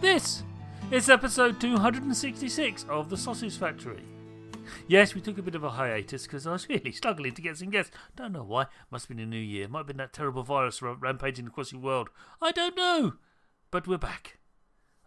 This 0.00 0.42
is 0.90 1.08
episode 1.08 1.60
266 1.60 2.84
of 2.88 3.08
The 3.08 3.16
Sausage 3.16 3.56
Factory. 3.56 4.02
Yes, 4.86 5.14
we 5.14 5.20
took 5.20 5.38
a 5.38 5.42
bit 5.42 5.54
of 5.54 5.64
a 5.64 5.70
hiatus 5.70 6.24
because 6.24 6.46
I 6.46 6.52
was 6.52 6.68
really 6.68 6.92
struggling 6.92 7.32
to 7.34 7.42
get 7.42 7.56
some 7.56 7.70
guests. 7.70 7.92
Don't 8.14 8.32
know 8.32 8.44
why. 8.44 8.66
Must 8.90 9.08
have 9.08 9.16
been 9.16 9.24
a 9.24 9.28
new 9.28 9.38
year. 9.38 9.68
Might 9.68 9.80
have 9.80 9.86
been 9.86 9.96
that 9.96 10.12
terrible 10.12 10.42
virus 10.42 10.82
ra- 10.82 10.96
rampaging 10.98 11.46
across 11.46 11.70
the 11.70 11.78
world. 11.78 12.10
I 12.42 12.52
don't 12.52 12.76
know. 12.76 13.14
But 13.70 13.86
we're 13.86 13.98
back. 13.98 14.38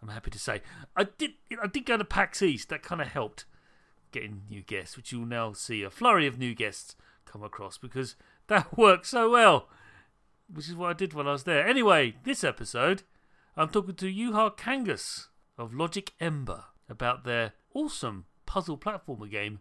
I'm 0.02 0.08
happy 0.08 0.30
to 0.30 0.38
say. 0.38 0.62
I 0.96 1.04
did 1.04 1.32
I 1.62 1.66
did 1.66 1.86
go 1.86 1.96
to 1.96 2.04
PAX 2.04 2.42
East. 2.42 2.68
That 2.70 2.82
kind 2.82 3.00
of 3.00 3.08
helped 3.08 3.44
getting 4.12 4.42
new 4.48 4.62
guests, 4.62 4.96
which 4.96 5.12
you'll 5.12 5.26
now 5.26 5.52
see 5.52 5.82
a 5.82 5.90
flurry 5.90 6.26
of 6.26 6.38
new 6.38 6.54
guests 6.54 6.96
come 7.26 7.42
across 7.42 7.78
because 7.78 8.16
that 8.48 8.76
worked 8.76 9.06
so 9.06 9.30
well. 9.30 9.68
Which 10.52 10.68
is 10.68 10.74
what 10.74 10.90
I 10.90 10.94
did 10.94 11.14
when 11.14 11.28
I 11.28 11.32
was 11.32 11.44
there. 11.44 11.64
Anyway, 11.66 12.16
this 12.24 12.42
episode, 12.42 13.04
I'm 13.60 13.68
talking 13.68 13.94
to 13.96 14.06
Juha 14.06 14.56
Kangas 14.56 15.26
of 15.58 15.74
Logic 15.74 16.10
Ember 16.18 16.64
about 16.88 17.24
their 17.24 17.52
awesome 17.74 18.24
puzzle 18.46 18.78
platformer 18.78 19.30
game, 19.30 19.60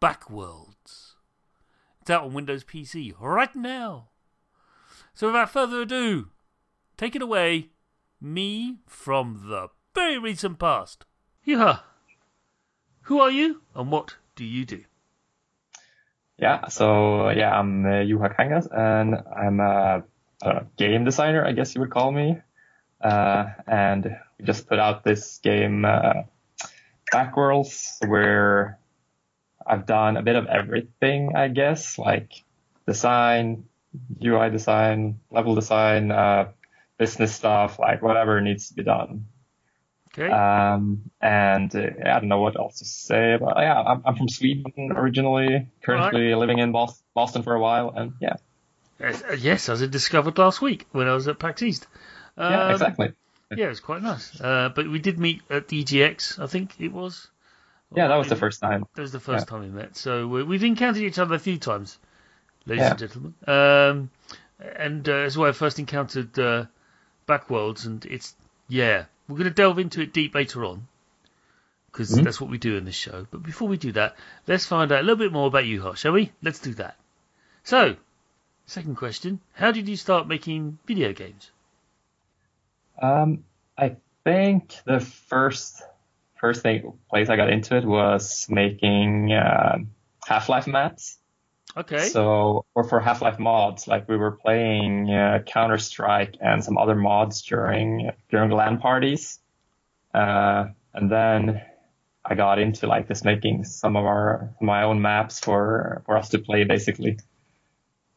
Backworlds. 0.00 1.14
It's 2.00 2.08
out 2.08 2.22
on 2.22 2.34
Windows 2.34 2.62
PC 2.62 3.14
right 3.18 3.52
now. 3.56 4.10
So 5.12 5.26
without 5.26 5.50
further 5.50 5.82
ado, 5.82 6.28
take 6.96 7.16
it 7.16 7.20
away, 7.20 7.70
me 8.20 8.78
from 8.86 9.46
the 9.48 9.70
very 9.92 10.18
recent 10.18 10.60
past. 10.60 11.04
Yuha, 11.44 11.80
who 13.02 13.18
are 13.18 13.32
you 13.32 13.62
and 13.74 13.90
what 13.90 14.14
do 14.36 14.44
you 14.44 14.64
do? 14.64 14.84
Yeah, 16.38 16.68
so 16.68 17.30
yeah, 17.30 17.58
I'm 17.58 17.84
uh, 17.86 17.88
Juha 17.88 18.36
Kangas 18.36 18.68
and 18.70 19.16
I'm 19.36 19.58
a, 19.58 20.04
a 20.42 20.66
game 20.76 21.04
designer, 21.04 21.44
I 21.44 21.50
guess 21.50 21.74
you 21.74 21.80
would 21.80 21.90
call 21.90 22.12
me. 22.12 22.36
Uh, 23.00 23.46
and 23.66 24.16
we 24.38 24.44
just 24.44 24.68
put 24.68 24.78
out 24.78 25.04
this 25.04 25.38
game, 25.38 25.84
uh, 25.84 26.22
Backworlds, 27.12 28.06
where 28.06 28.78
I've 29.66 29.86
done 29.86 30.16
a 30.16 30.22
bit 30.22 30.36
of 30.36 30.46
everything, 30.46 31.36
I 31.36 31.48
guess, 31.48 31.98
like 31.98 32.32
design, 32.86 33.64
UI 34.22 34.50
design, 34.50 35.20
level 35.30 35.54
design, 35.54 36.10
uh, 36.10 36.48
business 36.98 37.34
stuff, 37.34 37.78
like 37.78 38.02
whatever 38.02 38.40
needs 38.40 38.68
to 38.68 38.74
be 38.74 38.82
done. 38.82 39.26
Okay. 40.18 40.30
Um, 40.30 41.10
and 41.20 41.74
uh, 41.76 41.90
I 42.04 42.20
don't 42.20 42.28
know 42.28 42.40
what 42.40 42.56
else 42.56 42.78
to 42.78 42.86
say, 42.86 43.36
but 43.38 43.58
yeah, 43.58 43.78
I'm, 43.78 44.02
I'm 44.04 44.16
from 44.16 44.28
Sweden 44.28 44.92
originally, 44.92 45.68
currently 45.82 46.34
living 46.34 46.58
in 46.58 46.72
Bos- 46.72 47.02
Boston 47.14 47.42
for 47.42 47.54
a 47.54 47.60
while, 47.60 47.92
and 47.94 48.14
yeah, 48.20 48.36
Yes, 48.98 49.22
uh, 49.22 49.36
yes, 49.38 49.68
as 49.68 49.82
I 49.82 49.86
discovered 49.86 50.38
last 50.38 50.62
week 50.62 50.86
when 50.92 51.06
I 51.06 51.14
was 51.14 51.28
at 51.28 51.38
PAX 51.38 51.62
East. 51.62 51.86
Um, 52.36 52.52
yeah, 52.52 52.70
exactly. 52.72 53.12
Yeah, 53.56 53.66
it 53.66 53.68
was 53.68 53.80
quite 53.80 54.02
nice. 54.02 54.40
Uh, 54.40 54.70
but 54.74 54.88
we 54.88 54.98
did 54.98 55.18
meet 55.18 55.42
at 55.50 55.68
EGX, 55.68 56.38
I 56.38 56.46
think 56.46 56.80
it 56.80 56.92
was. 56.92 57.28
Yeah, 57.94 58.08
that 58.08 58.16
was 58.16 58.28
the 58.28 58.36
first 58.36 58.60
time. 58.60 58.84
That 58.94 59.02
was 59.02 59.12
the 59.12 59.20
first 59.20 59.46
time 59.48 59.60
we 59.60 59.68
met. 59.68 59.96
So 59.96 60.26
we, 60.26 60.42
we've 60.42 60.64
encountered 60.64 61.02
each 61.02 61.18
other 61.18 61.36
a 61.36 61.38
few 61.38 61.56
times, 61.58 61.98
ladies 62.66 62.82
Yeah. 62.84 62.90
and 62.90 62.98
gentlemen. 62.98 63.34
Um, 63.46 64.10
and 64.58 65.08
uh, 65.08 65.12
as 65.12 65.38
well, 65.38 65.48
I 65.48 65.52
first 65.52 65.78
encountered 65.78 66.36
uh, 66.38 66.64
Backworlds, 67.28 67.86
and 67.86 68.04
it's 68.06 68.34
yeah, 68.68 69.04
we're 69.28 69.36
going 69.36 69.48
to 69.48 69.54
delve 69.54 69.78
into 69.78 70.00
it 70.00 70.12
deep 70.12 70.34
later 70.34 70.64
on 70.64 70.88
because 71.92 72.10
Mhm. 72.10 72.24
that's 72.24 72.40
what 72.40 72.50
we 72.50 72.58
do 72.58 72.76
in 72.76 72.84
this 72.84 72.96
show. 72.96 73.26
But 73.30 73.42
before 73.44 73.68
we 73.68 73.76
do 73.76 73.92
that, 73.92 74.16
let's 74.48 74.66
find 74.66 74.90
out 74.90 75.00
a 75.00 75.02
little 75.02 75.16
bit 75.16 75.32
more 75.32 75.46
about 75.46 75.66
you, 75.66 75.80
Hosh, 75.82 76.00
shall 76.00 76.12
we? 76.12 76.32
Let's 76.42 76.58
do 76.58 76.74
that. 76.74 76.96
So, 77.62 77.96
second 78.66 78.96
question: 78.96 79.40
How 79.54 79.70
did 79.70 79.88
you 79.88 79.96
start 79.96 80.26
making 80.26 80.78
video 80.86 81.12
games? 81.12 81.50
Um, 83.00 83.44
I 83.76 83.96
think 84.24 84.74
the 84.84 85.00
first 85.00 85.82
first 86.36 86.62
thing 86.62 86.98
place 87.08 87.28
I 87.28 87.36
got 87.36 87.50
into 87.50 87.76
it 87.76 87.84
was 87.84 88.46
making 88.48 89.32
uh, 89.32 89.78
Half-Life 90.26 90.66
maps. 90.66 91.18
Okay. 91.76 92.08
So, 92.08 92.64
or 92.74 92.84
for 92.84 93.00
Half-Life 93.00 93.38
mods, 93.38 93.86
like 93.86 94.08
we 94.08 94.16
were 94.16 94.32
playing 94.32 95.10
uh, 95.12 95.40
Counter 95.46 95.78
Strike 95.78 96.36
and 96.40 96.64
some 96.64 96.78
other 96.78 96.94
mods 96.94 97.42
during 97.42 98.10
during 98.30 98.50
LAN 98.50 98.78
parties, 98.78 99.40
uh, 100.14 100.66
and 100.94 101.10
then 101.10 101.60
I 102.24 102.34
got 102.34 102.58
into 102.58 102.86
like 102.86 103.08
just 103.08 103.24
making 103.24 103.64
some 103.64 103.96
of 103.96 104.04
our 104.04 104.54
my 104.60 104.84
own 104.84 105.02
maps 105.02 105.38
for 105.38 106.02
for 106.06 106.16
us 106.16 106.30
to 106.30 106.38
play 106.38 106.64
basically, 106.64 107.18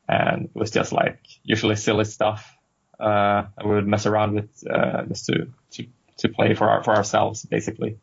and 0.07 0.45
it 0.45 0.55
was 0.55 0.71
just 0.71 0.93
like 0.93 1.19
usually 1.43 1.75
silly 1.75 2.05
stuff. 2.05 2.55
Uh, 2.99 3.45
I 3.57 3.65
would 3.65 3.87
mess 3.87 4.05
around 4.05 4.33
with 4.35 4.63
uh, 4.69 5.03
just 5.05 5.25
to 5.27 5.47
to 5.71 5.85
to 6.17 6.29
play 6.29 6.53
for 6.53 6.69
our 6.69 6.83
for 6.83 6.95
ourselves 6.95 7.45
basically. 7.45 7.97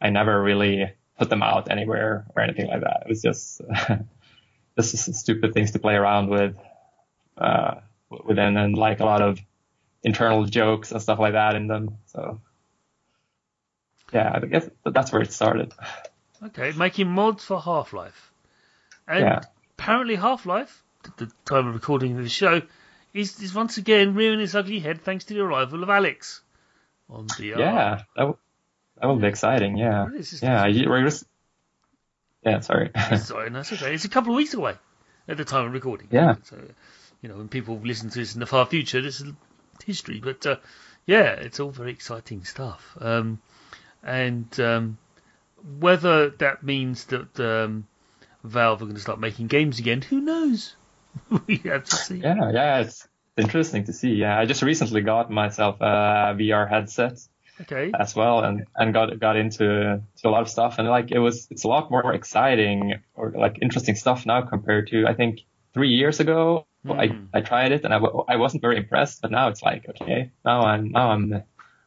I 0.00 0.10
never 0.10 0.42
really 0.42 0.92
put 1.18 1.28
them 1.30 1.42
out 1.42 1.70
anywhere 1.70 2.26
or 2.34 2.42
anything 2.42 2.66
like 2.68 2.80
that. 2.80 3.02
It 3.02 3.08
was 3.08 3.22
just 3.22 3.60
is 4.76 5.18
stupid 5.20 5.52
things 5.54 5.72
to 5.72 5.78
play 5.78 5.94
around 5.94 6.30
with 6.30 6.56
uh, 7.36 7.74
within 8.24 8.56
and 8.56 8.76
like 8.76 9.00
a 9.00 9.04
lot 9.04 9.22
of 9.22 9.38
internal 10.02 10.44
jokes 10.46 10.90
and 10.92 11.00
stuff 11.02 11.18
like 11.18 11.34
that 11.34 11.54
in 11.54 11.66
them. 11.66 11.98
So 12.06 12.40
yeah, 14.12 14.32
I 14.34 14.46
guess 14.46 14.68
that's 14.84 15.12
where 15.12 15.22
it 15.22 15.32
started. 15.32 15.72
Okay, 16.42 16.72
making 16.72 17.08
mods 17.08 17.44
for 17.44 17.60
Half 17.60 17.92
Life. 17.92 18.32
And 19.06 19.20
Yeah. 19.20 19.40
apparently 19.78 20.16
Half 20.16 20.46
Life, 20.46 20.82
at 21.04 21.16
the 21.18 21.30
time 21.44 21.68
of 21.68 21.74
recording 21.74 22.16
of 22.16 22.22
the 22.22 22.28
show, 22.30 22.62
is, 23.12 23.40
is 23.40 23.54
once 23.54 23.78
again 23.78 24.14
rearing 24.14 24.40
its 24.40 24.54
ugly 24.54 24.78
head 24.78 25.02
thanks 25.02 25.24
to 25.26 25.34
the 25.34 25.40
arrival 25.40 25.82
of 25.82 25.88
Alyx 25.88 26.40
on. 27.08 27.26
Yeah, 27.38 28.02
that, 28.16 28.22
w- 28.22 28.36
that 29.00 29.06
would 29.06 29.20
be 29.20 29.26
exciting. 29.26 29.76
Yeah, 29.76 30.06
is, 30.14 30.32
it's 30.32 30.42
yeah. 30.42 30.66
You, 30.66 30.88
we're 30.88 31.04
just, 31.04 31.24
yeah, 32.44 32.60
sorry. 32.60 32.90
Sorry, 33.18 33.50
no, 33.50 33.58
that's 33.58 33.72
okay. 33.72 33.94
It's 33.94 34.04
a 34.04 34.08
couple 34.08 34.32
of 34.32 34.36
weeks 34.36 34.54
away 34.54 34.74
at 35.28 35.36
the 35.36 35.44
time 35.44 35.66
of 35.66 35.72
recording. 35.72 36.08
Yeah. 36.10 36.36
So, 36.44 36.56
you 37.20 37.28
know, 37.28 37.36
when 37.36 37.48
people 37.48 37.78
listen 37.82 38.10
to 38.10 38.18
this 38.18 38.34
in 38.34 38.40
the 38.40 38.46
far 38.46 38.64
future, 38.66 39.02
this 39.02 39.20
is 39.20 39.32
history. 39.84 40.20
But 40.22 40.46
uh, 40.46 40.56
yeah, 41.06 41.32
it's 41.32 41.60
all 41.60 41.70
very 41.70 41.90
exciting 41.90 42.44
stuff. 42.44 42.96
Um, 42.98 43.40
and 44.02 44.58
um, 44.58 44.98
whether 45.78 46.30
that 46.30 46.62
means 46.62 47.04
that 47.06 47.38
um, 47.40 47.86
Valve 48.42 48.80
are 48.80 48.86
going 48.86 48.94
to 48.94 49.02
start 49.02 49.20
making 49.20 49.48
games 49.48 49.78
again, 49.78 50.00
who 50.00 50.20
knows? 50.20 50.74
we 51.46 51.56
have 51.64 51.84
to 51.84 51.96
see. 51.96 52.16
Yeah, 52.18 52.50
yeah, 52.52 52.78
it's 52.80 53.08
interesting 53.36 53.84
to 53.84 53.92
see. 53.92 54.14
Yeah, 54.14 54.38
I 54.38 54.44
just 54.46 54.62
recently 54.62 55.00
got 55.02 55.30
myself 55.30 55.80
a 55.80 56.34
VR 56.38 56.68
headset 56.68 57.18
Okay. 57.62 57.90
as 57.98 58.14
well, 58.16 58.40
and 58.40 58.66
and 58.76 58.94
got 58.94 59.18
got 59.20 59.36
into 59.36 60.02
to 60.22 60.28
a 60.28 60.30
lot 60.30 60.42
of 60.42 60.48
stuff, 60.48 60.78
and 60.78 60.88
like 60.88 61.10
it 61.10 61.18
was 61.18 61.46
it's 61.50 61.64
a 61.64 61.68
lot 61.68 61.90
more 61.90 62.14
exciting 62.14 63.00
or 63.14 63.32
like 63.36 63.58
interesting 63.62 63.94
stuff 63.96 64.24
now 64.26 64.42
compared 64.42 64.88
to 64.88 65.06
I 65.06 65.14
think 65.14 65.40
three 65.74 65.90
years 65.90 66.20
ago. 66.20 66.66
I 66.88 67.08
Hmm. 67.08 67.24
I 67.34 67.42
tried 67.42 67.72
it 67.72 67.84
and 67.84 67.92
I, 67.92 67.98
w- 67.98 68.24
I 68.26 68.36
wasn't 68.36 68.62
very 68.62 68.78
impressed, 68.78 69.20
but 69.20 69.30
now 69.30 69.48
it's 69.48 69.62
like 69.62 69.86
okay, 69.90 70.30
now 70.46 70.62
I'm 70.62 70.90
now 70.92 71.10
I'm 71.10 71.42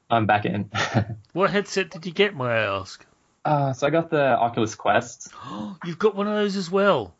I'm 0.08 0.28
back 0.28 0.46
in. 0.46 0.70
What 1.34 1.50
headset 1.50 1.90
did 1.90 2.06
you 2.06 2.12
get, 2.14 2.36
may 2.38 2.46
I 2.46 2.80
ask? 2.80 3.04
uh, 3.44 3.74
so 3.74 3.88
I 3.88 3.90
got 3.90 4.12
the 4.12 4.22
Oculus 4.38 4.76
Quest. 4.76 5.34
You've 5.84 5.98
got 5.98 6.14
one 6.16 6.28
of 6.28 6.36
those 6.36 6.56
as 6.56 6.70
well. 6.70 7.16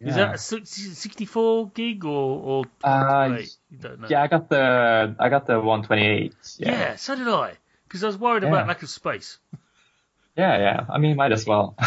Is 0.00 0.14
that 0.14 0.34
a 0.34 0.38
64 0.38 1.68
gig 1.74 2.04
or, 2.04 2.10
or 2.10 2.64
Uh, 2.82 3.38
you 3.70 3.78
don't 3.78 4.00
know? 4.00 4.08
Yeah, 4.08 4.22
I 4.22 4.26
got 4.28 4.48
the 4.48 5.14
I 5.18 5.28
got 5.28 5.46
the 5.46 5.60
128. 5.60 6.34
Yeah, 6.58 6.70
Yeah, 6.70 6.96
so 6.96 7.16
did 7.16 7.28
I. 7.28 7.52
Because 7.86 8.02
I 8.04 8.06
was 8.06 8.16
worried 8.16 8.42
Yeah. 8.42 8.48
about 8.48 8.66
lack 8.66 8.82
of 8.82 8.88
space. 8.88 9.38
yeah, 10.36 10.58
yeah. 10.58 10.86
I 10.88 10.98
mean, 10.98 11.16
might 11.16 11.32
as 11.32 11.46
well. 11.46 11.76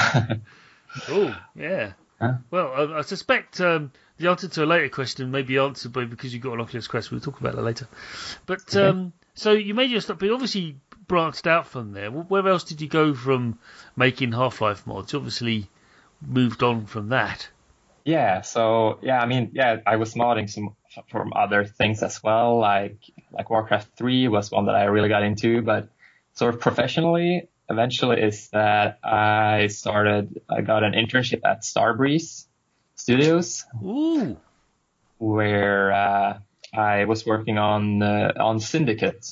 Oh, 1.10 1.34
yeah. 1.56 1.94
Huh? 2.22 2.34
Well, 2.52 2.72
I, 2.94 3.00
I 3.00 3.02
suspect 3.02 3.60
um, 3.60 3.92
the 4.18 4.30
answer 4.30 4.48
to 4.48 4.64
a 4.64 4.68
later 4.68 4.90
question 4.90 5.32
may 5.32 5.42
be 5.42 5.58
answered 5.58 5.92
by 5.92 6.06
because 6.06 6.32
you 6.32 6.40
got 6.40 6.54
an 6.54 6.62
Oculus 6.62 6.88
Quest. 6.88 7.10
We'll 7.10 7.20
talk 7.20 7.40
about 7.40 7.56
that 7.56 7.64
later. 7.64 7.88
But 8.46 8.76
Okay. 8.76 8.88
um, 8.90 9.12
so 9.34 9.54
you 9.54 9.74
made 9.74 9.90
your 9.90 10.02
stuff, 10.02 10.20
but 10.20 10.30
obviously 10.30 10.76
branched 11.08 11.48
out 11.48 11.66
from 11.66 11.94
there. 11.94 12.12
Where 12.12 12.48
else 12.48 12.64
did 12.64 12.80
you 12.80 12.88
go 12.88 13.16
from 13.16 13.58
making 13.96 14.34
Half 14.34 14.62
Life 14.62 14.86
mods? 14.86 15.16
Obviously 15.16 15.68
moved 16.22 16.62
on 16.62 16.86
from 16.86 17.10
that. 17.10 17.50
Yeah, 18.06 18.42
so 18.42 19.00
yeah, 19.02 19.20
I 19.20 19.26
mean, 19.26 19.52
yeah, 19.54 19.78
I 19.86 19.96
was 19.96 20.14
modding 20.14 20.50
some 20.50 20.76
from 21.10 21.34
other 21.36 21.66
things 21.66 22.04
as 22.04 22.22
well, 22.22 22.60
like 22.60 22.98
like 23.32 23.50
Warcraft 23.50 23.96
3 23.98 24.28
was 24.28 24.52
one 24.52 24.66
that 24.66 24.76
I 24.76 24.86
really 24.86 25.10
got 25.10 25.24
into, 25.24 25.62
but 25.62 25.90
sort 26.34 26.54
of 26.54 26.62
professionally, 26.62 27.48
eventually 27.70 28.22
is 28.22 28.50
that 28.50 29.00
I 29.04 29.68
started, 29.68 30.42
I 30.50 30.62
got 30.62 30.84
an 30.84 30.94
internship 30.94 31.42
at 31.46 31.62
Starbreeze 31.62 32.46
Studios, 32.96 33.66
Ooh, 33.84 34.38
where 35.18 35.92
uh, 35.92 36.40
I 36.74 37.06
was 37.06 37.26
working 37.26 37.58
on 37.58 38.02
uh, 38.02 38.34
on 38.40 38.60
Syndicate, 38.60 39.26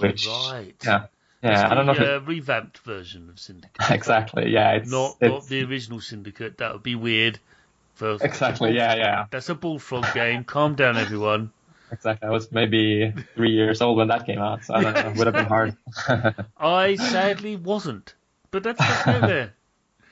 which 0.00 0.26
right. 0.26 0.74
yeah, 0.84 1.06
yeah, 1.42 1.68
I 1.70 1.74
don't 1.74 1.86
know 1.86 1.94
the, 1.94 2.14
it, 2.14 2.16
uh, 2.16 2.20
revamped 2.22 2.78
version 2.78 3.28
of 3.28 3.38
Syndicate. 3.38 3.76
exactly, 3.90 4.50
yeah, 4.50 4.72
it's 4.72 4.90
Not, 4.90 5.16
it's 5.20 5.30
not 5.30 5.46
the 5.46 5.62
original 5.64 6.00
Syndicate. 6.00 6.58
That 6.58 6.72
would 6.72 6.82
be 6.82 6.94
weird. 6.94 7.38
For, 7.96 8.16
exactly, 8.20 8.74
yeah, 8.76 8.94
yeah. 8.94 9.26
That's 9.30 9.48
a 9.48 9.54
bullfrog 9.54 10.06
game. 10.14 10.44
Calm 10.44 10.74
down, 10.74 10.96
everyone. 10.96 11.50
Exactly. 11.92 12.26
I 12.26 12.32
was 12.32 12.50
maybe 12.50 13.14
three 13.36 13.52
years 13.52 13.80
old 13.80 13.96
when 13.96 14.08
that 14.08 14.26
came 14.26 14.40
out, 14.40 14.64
so 14.64 14.74
I 14.74 14.82
don't 14.82 14.92
know. 14.94 15.08
It 15.10 15.16
would 15.18 15.26
have 15.28 15.34
been 15.36 15.46
hard. 15.46 15.76
I 16.58 16.96
sadly 16.96 17.54
wasn't, 17.54 18.12
but 18.50 18.64
that's 18.64 19.06
no 19.06 19.20
there. 19.20 19.52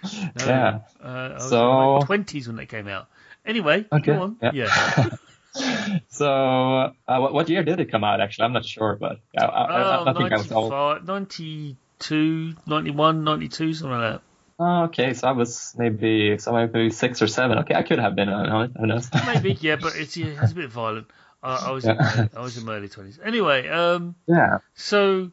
No, 0.39 0.47
Yeah. 0.47 0.79
Uh, 1.03 1.07
I 1.09 1.33
was 1.35 1.49
So- 1.49 1.95
in 1.95 1.99
my 2.01 2.07
twenties 2.07 2.47
when 2.47 2.57
that 2.59 2.67
came 2.69 2.87
out. 2.87 3.09
Anyway, 3.45 3.87
Okay, 3.91 4.13
go 4.15 4.23
on. 4.23 4.37
yeah. 4.41 4.53
Yeah. 4.55 5.99
so, 6.09 6.27
uh, 6.33 6.93
what, 7.19 7.35
what 7.35 7.49
year 7.49 7.65
did 7.65 7.81
it 7.81 7.91
come 7.91 8.05
out? 8.05 8.21
Actually, 8.21 8.45
I'm 8.47 8.53
not 8.53 8.65
sure, 8.65 8.97
but 9.01 9.19
yeah, 9.33 9.45
I, 9.47 9.63
I, 9.65 9.99
Oh, 9.99 10.05
I 10.07 10.13
think 10.15 10.33
I 10.33 10.37
was 10.37 10.53
old. 10.53 10.71
95, 10.73 11.07
92, 11.09 12.55
91, 12.67 13.25
92, 13.25 13.75
something 13.75 13.99
like 13.99 14.13
that. 14.13 14.23
Oh, 14.59 14.85
okay, 14.85 15.15
so 15.15 15.29
I 15.29 15.33
was 15.33 15.75
maybe 15.77 16.39
so 16.39 16.53
maybe 16.53 16.91
six 16.91 17.21
or 17.21 17.27
seven. 17.27 17.59
Okay, 17.59 17.75
I 17.75 17.83
could 17.83 17.99
have 17.99 18.15
been 18.15 18.29
on 18.29 18.65
it. 18.65 18.71
Who 18.79 18.87
knows? 18.87 19.09
Maybe, 19.27 19.59
yeah, 19.61 19.77
but 19.77 19.97
it's, 19.97 20.17
it's 20.17 20.53
a 20.53 20.55
bit 20.55 20.71
violent. 20.71 21.09
Uh, 21.43 21.65
I 21.67 21.71
was 21.73 21.85
in 21.85 21.97
my, 21.97 22.29
I 22.37 22.41
was 22.41 22.57
in 22.57 22.65
my 22.65 22.77
early 22.77 22.89
twenties. 22.89 23.19
Anyway, 23.23 23.69
um, 23.69 24.15
yeah. 24.27 24.59
so 24.75 25.31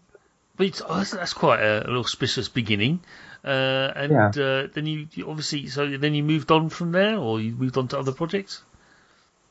but 0.57 0.67
it's, 0.67 0.81
oh, 0.85 0.97
that's, 0.97 1.11
that's 1.11 1.33
quite 1.33 1.59
a, 1.61 1.87
an 1.87 1.95
auspicious 1.95 2.49
beginning. 2.49 2.99
Uh, 3.43 3.91
and 3.95 4.11
Yeah. 4.11 4.43
uh, 4.43 4.67
then 4.73 4.85
you, 4.85 5.07
you 5.13 5.29
obviously 5.29 5.67
so 5.67 5.97
then 5.97 6.13
you 6.13 6.23
moved 6.23 6.51
on 6.51 6.69
from 6.69 6.91
there, 6.91 7.17
or 7.17 7.39
you 7.39 7.55
moved 7.55 7.77
on 7.77 7.87
to 7.89 7.99
other 7.99 8.11
projects. 8.11 8.63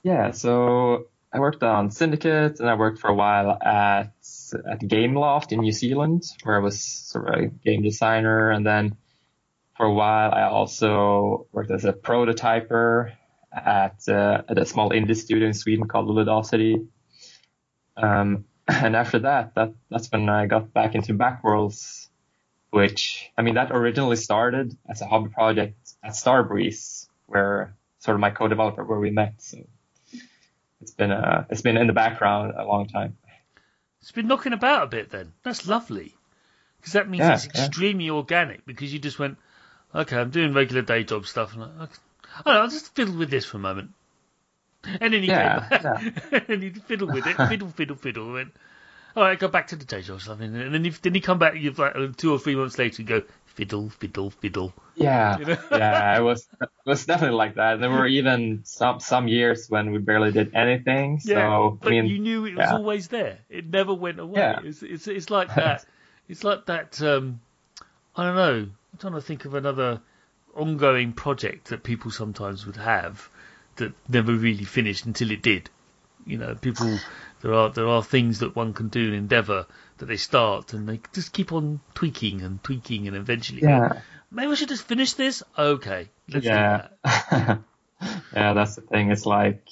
Yeah, 0.02 0.32
so 0.32 1.06
I 1.32 1.38
worked 1.38 1.62
on 1.62 1.90
Syndicate, 1.90 2.58
and 2.60 2.68
I 2.68 2.74
worked 2.74 2.98
for 2.98 3.08
a 3.08 3.14
while 3.14 3.56
at 3.62 4.12
at 4.68 4.80
Gameloft 4.80 5.52
in 5.52 5.60
New 5.60 5.72
Zealand, 5.72 6.24
where 6.42 6.56
I 6.56 6.60
was 6.60 6.80
sort 6.80 7.28
of 7.28 7.34
a 7.34 7.46
game 7.46 7.82
designer, 7.82 8.50
and 8.50 8.66
then 8.66 8.96
for 9.80 9.86
a 9.86 9.94
while 9.94 10.30
I 10.34 10.42
also 10.42 11.46
worked 11.52 11.70
as 11.70 11.86
a 11.86 11.94
prototyper 11.94 13.12
at 13.50 14.06
uh, 14.06 14.42
at 14.46 14.58
a 14.58 14.66
small 14.66 14.90
indie 14.90 15.16
studio 15.16 15.46
in 15.46 15.54
Sweden 15.54 15.88
called 15.88 16.06
Ludosity. 16.06 16.86
Um, 17.96 18.44
and 18.68 18.94
after 18.94 19.20
that, 19.20 19.54
that 19.54 19.72
that's 19.90 20.12
when 20.12 20.28
I 20.28 20.44
got 20.44 20.74
back 20.74 20.94
into 20.94 21.14
Backworlds, 21.14 22.08
which 22.68 23.30
I 23.38 23.40
mean 23.40 23.54
that 23.54 23.72
originally 23.72 24.16
started 24.16 24.76
as 24.86 25.00
a 25.00 25.06
hobby 25.06 25.30
project 25.30 25.78
at 26.04 26.12
Starbreeze, 26.12 27.08
where 27.24 27.74
sort 28.00 28.16
of 28.16 28.20
my 28.20 28.32
co-developer 28.32 28.84
where 28.84 29.00
we 29.00 29.10
met. 29.10 29.40
So 29.40 29.64
it's 30.82 30.92
been 30.92 31.10
uh, 31.10 31.46
it's 31.48 31.62
been 31.62 31.78
in 31.78 31.86
the 31.86 31.94
background 31.94 32.52
a 32.54 32.66
long 32.66 32.86
time. 32.86 33.16
It's 34.02 34.12
been 34.12 34.28
knocking 34.28 34.52
about 34.52 34.82
a 34.82 34.88
bit 34.88 35.08
then. 35.08 35.32
That's 35.42 35.66
lovely. 35.66 36.14
Because 36.76 36.92
that 36.92 37.08
means 37.08 37.20
Yeah, 37.20 37.32
it's 37.32 37.46
yeah. 37.46 37.64
extremely 37.64 38.10
organic 38.10 38.66
because 38.66 38.92
you 38.92 38.98
just 38.98 39.18
went, 39.18 39.38
okay, 39.94 40.16
I'm 40.16 40.30
doing 40.30 40.52
regular 40.52 40.82
day 40.82 41.04
job 41.04 41.26
stuff. 41.26 41.54
And 41.54 41.64
I, 41.64 41.66
I 41.66 42.42
don't 42.44 42.54
know, 42.54 42.60
I'll 42.62 42.68
just 42.68 42.94
fiddle 42.94 43.16
with 43.16 43.30
this 43.30 43.44
for 43.44 43.56
a 43.58 43.60
moment. 43.60 43.90
And 44.84 45.12
then 45.12 45.22
he 45.22 45.28
Yeah, 45.28 45.68
came 45.68 45.68
back. 45.70 45.84
and 46.48 46.62
you 46.62 46.72
fiddle 46.72 47.08
with 47.08 47.26
it, 47.26 47.36
fiddle, 47.48 47.68
fiddle, 47.68 47.96
fiddle. 47.96 48.24
And 48.24 48.34
went, 48.34 48.52
all 49.16 49.24
right, 49.24 49.38
go 49.38 49.48
back 49.48 49.68
to 49.68 49.76
the 49.76 49.84
day 49.84 50.02
job 50.02 50.20
stuff. 50.20 50.40
And 50.40 50.54
then, 50.74 50.84
you, 50.84 50.92
then 51.02 51.14
he 51.14 51.20
come 51.20 51.38
back 51.38 51.54
you've 51.56 51.78
like 51.78 51.96
uh, 51.96 52.08
two 52.16 52.32
or 52.32 52.38
three 52.38 52.56
months 52.56 52.78
later 52.78 53.02
and 53.02 53.08
go, 53.08 53.22
fiddle, 53.46 53.90
fiddle, 53.90 54.30
fiddle. 54.30 54.72
Yeah, 54.94 55.38
You 55.38 55.44
know? 55.46 55.58
yeah, 55.70 56.18
it 56.18 56.22
was 56.22 56.48
it 56.60 56.68
was 56.84 57.06
definitely 57.06 57.36
like 57.36 57.54
that. 57.54 57.80
There 57.80 57.90
were 57.90 58.06
even 58.06 58.62
some 58.64 59.00
some 59.00 59.28
years 59.28 59.68
when 59.68 59.92
we 59.92 59.98
barely 59.98 60.32
did 60.32 60.54
anything. 60.54 61.20
So 61.20 61.30
Yeah, 61.30 61.70
but 61.80 61.88
I 61.88 61.90
mean, 61.90 62.06
you 62.06 62.18
knew 62.18 62.44
it 62.46 62.54
was 62.56 62.72
yeah. 62.72 62.72
always 62.72 63.08
there. 63.08 63.38
It 63.48 63.66
never 63.66 63.94
went 63.94 64.18
away. 64.20 64.40
Yeah. 64.40 64.60
It's, 64.62 64.82
it's 64.82 65.06
it's 65.06 65.30
like 65.30 65.48
that. 65.54 65.84
it's 66.28 66.44
like 66.44 66.66
that. 66.66 67.00
Um, 67.02 67.40
I 68.16 68.24
don't 68.24 68.36
know. 68.36 68.68
I'm 68.92 68.98
trying 68.98 69.12
to 69.14 69.20
think 69.20 69.44
of 69.44 69.54
another 69.54 70.00
ongoing 70.54 71.12
project 71.12 71.68
that 71.68 71.82
people 71.82 72.10
sometimes 72.10 72.66
would 72.66 72.76
have 72.76 73.28
that 73.76 73.92
never 74.08 74.32
really 74.32 74.64
finished 74.64 75.06
until 75.06 75.30
it 75.30 75.42
did. 75.42 75.70
You 76.26 76.38
know, 76.38 76.54
people 76.54 76.98
there 77.40 77.54
are 77.54 77.70
there 77.70 77.88
are 77.88 78.02
things 78.02 78.40
that 78.40 78.54
one 78.54 78.74
can 78.74 78.88
do 78.88 79.08
in 79.08 79.14
Endeavour 79.14 79.66
that 79.98 80.06
they 80.06 80.16
start 80.16 80.72
and 80.72 80.88
they 80.88 81.00
just 81.12 81.32
keep 81.32 81.52
on 81.52 81.80
tweaking 81.94 82.42
and 82.42 82.62
tweaking 82.62 83.08
and 83.08 83.16
eventually 83.16 83.62
go, 83.62 83.68
yeah, 83.68 84.00
maybe 84.30 84.52
I 84.52 84.54
should 84.54 84.68
just 84.68 84.84
finish 84.84 85.14
this. 85.14 85.42
Okay, 85.56 86.08
let's 86.28 86.44
do 86.44 86.50
yeah, 86.52 86.88
that. 87.04 87.60
yeah. 88.34 88.52
That's 88.52 88.76
the 88.76 88.82
thing. 88.82 89.10
It's 89.10 89.26
like, 89.26 89.66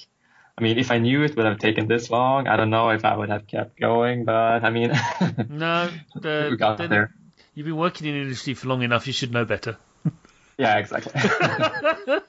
I 0.57 0.63
mean, 0.63 0.79
if 0.79 0.91
I 0.91 0.99
knew 0.99 1.23
it 1.23 1.37
would 1.37 1.47
have 1.47 1.59
taken 1.59 1.87
this 1.87 2.11
long, 2.11 2.49
I 2.49 2.57
don't 2.57 2.71
know 2.71 2.91
if 2.91 3.05
I 3.05 3.17
would 3.17 3.29
have 3.29 3.47
kept 3.47 3.79
going. 3.79 4.25
But 4.25 4.65
I 4.65 4.71
mean, 4.71 4.93
No, 5.49 5.91
the, 6.15 6.49
we 6.51 6.57
got 6.57 6.79
there. 6.79 7.15
You've 7.59 7.67
been 7.67 7.75
working 7.77 8.07
in 8.07 8.15
the 8.15 8.21
industry 8.21 8.55
for 8.55 8.69
long 8.69 8.83
enough. 8.83 9.09
You 9.09 9.13
should 9.13 9.33
know 9.33 9.45
better. 9.45 9.77
Yeah, 10.59 10.77
exactly. 10.79 11.13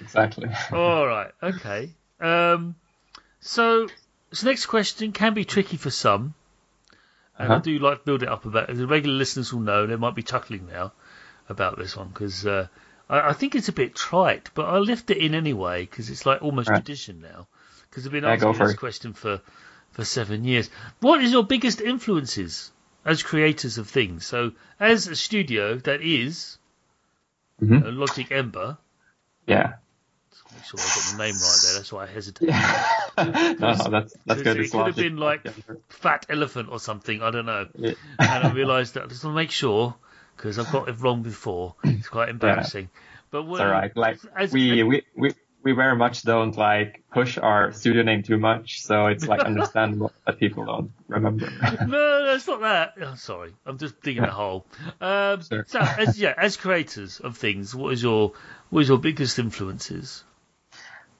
exactly. 0.00 0.48
All 0.72 1.04
right. 1.06 1.32
Okay. 1.42 1.90
Um, 2.20 2.76
so, 3.40 3.88
this 4.30 4.44
next 4.44 4.66
question 4.66 5.10
can 5.10 5.34
be 5.34 5.44
tricky 5.44 5.76
for 5.76 5.90
some, 5.90 6.34
and 7.36 7.52
I 7.52 7.56
Uh-huh. 7.56 7.62
do 7.62 7.78
like 7.80 7.98
to 7.98 8.04
build 8.04 8.22
it 8.22 8.28
up 8.28 8.44
a 8.44 8.50
bit. 8.50 8.76
The 8.76 8.86
regular 8.86 9.16
listeners 9.16 9.52
will 9.52 9.60
know 9.60 9.86
they 9.86 9.96
might 9.96 10.14
be 10.14 10.22
chuckling 10.22 10.68
now 10.68 10.92
about 11.48 11.76
this 11.76 11.96
one 11.96 12.08
because 12.08 12.46
uh, 12.46 12.68
I, 13.08 13.30
I 13.30 13.32
think 13.32 13.56
it's 13.56 13.68
a 13.68 13.72
bit 13.72 13.96
trite, 13.96 14.50
but 14.54 14.66
I'll 14.66 14.80
lift 14.84 15.10
it 15.10 15.18
in 15.18 15.34
anyway 15.34 15.82
because 15.84 16.10
it's 16.10 16.26
like 16.26 16.42
almost 16.42 16.68
Right. 16.70 16.76
tradition 16.84 17.20
now. 17.20 17.48
Because 17.90 18.06
I've 18.06 18.12
been 18.12 18.24
asking 18.24 18.52
this 18.52 18.72
it. 18.74 18.78
question 18.78 19.14
for 19.14 19.40
for 19.92 20.04
seven 20.04 20.44
years. 20.44 20.70
What 21.00 21.22
is 21.22 21.32
your 21.32 21.44
biggest 21.44 21.80
influences 21.80 22.70
as 23.04 23.22
creators 23.22 23.78
of 23.78 23.88
things? 23.88 24.26
So, 24.26 24.52
as 24.80 25.06
a 25.08 25.16
studio 25.16 25.76
that 25.76 26.00
is 26.02 26.58
Mhm. 27.62 27.84
uh, 27.86 27.90
Logic 27.92 28.30
Ember. 28.32 28.78
Yeah. 29.46 29.74
Make 30.52 30.64
sure 30.64 30.78
I 30.80 30.82
got 30.82 31.12
the 31.12 31.18
name 31.18 31.34
right 31.34 31.58
there. 31.64 31.74
That's 31.74 31.92
why 31.92 32.04
I 32.04 32.06
hesitate. 32.06 32.48
no, 33.18 33.74
that's 33.74 34.14
that's 34.26 34.42
good. 34.42 34.56
it 34.60 34.70
could 34.70 34.86
have 34.86 34.96
been 34.96 35.16
like 35.16 35.46
fat 35.88 36.26
elephant 36.28 36.68
or 36.70 36.78
something. 36.80 37.22
I 37.22 37.30
don't 37.30 37.46
know. 37.46 37.66
Yeah. 37.76 37.92
And 38.18 38.44
I 38.48 38.52
realised 38.52 38.94
that 38.94 39.04
I 39.04 39.06
just 39.06 39.24
want 39.24 39.34
to 39.34 39.36
make 39.42 39.50
sure 39.50 39.94
because 40.36 40.58
I've 40.58 40.70
got 40.72 40.88
it 40.88 41.00
wrong 41.00 41.22
before. 41.22 41.74
It's 41.84 42.08
quite 42.08 42.28
embarrassing. 42.28 42.88
But 43.30 43.44
what, 43.44 43.56
It's 43.56 43.60
all 43.62 43.70
right. 43.70 43.96
Like 43.96 44.18
as- 44.36 44.52
we 44.52 44.82
we 44.84 45.02
we 45.16 45.34
we 45.64 45.72
very 45.72 45.96
much 45.96 46.22
don't 46.22 46.56
like 46.56 47.02
push 47.10 47.38
our 47.38 47.72
studio 47.72 48.02
name 48.02 48.22
too 48.22 48.36
much, 48.38 48.82
so 48.82 49.06
it's 49.06 49.26
like 49.26 49.40
understandable 49.40 50.12
that 50.26 50.38
people 50.38 50.66
don't 50.66 50.92
remember. 51.08 51.50
no, 51.62 51.86
no, 51.86 52.34
it's 52.34 52.46
not 52.46 52.60
that. 52.60 52.94
Oh, 53.00 53.14
sorry, 53.14 53.54
I'm 53.64 53.78
just 53.78 54.00
digging 54.02 54.24
a 54.24 54.30
hole. 54.30 54.66
Um, 55.00 55.40
Sure. 55.42 55.64
So, 55.66 55.80
as, 55.80 56.18
yeah, 56.20 56.34
as 56.36 56.58
creators 56.58 57.18
of 57.18 57.38
things, 57.38 57.74
what 57.74 57.94
is 57.94 58.02
your 58.02 58.32
what 58.68 58.80
is 58.80 58.88
your 58.88 58.98
biggest 58.98 59.38
influences? 59.38 60.22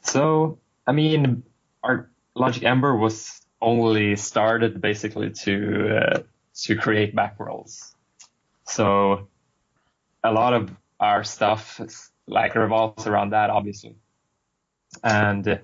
So, 0.03 0.59
I 0.87 0.93
mean, 0.93 1.43
our 1.83 2.11
Logic 2.35 2.65
Ember 2.65 2.95
was 2.95 3.41
only 3.63 4.15
started 4.17 4.81
basically 4.81 5.31
to 5.31 5.97
uh, 5.97 6.23
to 6.65 6.77
create 6.77 7.17
backworlds. 7.17 7.95
So, 8.65 9.29
a 10.23 10.33
lot 10.33 10.53
of 10.53 10.71
our 11.01 11.25
stuff 11.25 11.81
like 12.27 12.55
revolves 12.55 13.07
around 13.07 13.31
that, 13.31 13.49
obviously. 13.49 13.97
And 15.03 15.47
uh, 15.47 15.59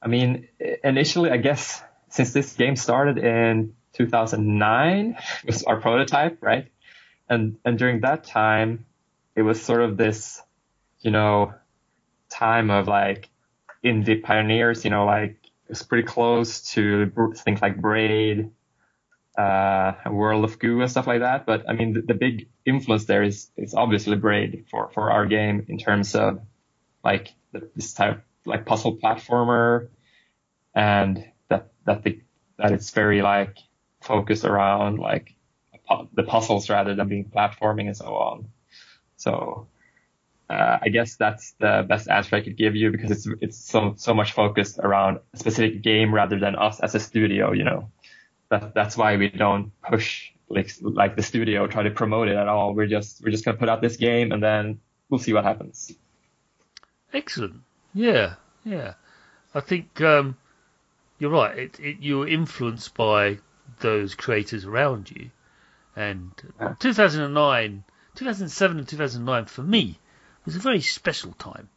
I 0.00 0.08
mean, 0.08 0.48
initially, 0.82 1.30
I 1.30 1.36
guess 1.36 1.82
since 2.08 2.32
this 2.32 2.54
game 2.54 2.76
started 2.76 3.18
in 3.18 3.74
2009 3.94 5.16
it 5.44 5.46
was 5.46 5.62
our 5.64 5.80
prototype, 5.80 6.38
right? 6.40 6.68
And 7.28 7.56
and 7.64 7.78
during 7.78 8.00
that 8.00 8.24
time, 8.24 8.86
it 9.34 9.42
was 9.42 9.62
sort 9.62 9.82
of 9.82 9.96
this, 9.96 10.42
you 11.00 11.10
know, 11.10 11.54
time 12.28 12.70
of 12.70 12.88
like 12.88 13.28
indie 13.84 14.22
pioneers, 14.22 14.84
you 14.84 14.90
know, 14.90 15.04
like 15.04 15.36
it's 15.68 15.82
pretty 15.82 16.06
close 16.06 16.72
to 16.72 17.10
things 17.36 17.62
like 17.62 17.80
Braid, 17.80 18.50
uh, 19.38 19.92
World 20.10 20.44
of 20.44 20.58
Goo 20.58 20.80
and 20.82 20.90
stuff 20.90 21.06
like 21.06 21.20
that. 21.20 21.46
But 21.46 21.68
I 21.68 21.72
mean, 21.72 21.94
the, 21.94 22.02
the 22.02 22.14
big 22.14 22.48
influence 22.66 23.06
there 23.06 23.22
is, 23.22 23.48
is 23.56 23.74
obviously 23.74 24.16
Braid 24.16 24.66
for, 24.70 24.90
for 24.92 25.10
our 25.10 25.26
game 25.26 25.64
in 25.68 25.78
terms 25.78 26.14
of 26.14 26.40
like 27.02 27.32
this 27.74 27.94
type 27.94 28.22
like 28.44 28.66
puzzle 28.66 28.96
platformer 28.96 29.88
and 30.74 31.24
that, 31.48 31.70
that 31.84 32.02
the, 32.02 32.20
that 32.58 32.72
it's 32.72 32.90
very 32.90 33.22
like 33.22 33.58
focused 34.00 34.44
around 34.44 34.98
like 34.98 35.34
the 36.14 36.22
puzzles 36.22 36.70
rather 36.70 36.94
than 36.94 37.08
being 37.08 37.24
platforming 37.24 37.86
and 37.86 37.96
so 37.96 38.14
on. 38.14 38.48
So, 39.16 39.66
uh, 40.48 40.78
I 40.82 40.88
guess 40.88 41.16
that's 41.16 41.52
the 41.52 41.84
best 41.88 42.08
answer 42.08 42.36
I 42.36 42.40
could 42.40 42.56
give 42.56 42.76
you 42.76 42.90
because 42.90 43.10
it's 43.10 43.28
it's 43.40 43.56
so 43.56 43.94
so 43.96 44.14
much 44.14 44.32
focused 44.32 44.78
around 44.78 45.20
a 45.32 45.36
specific 45.36 45.82
game 45.82 46.12
rather 46.14 46.38
than 46.38 46.56
us 46.56 46.80
as 46.80 46.94
a 46.94 47.00
studio. 47.00 47.52
You 47.52 47.64
know, 47.64 47.90
that 48.50 48.74
that's 48.74 48.96
why 48.96 49.16
we 49.16 49.28
don't 49.28 49.72
push 49.82 50.32
like 50.48 50.70
like 50.82 51.16
the 51.16 51.22
studio 51.22 51.66
try 51.66 51.84
to 51.84 51.90
promote 51.90 52.28
it 52.28 52.36
at 52.36 52.48
all. 52.48 52.74
We're 52.74 52.86
just 52.86 53.22
we're 53.22 53.30
just 53.30 53.44
gonna 53.44 53.56
put 53.56 53.68
out 53.68 53.80
this 53.80 53.96
game 53.96 54.32
and 54.32 54.42
then 54.42 54.80
we'll 55.08 55.20
see 55.20 55.32
what 55.32 55.44
happens. 55.44 55.92
Excellent. 57.12 57.62
Yeah, 57.94 58.34
yeah. 58.64 58.94
I 59.54 59.60
think 59.60 60.00
um, 60.00 60.36
you're 61.18 61.30
right. 61.30 61.56
It, 61.58 61.80
it, 61.80 61.96
you're 62.00 62.26
influenced 62.28 62.94
by 62.94 63.38
those 63.80 64.14
creators 64.14 64.64
around 64.64 65.10
you. 65.10 65.30
And 65.94 66.30
2009, 66.80 67.84
2007 68.14 68.78
and 68.78 68.88
2009 68.88 69.44
for 69.44 69.62
me 69.62 69.98
was 70.44 70.56
a 70.56 70.60
very 70.60 70.80
special 70.80 71.32
time. 71.32 71.68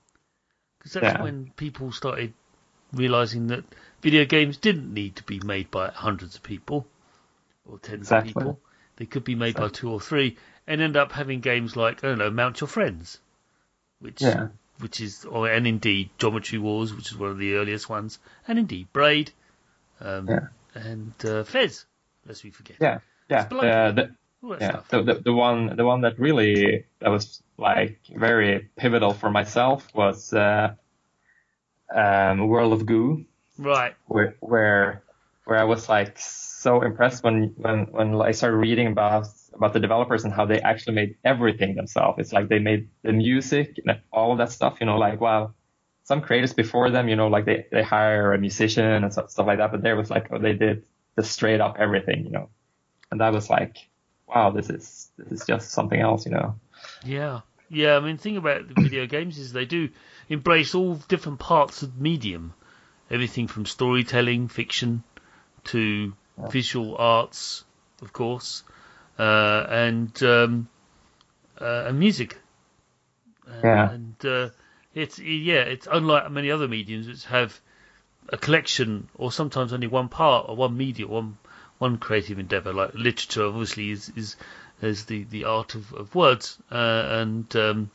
Because 0.77 0.93
that's 0.93 1.13
Yeah. 1.17 1.21
when 1.21 1.51
people 1.57 1.91
started 1.91 2.33
realizing 2.93 3.47
that 3.47 3.65
video 4.01 4.23
games 4.25 4.57
didn't 4.57 4.93
need 4.93 5.17
to 5.17 5.23
be 5.23 5.39
made 5.39 5.69
by 5.69 5.89
hundreds 5.89 6.35
of 6.35 6.43
people 6.43 6.87
or 7.65 7.77
tens 7.79 8.03
Exactly. 8.03 8.29
of 8.29 8.35
people. 8.37 8.59
They 8.97 9.05
could 9.05 9.25
be 9.25 9.35
made 9.35 9.55
by 9.55 9.67
two 9.67 9.89
or 9.91 9.99
three 9.99 10.37
and 10.67 10.79
end 10.79 10.95
up 10.95 11.11
having 11.11 11.41
games 11.41 11.75
like, 11.75 12.03
I 12.03 12.07
don't 12.07 12.17
know, 12.19 12.29
Mount 12.29 12.61
Your 12.61 12.69
Friends, 12.69 13.19
which 13.99 14.21
Yeah, 14.21 14.47
which 14.79 14.99
is, 15.01 15.25
or, 15.25 15.47
and 15.49 15.65
indeed 15.67 16.09
Geometry 16.17 16.59
Wars, 16.59 16.93
which 16.93 17.11
is 17.11 17.17
one 17.17 17.31
of 17.31 17.37
the 17.37 17.53
earliest 17.55 17.89
ones, 17.89 18.19
and 18.47 18.59
indeed 18.59 18.87
Braid, 18.93 19.31
um, 20.01 20.27
Yeah. 20.27 20.47
and 20.73 21.13
uh, 21.25 21.43
Fez, 21.43 21.85
lest 22.25 22.43
we 22.43 22.49
forget. 22.51 22.77
yeah, 22.79 22.99
yeah. 23.29 23.47
Spelunky. 23.47 23.95
The, 23.95 24.01
the, 24.01 24.15
All 24.43 24.49
that 24.51 24.61
yeah, 24.61 24.81
the, 24.89 25.01
the 25.03 25.13
the 25.21 25.33
one 25.33 25.75
the 25.75 25.85
one 25.85 26.01
that 26.01 26.19
really 26.19 26.85
that 26.99 27.09
was 27.09 27.41
like 27.57 27.99
very 28.15 28.69
pivotal 28.75 29.13
for 29.13 29.31
myself 29.31 29.87
was 29.93 30.33
uh, 30.33 30.75
um, 31.93 32.47
World 32.47 32.73
of 32.73 32.85
Goo. 32.85 33.25
Right. 33.57 33.95
where 34.07 34.35
where 34.41 35.01
where 35.45 35.57
I 35.59 35.63
was 35.63 35.87
like 35.87 36.19
so 36.19 36.81
impressed 36.81 37.23
when 37.23 37.53
when 37.57 37.85
when 37.91 38.21
I 38.21 38.31
started 38.31 38.57
reading 38.57 38.87
about 38.87 39.27
about 39.55 39.73
the 39.73 39.79
developers 39.79 40.23
and 40.23 40.33
how 40.33 40.45
they 40.45 40.59
actually 40.59 40.95
made 40.95 41.15
everything 41.23 41.75
themselves. 41.75 42.19
It's 42.19 42.33
like 42.33 42.49
they 42.49 42.59
made 42.59 42.89
the 43.03 43.13
music 43.13 43.79
and 43.85 43.99
all 44.11 44.33
of 44.33 44.37
that 44.39 44.51
stuff. 44.51 44.77
You 44.79 44.85
know, 44.85 44.97
like 44.97 45.21
wow, 45.21 45.53
some 46.03 46.21
creators 46.21 46.53
before 46.53 46.89
them, 46.91 47.07
you 47.07 47.15
know, 47.15 47.27
like 47.27 47.45
they 47.45 47.65
they 47.71 47.83
hire 47.83 48.33
a 48.33 48.37
musician 48.37 48.85
and 48.85 49.11
stuff, 49.11 49.31
stuff 49.31 49.47
like 49.47 49.59
that, 49.59 49.71
but 49.71 49.81
there 49.81 49.95
was 49.95 50.09
like 50.09 50.27
oh, 50.31 50.39
they 50.39 50.53
did 50.53 50.85
the 51.15 51.23
straight 51.23 51.61
up 51.61 51.77
everything, 51.79 52.25
you 52.25 52.31
know, 52.31 52.49
and 53.11 53.21
that 53.21 53.33
was 53.33 53.49
like 53.49 53.77
wow, 54.27 54.51
this 54.51 54.69
is 54.69 55.09
this 55.17 55.41
is 55.41 55.47
just 55.47 55.71
something 55.71 55.99
else, 55.99 56.25
you 56.25 56.31
know. 56.31 56.55
Yeah. 57.03 57.41
Yeah, 57.67 57.97
I 57.97 57.99
mean, 57.99 58.17
the 58.17 58.21
thing 58.21 58.37
about 58.37 58.67
the 58.67 58.79
video 58.79 59.07
games 59.07 59.39
is 59.39 59.51
they 59.51 59.65
do 59.65 59.89
embrace 60.29 60.75
all 60.75 60.95
different 61.07 61.39
parts 61.39 61.81
of 61.81 61.99
medium. 61.99 62.53
Everything 63.09 63.47
from 63.47 63.65
storytelling, 63.65 64.49
fiction, 64.49 65.03
to 65.65 66.13
visual 66.49 66.95
arts, 66.97 67.63
of 68.01 68.13
course, 68.13 68.63
uh, 69.19 69.65
and 69.69 70.23
um, 70.23 70.67
uh, 71.59 71.85
and 71.87 71.99
music. 71.99 72.37
Uh, 73.47 73.61
Yeah. 73.63 73.91
And 73.91 74.25
uh, 74.25 74.49
it's 74.93 75.19
yeah, 75.19 75.61
it's 75.61 75.87
unlike 75.91 76.31
many 76.31 76.51
other 76.51 76.67
mediums 76.67 77.07
which 77.07 77.25
have 77.25 77.59
a 78.29 78.37
collection 78.37 79.07
or 79.15 79.31
sometimes 79.31 79.73
only 79.73 79.87
one 79.87 80.09
part 80.09 80.49
or 80.49 80.55
one 80.55 80.75
media, 80.77 81.07
one 81.07 81.37
one 81.77 81.97
creative 81.97 82.39
endeavor. 82.39 82.73
Like 82.73 82.93
literature, 82.93 83.45
obviously, 83.45 83.91
is 83.91 84.11
is 84.15 84.35
is 84.81 85.05
the 85.05 85.23
the 85.25 85.45
art 85.45 85.75
of, 85.75 85.93
of 85.93 86.15
words, 86.15 86.57
uh, 86.71 86.75
and 87.21 87.55
um, 87.55 87.91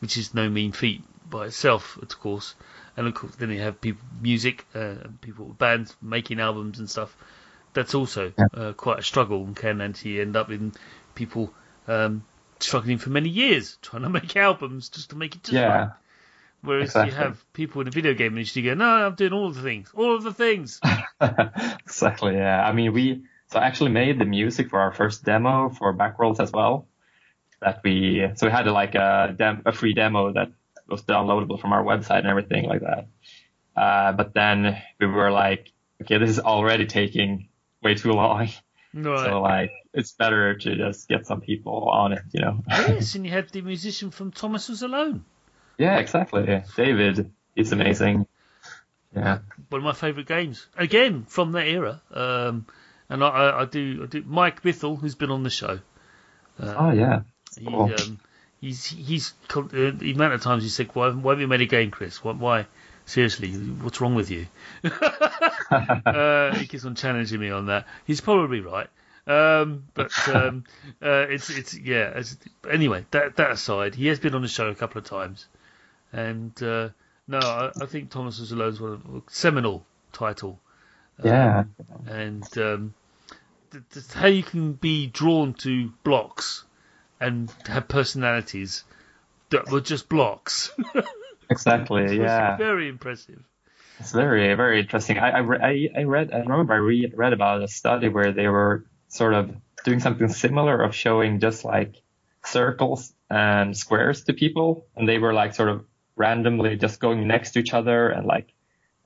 which 0.00 0.16
is 0.16 0.34
no 0.34 0.48
mean 0.48 0.72
feat 0.72 1.02
by 1.28 1.46
itself, 1.46 1.96
of 1.98 2.20
course. 2.20 2.54
And 2.96 3.06
of 3.06 3.14
course, 3.14 3.34
then 3.36 3.50
you 3.50 3.60
have 3.60 3.80
people 3.80 4.02
music, 4.20 4.66
uh, 4.74 4.96
people 5.20 5.46
bands 5.46 5.96
making 6.02 6.40
albums 6.40 6.78
and 6.80 6.90
stuff. 6.90 7.16
That's 7.72 7.94
also 7.94 8.32
Yeah. 8.36 8.46
uh, 8.54 8.72
quite 8.72 8.98
a 8.98 9.02
struggle 9.02 9.44
and 9.44 9.54
can 9.54 9.80
actually 9.80 10.20
end 10.20 10.36
up 10.36 10.50
in 10.50 10.72
people 11.14 11.52
um, 11.86 12.24
struggling 12.58 12.98
for 12.98 13.10
many 13.10 13.28
years 13.28 13.78
trying 13.82 14.02
to 14.02 14.08
make 14.20 14.36
albums 14.36 14.88
just 14.88 15.10
to 15.10 15.16
make 15.16 15.34
it 15.34 15.42
just 15.44 15.56
right. 15.56 15.90
Whereas 16.62 16.90
exactly. 16.90 17.12
you 17.12 17.16
have 17.16 17.52
people 17.54 17.80
in 17.80 17.86
the 17.86 17.90
video 17.90 18.12
game 18.12 18.32
industry 18.36 18.62
go, 18.62 18.74
no, 18.74 18.84
I'm 18.84 19.14
doing 19.14 19.32
all 19.32 19.50
the 19.50 19.62
things, 19.62 19.90
all 19.94 20.14
of 20.14 20.22
the 20.22 20.34
things. 20.34 20.78
exactly. 21.20 22.34
Yeah. 22.34 22.62
I 22.62 22.72
mean, 22.72 22.92
we 22.92 23.22
so 23.50 23.58
I 23.58 23.66
actually 23.66 23.90
made 23.90 24.18
the 24.18 24.24
music 24.26 24.68
for 24.70 24.78
our 24.78 24.92
first 24.92 25.24
demo 25.24 25.70
for 25.70 25.94
Backworlds 25.94 26.38
as 26.38 26.52
well. 26.52 26.86
That 27.60 27.80
we 27.82 28.30
so 28.34 28.46
we 28.46 28.52
had 28.52 28.66
like 28.66 28.94
a 28.94 29.34
dem, 29.36 29.62
a 29.66 29.72
free 29.72 29.94
demo 29.94 30.32
that 30.32 30.52
was 30.86 31.02
downloadable 31.02 31.60
from 31.60 31.72
our 31.72 31.82
website 31.82 32.20
and 32.20 32.28
everything 32.28 32.66
like 32.66 32.82
that. 32.82 33.06
Uh, 33.76 34.12
but 34.12 34.34
then 34.34 34.82
we 34.98 35.06
were 35.06 35.30
like, 35.30 35.72
okay, 36.02 36.18
this 36.18 36.30
is 36.30 36.40
already 36.40 36.86
taking 36.86 37.48
way 37.82 37.94
too 37.94 38.12
long. 38.12 38.48
right. 38.94 39.24
So 39.26 39.40
like, 39.40 39.70
it's 39.94 40.12
better 40.12 40.54
to 40.56 40.76
just 40.76 41.08
get 41.08 41.26
some 41.26 41.40
people 41.40 41.88
on 41.90 42.12
it, 42.12 42.22
you 42.32 42.40
know? 42.40 42.62
yes, 42.68 43.14
and 43.16 43.24
you 43.24 43.30
had 43.32 43.48
the 43.50 43.60
musician 43.62 44.10
from 44.10 44.30
Thomas 44.32 44.68
Was 44.68 44.82
Alone. 44.82 45.24
yeah, 45.78 45.98
exactly. 45.98 46.62
David 46.76 47.32
is 47.56 47.72
amazing. 47.72 48.26
Yeah. 49.14 49.38
one 49.70 49.80
of 49.80 49.84
my 49.84 49.92
favourite 49.92 50.28
games. 50.28 50.66
Again, 50.76 51.24
from 51.28 51.52
that 51.52 51.66
era. 51.66 52.00
Um, 52.12 52.66
and 53.08 53.24
I, 53.24 53.60
I, 53.62 53.64
do, 53.64 54.02
I 54.04 54.06
do. 54.06 54.22
Mike 54.24 54.62
Bithell, 54.62 54.98
who's 55.00 55.16
been 55.16 55.30
on 55.32 55.42
the 55.42 55.50
show, 55.50 55.80
Oh 56.60 56.92
yeah. 56.92 57.22
he, 57.58 57.64
Cool. 57.66 57.92
um, 57.98 58.20
he's 58.60 58.84
he's 58.86 59.32
uh, 59.56 59.62
the 59.72 60.12
amount 60.14 60.34
of 60.34 60.42
times 60.42 60.62
he 60.62 60.68
said, 60.68 60.90
"Why, 60.94 61.10
why 61.10 61.32
have 61.32 61.40
you 61.40 61.48
made 61.48 61.62
a 61.62 61.66
game, 61.66 61.90
Chris? 61.90 62.22
Why, 62.22 62.32
why? 62.34 62.66
Seriously, 63.06 63.52
what's 63.52 64.00
wrong 64.00 64.14
with 64.14 64.30
you?" 64.30 64.46
uh, 64.84 66.54
he 66.54 66.66
keeps 66.66 66.84
on 66.84 66.94
challenging 66.94 67.40
me 67.40 67.50
on 67.50 67.66
that. 67.66 67.86
He's 68.06 68.20
probably 68.20 68.60
right. 68.60 68.88
Um, 69.26 69.84
but 69.94 70.12
um, 70.28 70.64
uh, 71.02 71.26
it's 71.28 71.50
it's 71.50 71.74
yeah. 71.76 72.12
It's, 72.16 72.36
anyway, 72.70 73.04
that 73.10 73.36
that 73.36 73.50
aside, 73.52 73.94
he 73.94 74.06
has 74.06 74.18
been 74.18 74.34
on 74.34 74.42
the 74.42 74.48
show 74.48 74.68
a 74.68 74.74
couple 74.74 74.98
of 74.98 75.04
times, 75.04 75.46
and 76.12 76.52
uh, 76.62 76.90
no, 77.28 77.38
I, 77.38 77.70
I 77.80 77.86
think 77.86 78.10
Thomas 78.10 78.40
was 78.40 78.52
Alone's 78.52 78.80
one 78.80 78.92
of 78.92 79.04
a 79.14 79.22
seminal 79.30 79.84
title. 80.12 80.58
Yeah. 81.22 81.64
and 82.06 82.58
um, 82.58 82.94
th- 83.70 83.84
th- 83.92 84.12
how 84.14 84.26
you 84.26 84.42
can 84.42 84.72
be 84.72 85.06
drawn 85.06 85.54
to 85.54 85.92
blocks 86.02 86.64
and 87.20 87.52
have 87.66 87.88
personalities 87.88 88.84
that 89.50 89.70
were 89.70 89.80
just 89.80 90.08
blocks. 90.08 90.72
Exactly. 91.50 92.16
Yeah. 92.16 92.56
very 92.56 92.88
impressive. 92.88 93.42
It's 93.98 94.12
very, 94.12 94.54
very 94.54 94.80
interesting. 94.80 95.18
I, 95.18 95.30
I, 95.30 95.38
re- 95.38 95.90
I, 95.94 96.04
read, 96.04 96.32
I 96.32 96.38
remember 96.38 96.72
I 96.72 96.78
re- 96.78 97.12
read 97.14 97.32
about 97.34 97.62
a 97.62 97.68
study 97.68 98.08
where 98.08 98.32
they 98.32 98.48
were 98.48 98.86
sort 99.08 99.34
of 99.34 99.54
doing 99.84 100.00
something 100.00 100.28
similar 100.28 100.82
of 100.82 100.94
showing 100.94 101.38
just 101.40 101.64
like 101.64 101.96
circles 102.44 103.12
and 103.28 103.76
squares 103.76 104.24
to 104.24 104.32
people. 104.32 104.86
And 104.96 105.06
they 105.06 105.18
were 105.18 105.34
like 105.34 105.54
sort 105.54 105.68
of 105.68 105.84
randomly 106.16 106.76
just 106.76 106.98
going 106.98 107.26
next 107.26 107.52
to 107.52 107.58
each 107.58 107.74
other 107.74 108.08
and 108.08 108.26
like 108.26 108.54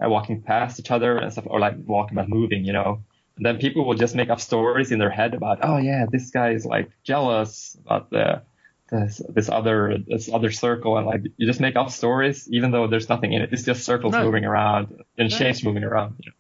uh, 0.05 0.09
walking 0.09 0.43
past 0.43 0.79
each 0.79 0.91
other 0.91 1.17
and 1.17 1.33
stuff, 1.33 1.45
or 1.49 1.59
like 1.59 1.75
walking 1.87 2.15
but 2.15 2.29
moving, 2.29 2.65
you 2.65 2.73
know. 2.73 3.03
And 3.37 3.45
then 3.45 3.59
people 3.59 3.85
will 3.85 3.95
just 3.95 4.15
make 4.15 4.31
up 4.31 4.41
stories 4.41 4.93
in 4.93 5.01
their 5.01 5.11
head 5.11 5.35
about, 5.35 5.59
oh 5.63 5.79
yeah, 5.79 6.07
this 6.09 6.31
guy 6.31 6.51
is 6.51 6.65
like 6.65 6.91
jealous 7.03 7.77
about 7.85 8.11
the 8.11 8.43
this, 9.01 9.23
this 9.29 9.49
other 9.49 9.99
this 9.99 10.31
other 10.33 10.51
circle, 10.51 10.97
and 10.99 11.07
like 11.07 11.23
you 11.37 11.47
just 11.47 11.61
make 11.61 11.77
up 11.77 11.91
stories 11.91 12.49
even 12.51 12.71
though 12.71 12.87
there's 12.87 13.09
nothing 13.09 13.33
in 13.33 13.43
it. 13.43 13.53
It's 13.53 13.63
just 13.65 13.85
circles 13.85 14.13
No. 14.13 14.25
moving 14.25 14.45
around 14.45 15.03
and 15.19 15.31
No. 15.31 15.37
shapes 15.37 15.63
moving 15.65 15.85
around. 15.85 16.17
You 16.21 16.31
know? 16.31 16.37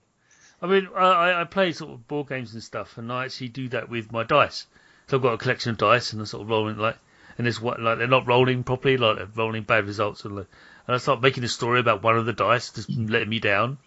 I 0.68 0.70
mean, 0.72 0.88
I, 0.96 1.00
I- 1.00 1.40
I 1.40 1.44
play 1.44 1.72
sort 1.72 1.92
of 1.92 2.06
board 2.08 2.28
games 2.28 2.54
and 2.54 2.62
stuff, 2.62 2.96
and 2.98 3.12
I 3.12 3.24
actually 3.26 3.48
do 3.48 3.68
that 3.70 3.88
with 3.88 4.10
my 4.12 4.22
dice. 4.24 4.66
So 5.08 5.16
I've 5.18 5.22
got 5.22 5.34
a 5.34 5.38
collection 5.38 5.70
of 5.72 5.78
dice, 5.78 6.12
and 6.12 6.20
I'm 6.20 6.26
sort 6.26 6.42
of 6.42 6.48
rolling 6.48 6.78
like, 6.78 6.96
and 7.36 7.46
it's 7.46 7.60
what 7.60 7.80
like 7.80 7.98
they're 7.98 8.06
not 8.06 8.26
rolling 8.26 8.62
properly, 8.64 8.96
like 8.96 9.16
they're 9.16 9.28
rolling 9.34 9.64
bad 9.64 9.86
results, 9.86 10.24
and, 10.24 10.36
like, 10.36 10.46
and 10.86 10.94
I 10.94 10.98
start 10.98 11.20
making 11.20 11.44
a 11.44 11.48
story 11.48 11.80
about 11.80 12.02
one 12.02 12.16
of 12.16 12.24
the 12.26 12.32
dice 12.32 12.70
just 12.70 12.88
letting 12.90 13.28
me 13.28 13.40
down. 13.40 13.78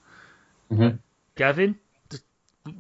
Mhm. 0.72 1.00
Gavin, 1.36 1.78
just, 2.10 2.24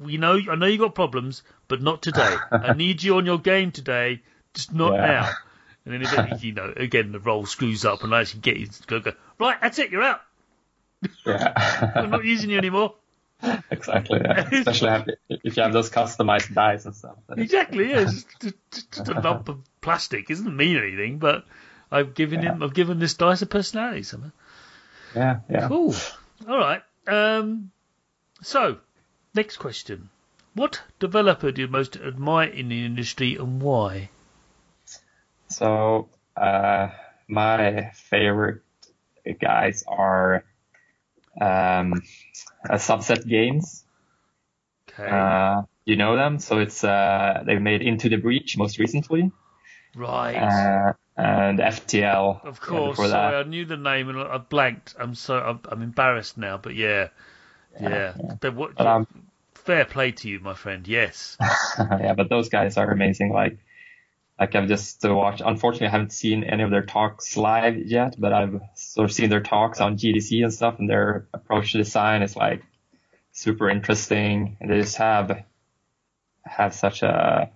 we 0.01 0.17
know 0.17 0.39
I 0.51 0.55
know 0.55 0.65
you 0.65 0.77
got 0.77 0.93
problems, 0.95 1.41
but 1.67 1.81
not 1.81 2.01
today. 2.01 2.35
I 2.51 2.73
need 2.73 3.01
you 3.01 3.17
on 3.17 3.25
your 3.25 3.39
game 3.39 3.71
today, 3.71 4.21
just 4.53 4.73
not 4.73 4.93
Yeah. 4.93 5.05
now. 5.07 5.29
And 5.87 5.93
then 5.93 6.01
eventually, 6.01 6.39
you 6.41 6.53
know, 6.53 6.73
again 6.75 7.13
the 7.13 7.19
roll 7.19 7.45
screws 7.45 7.85
up, 7.85 8.03
and 8.03 8.13
I 8.13 8.21
actually 8.21 8.41
get 8.41 8.57
you 8.57 8.67
to 8.67 8.87
go, 8.87 8.99
go 8.99 9.13
right, 9.39 9.59
that's 9.61 9.79
it, 9.79 9.89
you're 9.89 10.03
out. 10.03 10.21
Yeah. 11.25 11.91
I'm 11.95 12.09
not 12.09 12.25
using 12.25 12.49
you 12.49 12.57
anymore. 12.57 12.95
exactly. 13.71 14.19
Yeah. 14.21 14.49
Especially 14.51 15.15
if 15.29 15.55
you 15.55 15.63
have 15.63 15.71
those 15.71 15.89
customized 15.89 16.53
dice 16.53 16.85
and 16.85 16.95
stuff. 16.95 17.15
Exactly, 17.37 17.89
yeah. 17.89 18.01
It's 18.01 18.23
just, 18.41 18.55
just, 18.71 18.91
just 18.91 19.07
a 19.07 19.19
lump 19.21 19.47
of 19.47 19.59
plastic. 19.79 20.29
It 20.29 20.33
doesn't 20.33 20.57
mean 20.57 20.75
anything, 20.75 21.19
but 21.19 21.45
I've 21.89 22.13
given 22.13 22.41
him, 22.41 22.61
I've 22.61 22.73
given 22.73 22.99
this 22.99 23.13
dice 23.13 23.41
a 23.41 23.45
personality 23.45 24.03
somehow. 24.03 24.31
Yeah, 25.15 25.39
yeah. 25.49 25.67
Cool. 25.69 25.95
All 26.49 26.57
right. 26.57 26.81
Um, 27.07 27.71
so, 28.41 28.79
next 29.33 29.55
question: 29.57 30.09
What 30.53 30.81
developer 30.99 31.51
do 31.51 31.61
you 31.61 31.67
most 31.69 31.95
admire 31.95 32.49
in 32.49 32.67
the 32.67 32.85
industry 32.85 33.37
and 33.37 33.61
why? 33.61 34.09
So 35.49 36.09
uh, 36.35 36.89
my 37.27 37.91
favorite 37.93 38.61
guys 39.39 39.83
are 39.87 40.43
um, 41.39 42.01
uh, 42.69 42.75
Subset 42.75 43.27
Games. 43.27 43.85
Okay. 44.89 45.09
Uh, 45.09 45.63
you 45.85 45.95
know 45.95 46.15
them, 46.15 46.39
so 46.39 46.59
it's 46.59 46.83
uh, 46.83 47.43
they 47.45 47.57
made 47.59 47.81
Into 47.81 48.09
the 48.09 48.17
Breach 48.17 48.57
most 48.57 48.77
recently, 48.77 49.31
right. 49.95 50.35
uh, 50.35 50.93
and 51.15 51.59
FTL. 51.59 52.45
of 52.45 52.59
yeah, 52.61 52.67
course. 52.67 52.89
before 52.97 53.07
that. 53.09 53.35
I 53.35 53.43
knew 53.43 53.63
the 53.63 53.77
name 53.77 54.09
and 54.09 54.19
I 54.19 54.37
blanked. 54.37 54.95
I'm 54.99 55.15
so 55.15 55.37
I'm, 55.39 55.59
I'm 55.69 55.81
embarrassed 55.81 56.37
now, 56.37 56.57
but 56.57 56.75
yeah, 56.75 57.09
yeah. 57.79 58.13
They- 58.41 58.49
what- 58.49 58.75
But, 58.75 58.87
um, 58.87 59.07
fair 59.53 59.85
play 59.85 60.11
to 60.11 60.29
you, 60.29 60.39
my 60.39 60.55
friend. 60.55 60.87
Yes. 60.87 61.37
yeah, 61.79 62.13
but 62.15 62.29
those 62.29 62.49
guys 62.49 62.77
are 62.77 62.89
amazing. 62.91 63.31
Like, 63.31 63.57
like 64.39 64.55
I've 64.55 64.67
just 64.67 65.03
watched. 65.03 65.41
Unfortunately, 65.43 65.87
I 65.87 65.91
haven't 65.91 66.11
seen 66.11 66.43
any 66.43 66.63
of 66.63 66.69
their 66.69 66.83
talks 66.85 67.37
live 67.37 67.77
yet, 67.77 68.15
but 68.19 68.33
I've 68.33 68.61
sort 68.75 69.09
of 69.09 69.13
seen 69.13 69.29
their 69.29 69.41
talks 69.41 69.81
on 69.81 69.97
GDC 69.97 70.43
and 70.43 70.53
stuff, 70.53 70.77
and 70.79 70.89
their 70.89 71.27
approach 71.33 71.71
to 71.71 71.79
design 71.79 72.21
is 72.21 72.35
like 72.35 72.61
super 73.31 73.69
interesting, 73.69 74.57
and 74.59 74.69
they 74.69 74.79
just 74.79 74.97
have 74.97 75.43
have 76.43 76.73
such 76.75 77.01
a 77.01 77.49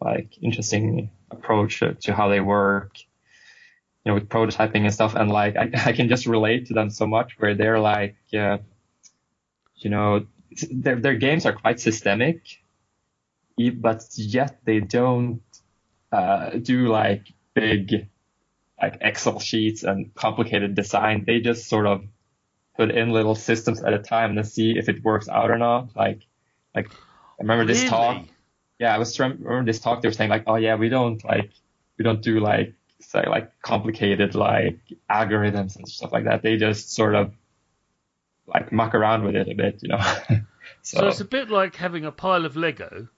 like 0.00 0.38
interesting 0.40 1.10
approach 1.30 1.80
to, 1.80 2.14
how 2.14 2.28
they 2.28 2.40
work. 2.40 2.98
You 4.04 4.12
know, 4.12 4.14
with 4.14 4.28
prototyping 4.28 4.84
and 4.84 4.94
stuff, 4.94 5.16
and 5.16 5.30
like 5.30 5.56
I, 5.56 5.70
I 5.86 5.92
can 5.92 6.08
just 6.08 6.26
relate 6.26 6.66
to 6.66 6.74
them 6.74 6.90
so 6.90 7.06
much, 7.06 7.34
where 7.38 7.56
they're 7.56 7.80
like, 7.80 8.16
uh, 8.32 8.58
you 9.74 9.90
know, 9.90 10.26
their 10.70 11.00
their 11.00 11.16
games 11.16 11.46
are 11.46 11.52
quite 11.52 11.80
systemic, 11.80 12.42
but 13.74 14.04
yet 14.14 14.60
they 14.64 14.78
don't 14.78 15.42
uh, 16.12 16.50
do 16.50 16.88
like 16.88 17.32
big 17.54 18.08
like 18.80 18.98
Excel 19.00 19.40
sheets 19.40 19.82
and 19.82 20.14
complicated 20.14 20.74
design. 20.74 21.24
They 21.26 21.40
just 21.40 21.68
sort 21.68 21.86
of 21.86 22.04
put 22.76 22.90
in 22.90 23.10
little 23.10 23.34
systems 23.34 23.82
at 23.82 23.92
a 23.92 23.98
time 23.98 24.30
and 24.30 24.38
then 24.38 24.44
see 24.44 24.78
if 24.78 24.88
it 24.88 25.02
works 25.02 25.28
out 25.28 25.50
or 25.50 25.58
not. 25.58 25.96
Like, 25.96 26.20
like 26.74 26.90
I 26.92 27.42
remember 27.42 27.64
this 27.64 27.78
Really? 27.78 27.90
talk. 27.90 28.24
Yeah, 28.78 28.94
I 28.94 28.98
was 28.98 29.18
remember 29.18 29.64
this 29.64 29.80
talk. 29.80 30.00
They 30.00 30.08
were 30.08 30.12
saying 30.12 30.30
like, 30.30 30.44
oh 30.46 30.54
yeah, 30.54 30.76
we 30.76 30.88
don't 30.88 31.22
like 31.24 31.50
we 31.98 32.04
don't 32.04 32.22
do 32.22 32.38
like 32.38 32.74
say 33.00 33.24
like 33.28 33.60
complicated 33.62 34.34
like 34.34 34.78
algorithms 35.10 35.76
and 35.76 35.88
stuff 35.88 36.12
like 36.12 36.24
that. 36.24 36.42
They 36.42 36.56
just 36.56 36.92
sort 36.92 37.14
of 37.16 37.32
like 38.46 38.72
muck 38.72 38.94
around 38.94 39.24
with 39.24 39.34
it 39.34 39.48
a 39.48 39.54
bit, 39.54 39.80
you 39.82 39.88
know. 39.88 40.00
So 40.82 41.06
it's 41.08 41.20
a 41.20 41.24
bit 41.24 41.50
like 41.50 41.76
having 41.76 42.04
a 42.04 42.12
pile 42.12 42.46
of 42.46 42.56
Lego, 42.56 43.08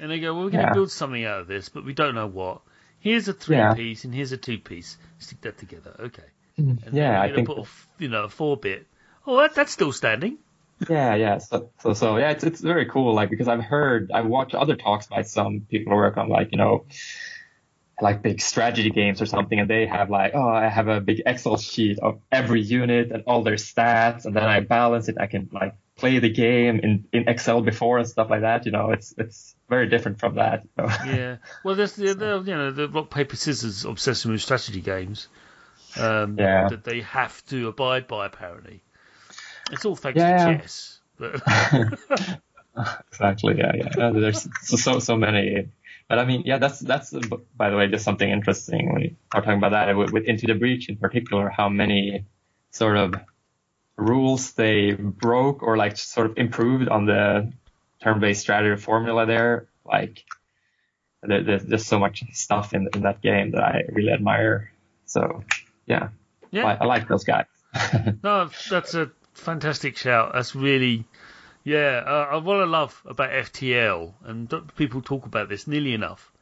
and 0.00 0.10
they 0.10 0.18
go, 0.18 0.34
"Well, 0.34 0.44
we're 0.44 0.50
going 0.50 0.62
to 0.64 0.68
Yeah. 0.70 0.74
build 0.74 0.90
something 0.90 1.24
out 1.24 1.40
of 1.40 1.46
this, 1.46 1.68
but 1.68 1.84
we 1.84 1.92
don't 1.92 2.14
know 2.14 2.26
what. 2.26 2.62
Here's 2.98 3.28
a 3.28 3.32
three 3.32 3.56
Yeah. 3.56 3.74
piece 3.74 4.04
and 4.04 4.14
here's 4.14 4.32
a 4.32 4.36
two 4.36 4.58
piece. 4.58 4.98
Stick 5.18 5.40
that 5.42 5.58
together, 5.58 5.94
okay? 6.00 6.22
Mm-hmm. 6.58 6.86
And 6.88 6.96
yeah, 6.96 7.20
I 7.20 7.32
think 7.32 7.46
put 7.46 7.58
a, 7.58 7.64
you 7.98 8.08
know 8.08 8.24
a 8.24 8.28
four 8.28 8.56
bit. 8.56 8.86
Oh, 9.26 9.36
that, 9.38 9.54
that's 9.54 9.72
still 9.72 9.92
standing. 9.92 10.38
Yeah, 10.88 11.14
yeah. 11.14 11.38
So, 11.38 11.70
so, 11.80 11.92
so 11.92 12.16
yeah, 12.16 12.30
it's, 12.30 12.42
it's 12.44 12.60
very 12.60 12.86
cool. 12.86 13.14
Like, 13.14 13.28
because 13.30 13.48
I've 13.48 13.62
heard, 13.62 14.10
I've 14.12 14.26
watched 14.26 14.54
other 14.54 14.76
talks 14.76 15.06
by 15.06 15.22
some 15.22 15.60
people 15.70 15.92
who 15.92 15.96
work 15.98 16.16
on 16.16 16.28
like, 16.30 16.52
you 16.52 16.58
know, 16.58 16.86
like 18.00 18.22
big 18.22 18.40
strategy 18.40 18.90
games 18.90 19.20
or 19.20 19.26
something. 19.26 19.60
And 19.60 19.68
they 19.68 19.86
have 19.86 20.08
like, 20.08 20.32
oh, 20.34 20.48
I 20.48 20.68
have 20.68 20.88
a 20.88 21.00
big 21.00 21.22
Excel 21.26 21.58
sheet 21.58 21.98
of 22.00 22.20
every 22.32 22.62
unit 22.62 23.12
and 23.12 23.24
all 23.26 23.42
their 23.42 23.56
stats. 23.56 24.24
And 24.24 24.34
then 24.34 24.44
I 24.44 24.60
balance 24.60 25.08
it. 25.08 25.16
I 25.20 25.26
can 25.26 25.50
like 25.52 25.74
play 26.00 26.18
the 26.18 26.30
game 26.30 26.80
in, 26.80 27.04
in 27.12 27.28
Excel 27.28 27.60
before 27.60 27.98
and 27.98 28.08
stuff 28.08 28.28
like 28.30 28.40
that. 28.40 28.66
You 28.66 28.72
know, 28.72 28.90
it's, 28.90 29.14
it's 29.18 29.54
very 29.68 29.88
different 29.88 30.18
from 30.18 30.34
that. 30.36 30.64
you 30.64 30.70
know. 30.84 30.88
Yeah. 31.06 31.36
Well, 31.64 31.74
there's 31.76 31.94
the, 31.94 32.14
the 32.14 32.42
you 32.46 32.54
know 32.56 32.70
the 32.72 32.88
rock 32.88 33.10
paper 33.10 33.36
scissors 33.36 33.84
obsession 33.84 34.32
with 34.32 34.42
strategy 34.42 34.80
games. 34.80 35.28
Um, 35.98 36.36
Yeah. 36.38 36.68
That 36.68 36.84
they 36.84 37.00
have 37.02 37.44
to 37.46 37.68
abide 37.68 38.06
by 38.08 38.26
apparently. 38.26 38.82
It's 39.70 39.84
all 39.84 39.96
thanks 39.96 40.18
Yeah. 40.18 40.46
to 40.52 40.58
chess. 40.58 40.98
But 41.18 41.42
exactly. 43.12 43.58
Yeah, 43.58 43.72
yeah. 43.74 44.06
Uh, 44.06 44.12
There's 44.12 44.48
so, 44.62 44.76
so 44.76 44.98
so 45.00 45.16
many. 45.16 45.68
But 46.08 46.18
I 46.18 46.24
mean, 46.24 46.42
yeah, 46.44 46.58
that's 46.58 46.80
that's 46.80 47.12
by 47.56 47.70
the 47.70 47.76
way 47.76 47.86
just 47.88 48.04
something 48.04 48.28
interesting 48.28 48.92
when 48.92 49.02
you 49.02 49.16
are 49.34 49.42
talking 49.42 49.58
about 49.58 49.70
that 49.72 49.94
with, 49.96 50.12
with 50.12 50.24
Into 50.24 50.46
the 50.46 50.54
Breach 50.54 50.88
in 50.88 50.96
particular. 50.96 51.48
How 51.50 51.68
many 51.68 52.24
sort 52.70 52.96
of 52.96 53.14
rules 54.00 54.52
they 54.52 54.92
broke 54.92 55.62
or 55.62 55.76
like 55.76 55.96
sort 55.96 56.30
of 56.30 56.38
improved 56.38 56.88
on 56.88 57.06
the 57.06 57.52
turn-based 58.02 58.40
strategy 58.40 58.80
formula 58.80 59.26
there. 59.26 59.68
Like 59.84 60.24
there, 61.22 61.42
there's 61.42 61.64
just 61.64 61.86
so 61.88 61.98
much 61.98 62.24
stuff 62.32 62.72
in 62.74 62.88
in 62.94 63.02
that 63.02 63.20
game 63.20 63.52
that 63.52 63.62
I 63.62 63.82
really 63.92 64.12
admire. 64.12 64.72
So 65.06 65.44
yeah, 65.86 66.08
yeah. 66.50 66.66
I, 66.66 66.74
I 66.80 66.84
like 66.86 67.08
those 67.08 67.24
guys. 67.24 67.46
No, 68.22 68.50
that's 68.68 68.94
a 68.94 69.10
fantastic 69.34 69.96
shout. 69.96 70.32
That's 70.34 70.54
really, 70.54 71.04
yeah. 71.64 72.02
Uh, 72.32 72.40
what 72.40 72.60
I 72.60 72.64
love 72.64 73.00
about 73.06 73.30
FTL, 73.30 74.12
and 74.24 74.48
don't 74.48 74.74
people 74.76 75.02
talk 75.02 75.24
about 75.26 75.48
this 75.48 75.66
nearly 75.66 75.94
enough, 75.94 76.32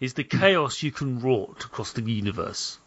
is 0.00 0.14
the 0.14 0.24
chaos 0.24 0.82
you 0.82 0.90
can 0.90 1.20
wrought 1.20 1.64
across 1.64 1.92
the 1.92 2.02
universe. 2.02 2.78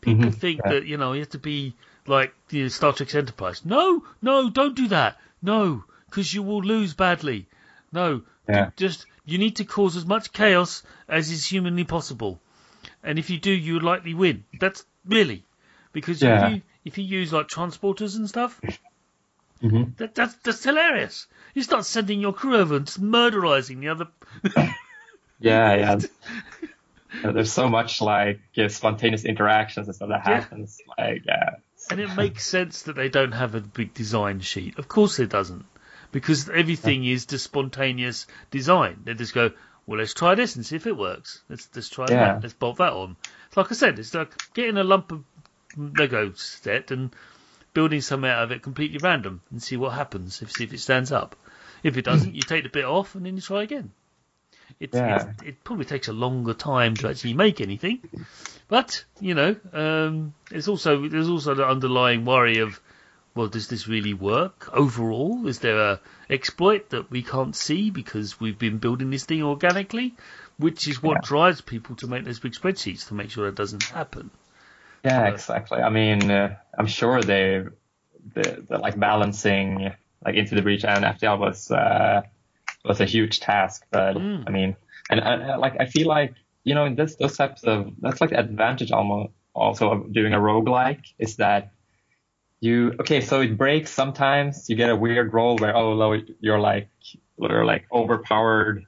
People 0.00 0.30
Mhm, 0.30 0.34
think 0.34 0.60
yeah. 0.64 0.72
that 0.72 0.86
you 0.86 0.96
know 0.96 1.12
you 1.12 1.20
have 1.20 1.30
to 1.30 1.38
be 1.38 1.74
like 2.06 2.34
you 2.50 2.62
know, 2.64 2.68
Star 2.68 2.92
Trek's 2.92 3.14
Enterprise. 3.14 3.64
No, 3.64 4.04
no, 4.22 4.50
don't 4.50 4.76
do 4.76 4.88
that. 4.88 5.18
No, 5.42 5.84
because 6.06 6.32
you 6.32 6.42
will 6.42 6.62
lose 6.62 6.94
badly. 6.94 7.46
No, 7.92 8.22
Yeah. 8.48 8.70
just 8.76 9.06
you 9.24 9.38
need 9.38 9.56
to 9.56 9.64
cause 9.64 9.96
as 9.96 10.04
much 10.06 10.32
chaos 10.32 10.82
as 11.08 11.30
is 11.30 11.46
humanly 11.46 11.84
possible, 11.84 12.40
and 13.02 13.18
if 13.18 13.30
you 13.30 13.38
do, 13.38 13.50
you 13.50 13.74
would 13.74 13.82
likely 13.82 14.14
win. 14.14 14.44
That's 14.60 14.84
really 15.06 15.44
because 15.92 16.22
Yeah. 16.22 16.46
if 16.48 16.52
you 16.54 16.62
if 16.84 16.98
you 16.98 17.04
use 17.04 17.32
like 17.32 17.48
transporters 17.48 18.16
and 18.16 18.28
stuff, 18.28 18.60
Mhm. 19.62 19.96
that, 19.96 20.14
that's 20.14 20.34
that's 20.36 20.64
hilarious. 20.64 21.26
You 21.54 21.62
start 21.62 21.84
sending 21.86 22.20
your 22.20 22.32
crew 22.32 22.56
over 22.56 22.76
and 22.76 22.86
murderizing 22.86 23.80
the 23.80 23.88
other. 23.88 24.08
Yeah, 25.40 25.74
yeah. 25.74 25.98
There's 27.32 27.52
so 27.52 27.68
much 27.68 28.00
like 28.00 28.40
uh, 28.56 28.68
spontaneous 28.68 29.24
interactions 29.24 29.88
and 29.88 29.94
stuff 29.94 30.08
that 30.08 30.22
Yeah. 30.26 30.40
happens. 30.40 30.78
Like, 30.96 31.22
yeah, 31.26 31.56
And 31.90 32.00
it 32.00 32.14
makes 32.14 32.44
sense 32.46 32.82
that 32.82 32.96
they 32.96 33.08
don't 33.08 33.32
have 33.32 33.54
a 33.54 33.60
big 33.60 33.94
design 33.94 34.40
sheet. 34.40 34.78
Of 34.78 34.88
course 34.88 35.18
it 35.18 35.28
doesn't. 35.30 35.64
Because 36.12 36.48
everything 36.48 37.04
is 37.04 37.26
just 37.26 37.44
spontaneous 37.44 38.26
design. 38.50 39.00
They 39.04 39.14
just 39.14 39.34
go, 39.34 39.50
well, 39.86 39.98
let's 39.98 40.14
try 40.14 40.34
this 40.34 40.56
and 40.56 40.64
see 40.64 40.76
if 40.76 40.86
it 40.86 40.96
works. 40.96 41.42
Let's 41.48 41.68
let's 41.74 41.88
try 41.88 42.10
Yeah. 42.10 42.34
that. 42.34 42.42
Let's 42.42 42.54
bolt 42.54 42.78
that 42.78 42.92
on. 42.92 43.16
It's 43.48 43.56
like 43.56 43.70
I 43.70 43.74
said, 43.74 43.98
it's 43.98 44.14
like 44.14 44.30
getting 44.54 44.76
a 44.76 44.84
lump 44.84 45.12
of 45.12 45.24
Lego 45.76 46.32
set 46.34 46.90
and 46.90 47.10
building 47.74 48.00
something 48.00 48.30
out 48.30 48.44
of 48.44 48.52
it 48.52 48.62
completely 48.62 48.98
random 48.98 49.42
and 49.50 49.62
see 49.62 49.76
what 49.76 49.92
happens. 49.92 50.40
If 50.40 50.52
see 50.52 50.64
if 50.64 50.72
it 50.72 50.78
stands 50.78 51.10
up. 51.12 51.36
If 51.82 51.96
it 51.96 52.04
doesn't, 52.04 52.34
you 52.36 52.42
take 52.42 52.62
the 52.62 52.70
bit 52.70 52.84
off 52.84 53.14
and 53.14 53.26
then 53.26 53.34
you 53.36 53.42
try 53.42 53.62
again. 53.64 53.90
It's, 54.80 54.96
Yeah. 54.96 55.16
it's, 55.30 55.42
it 55.42 55.64
probably 55.64 55.84
takes 55.84 56.08
a 56.08 56.12
longer 56.12 56.54
time 56.54 56.94
to 56.96 57.08
actually 57.08 57.34
make 57.34 57.60
anything, 57.60 58.00
but 58.74 59.04
you 59.20 59.34
know, 59.34 59.54
um, 59.72 60.34
it's 60.50 60.66
also 60.66 61.06
there's 61.06 61.28
also 61.28 61.54
the 61.54 61.64
underlying 61.64 62.24
worry 62.24 62.58
of, 62.58 62.80
well, 63.36 63.46
does 63.46 63.68
this 63.68 63.86
really 63.86 64.14
work 64.14 64.68
overall? 64.72 65.46
Is 65.46 65.60
there 65.60 65.78
a 65.78 66.00
exploit 66.28 66.90
that 66.90 67.08
we 67.08 67.22
can't 67.22 67.54
see 67.54 67.90
because 67.90 68.40
we've 68.40 68.58
been 68.58 68.78
building 68.78 69.10
this 69.10 69.26
thing 69.26 69.44
organically, 69.44 70.14
which 70.58 70.88
is 70.88 71.00
what 71.00 71.18
Yeah. 71.18 71.20
drives 71.20 71.60
people 71.60 71.94
to 71.94 72.08
make 72.08 72.24
those 72.24 72.40
big 72.40 72.54
spreadsheets 72.54 73.06
to 73.06 73.14
make 73.14 73.30
sure 73.30 73.46
that 73.46 73.54
doesn't 73.54 73.84
happen. 73.84 74.32
Yeah, 75.04 75.26
Uh, 75.26 75.30
exactly. 75.34 75.78
I 75.78 75.90
mean, 75.90 76.28
uh, 76.28 76.56
I'm 76.76 76.88
sure 76.88 77.22
they, 77.22 77.62
the, 78.34 78.64
the 78.68 78.78
like 78.78 78.98
balancing 78.98 79.92
like 80.24 80.34
into 80.34 80.56
the 80.56 80.62
breach 80.62 80.84
and 80.84 81.04
FTL 81.04 81.38
was 81.38 81.70
uh, 81.70 82.22
was 82.84 83.00
a 83.00 83.04
huge 83.04 83.38
task. 83.38 83.86
But 83.92 84.16
Mm. 84.16 84.48
I 84.48 84.50
mean, 84.50 84.74
and 85.10 85.20
uh, 85.20 85.58
like 85.60 85.76
I 85.78 85.86
feel 85.86 86.08
like 86.08 86.34
you 86.64 86.74
know 86.74 86.84
in 86.86 86.94
this 86.96 87.16
those 87.16 87.36
types 87.36 87.62
of 87.64 87.92
that's 88.00 88.20
like 88.20 88.30
the 88.30 88.38
advantage 88.38 88.90
almost 88.92 89.32
also 89.54 89.90
of 89.90 90.12
doing 90.12 90.34
a 90.34 90.38
roguelike 90.38 91.04
is 91.18 91.36
that 91.36 91.72
you 92.60 92.94
okay 93.00 93.20
so 93.20 93.40
it 93.42 93.56
breaks 93.58 93.90
sometimes 93.90 94.68
you 94.70 94.76
get 94.76 94.90
a 94.90 94.96
weird 94.96 95.32
roll 95.34 95.56
where 95.58 95.76
oh 95.76 95.94
no, 95.96 96.20
you're 96.40 96.60
like 96.60 96.88
you're 97.38 97.64
like 97.64 97.84
overpowered 97.92 98.84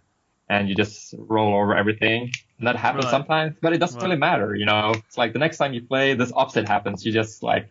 and 0.49 0.69
you 0.69 0.75
just 0.77 1.15
roll 1.19 1.55
over 1.55 1.77
everything. 1.77 2.31
And 2.59 2.67
that 2.69 2.77
happens 2.77 3.05
Right. 3.05 3.11
sometimes 3.11 3.57
but 3.61 3.73
it 3.73 3.79
doesn't 3.79 4.01
Right. 4.01 4.07
really 4.07 4.17
matter 4.19 4.55
you 4.55 4.65
know? 4.67 4.93
It's 5.07 5.19
like 5.19 5.33
the 5.33 5.39
next 5.39 5.59
time 5.59 5.75
you 5.75 5.83
play 5.83 6.15
this 6.15 6.33
opposite 6.35 6.67
happens. 6.67 7.05
You 7.05 7.13
just 7.13 7.43
like 7.43 7.71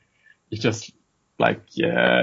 you 0.49 0.57
just 0.57 0.91
like 1.39 1.61
yeah 1.71 2.21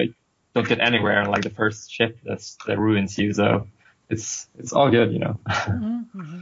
don't 0.54 0.68
get 0.68 0.80
anywhere 0.80 1.20
and 1.20 1.30
like 1.30 1.42
the 1.42 1.50
first 1.50 1.90
ship 1.90 2.18
that's 2.24 2.56
that 2.66 2.78
ruins 2.78 3.18
you. 3.18 3.32
So 3.32 3.68
it's 4.10 4.48
it's 4.58 4.72
all 4.72 4.90
good 4.90 5.12
you 5.12 5.18
know 5.18 5.40
mm-hmm, 5.48 6.20
mm-hmm. 6.20 6.40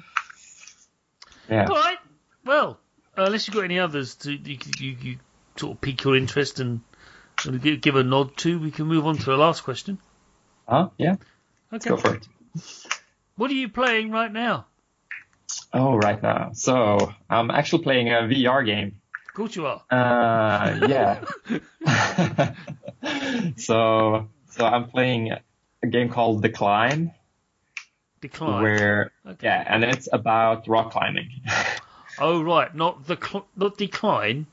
Yeah 1.51 1.67
All 1.69 1.75
right. 1.77 1.99
Well, 2.45 2.79
uh, 3.19 3.25
unless 3.25 3.47
you've 3.47 3.55
got 3.57 3.65
any 3.65 3.79
others 3.79 4.15
to 4.17 4.33
you, 4.33 4.59
you, 4.79 4.97
you 5.03 5.19
sort 5.57 5.73
of 5.77 5.81
pique 5.81 6.05
your 6.05 6.17
interest 6.17 6.61
and, 6.61 6.81
and 7.45 7.61
give, 7.61 7.81
give 7.81 7.97
a 7.97 8.03
nod 8.03 8.37
to, 8.39 8.59
we 8.59 8.71
can 8.71 8.87
move 8.87 9.07
on 9.07 9.19
to 9.19 9.25
the 9.25 9.37
last 9.37 9.63
question. 9.63 9.99
huh 10.69 10.89
yeah 10.97 11.17
Okay. 11.73 11.91
go 11.91 11.97
for 11.97 12.15
it 12.15 12.27
What 13.37 13.51
are 13.51 13.55
you 13.55 13.69
playing 13.69 14.11
right 14.11 14.33
now? 14.33 14.67
oh 15.75 15.97
right 15.97 16.23
now 16.23 16.51
so 16.55 17.13
i'm 17.29 17.51
actually 17.51 17.83
playing 17.83 18.09
a 18.09 18.23
vr 18.31 18.65
game 18.65 19.01
Of 19.29 19.35
course 19.35 19.57
you 19.57 19.67
are. 19.67 19.83
Uh, 19.91 20.79
yeah. 20.89 21.25
so, 23.57 24.29
so 24.51 24.65
I'm 24.65 24.89
playing 24.91 25.33
a 25.83 25.87
game 25.87 26.09
called 26.11 26.43
The 26.43 26.49
Climb, 26.51 27.13
Decline. 28.21 28.63
where 28.63 29.13
Okay. 29.27 29.47
yeah, 29.47 29.65
and 29.67 29.85
it's 29.85 30.09
about 30.13 30.69
rock 30.69 30.93
climbing. 30.93 31.31
Oh 32.19 32.43
right, 32.43 32.75
not 32.75 33.07
the 33.07 33.17
cl- 33.17 33.47
not 33.57 33.79
decline, 33.79 34.47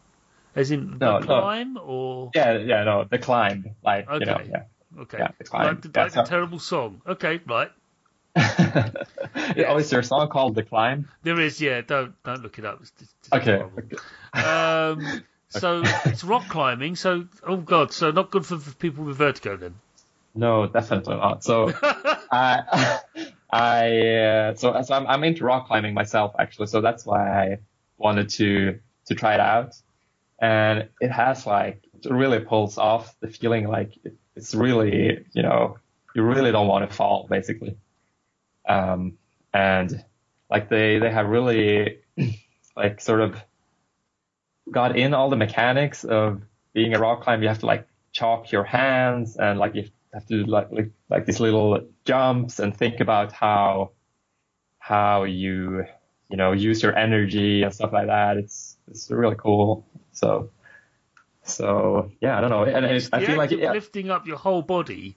as 0.56 0.72
in 0.72 0.92
the 0.92 0.98
No, 1.06 1.20
no. 1.20 1.26
climb 1.26 1.78
or 1.82 2.32
yeah, 2.34 2.54
yeah, 2.58 2.84
no, 2.86 3.04
The 3.04 3.18
Climb, 3.18 3.76
like 3.84 4.08
you 4.10 4.20
know, 4.26 4.34
Okay. 4.36 4.50
yeah. 4.50 5.02
okay, 5.02 5.18
Yeah, 5.20 5.28
Decline. 5.38 5.66
like, 5.68 5.82
the, 5.82 5.92
Yeah, 5.94 6.04
like 6.04 6.14
the 6.14 6.24
so- 6.24 6.30
terrible 6.30 6.60
song. 6.60 7.02
Okay, 7.06 7.42
right. 7.46 7.72
Oh, 9.68 9.78
is 9.78 9.90
there 9.90 10.00
a 10.00 10.04
song 10.04 10.30
called 10.30 10.56
The 10.56 10.64
Climb? 10.64 11.10
There 11.24 11.40
is, 11.42 11.60
yeah. 11.60 11.82
Don't 11.82 12.14
don't 12.24 12.42
look 12.42 12.58
it 12.60 12.66
up. 12.66 12.80
It's, 12.82 12.92
it's, 13.02 13.14
it's 13.24 13.34
Okay. 13.34 13.58
horrible. 13.58 15.02
Um, 15.12 15.24
so 15.50 15.82
it's 16.06 16.24
rock 16.24 16.48
climbing. 16.48 16.96
So 16.96 17.26
oh 17.46 17.58
god, 17.58 17.92
so 17.92 18.12
not 18.12 18.32
good 18.32 18.46
for, 18.46 18.60
for 18.60 18.74
people 18.76 19.04
with 19.04 19.18
vertigo 19.18 19.58
then. 19.58 19.76
No, 20.36 20.68
definitely 20.68 21.16
not. 21.16 21.44
So, 21.44 21.74
I, 22.32 23.00
I, 23.50 24.08
uh, 24.18 24.56
so, 24.56 24.82
so 24.82 24.94
I'm, 24.94 25.08
I'm 25.08 25.24
into 25.24 25.46
rock 25.46 25.68
climbing 25.68 25.94
myself 25.94 26.36
actually. 26.38 26.68
So 26.68 26.82
that's 26.82 27.06
why 27.06 27.30
I 27.30 27.58
wanted 27.98 28.30
to, 28.30 28.80
to 29.06 29.16
try 29.16 29.36
it 29.36 29.40
out. 29.40 29.76
And 30.40 30.90
it 31.00 31.12
has 31.12 31.46
like, 31.46 31.84
it 32.04 32.12
really 32.12 32.40
pulls 32.40 32.78
off 32.78 33.16
the 33.20 33.28
feeling 33.28 33.68
like 33.68 33.98
it, 34.04 34.16
it's 34.36 34.54
really, 34.54 35.26
you 35.34 35.42
know, 35.42 35.78
you 36.14 36.24
really 36.24 36.52
don't 36.52 36.68
want 36.68 36.90
to 36.90 36.96
fall 36.96 37.28
basically. 37.30 37.78
Um, 38.68 39.18
and 39.54 40.04
like 40.50 40.70
they, 40.70 41.00
they 41.00 41.10
have 41.10 41.28
really 41.28 42.00
like 42.76 43.02
sort 43.02 43.22
of 43.22 43.38
got 44.70 44.98
in 44.98 45.14
all 45.14 45.30
the 45.30 45.36
mechanics 45.36 46.04
of 46.04 46.42
being 46.74 46.94
a 46.94 47.00
rock 47.00 47.22
climber. 47.22 47.44
You 47.44 47.50
have 47.50 47.60
to 47.60 47.66
like 47.66 47.88
chalk 48.12 48.52
your 48.52 48.64
hands 48.64 49.38
and 49.38 49.58
like 49.58 49.76
you 49.76 49.90
have 50.18 50.28
to 50.28 50.44
do 50.44 50.50
like, 50.50 50.72
like, 50.72 50.92
like 51.10 51.26
these 51.26 51.40
little 51.40 51.88
jumps 52.06 52.60
and 52.60 52.76
think 52.76 53.00
about 53.00 53.32
how, 53.32 53.92
how 54.80 55.24
you, 55.24 55.86
you 56.30 56.38
know, 56.38 56.52
use 56.52 56.82
your 56.82 56.96
energy 56.96 57.64
and 57.64 57.74
stuff 57.74 57.94
like 57.94 58.08
that. 58.08 58.38
It's, 58.38 58.78
it's 58.90 59.10
really 59.12 59.36
cool. 59.38 59.86
So, 60.12 60.50
so 61.44 62.12
yeah, 62.20 62.38
I 62.38 62.42
don't 62.42 62.50
know. 62.50 62.64
And 62.64 62.86
it, 62.86 63.10
I 63.14 63.24
feel 63.24 63.38
like, 63.38 63.52
yeah, 63.52 63.72
lifting 63.72 64.10
up 64.10 64.28
your 64.28 64.38
whole 64.38 64.62
body 64.62 65.16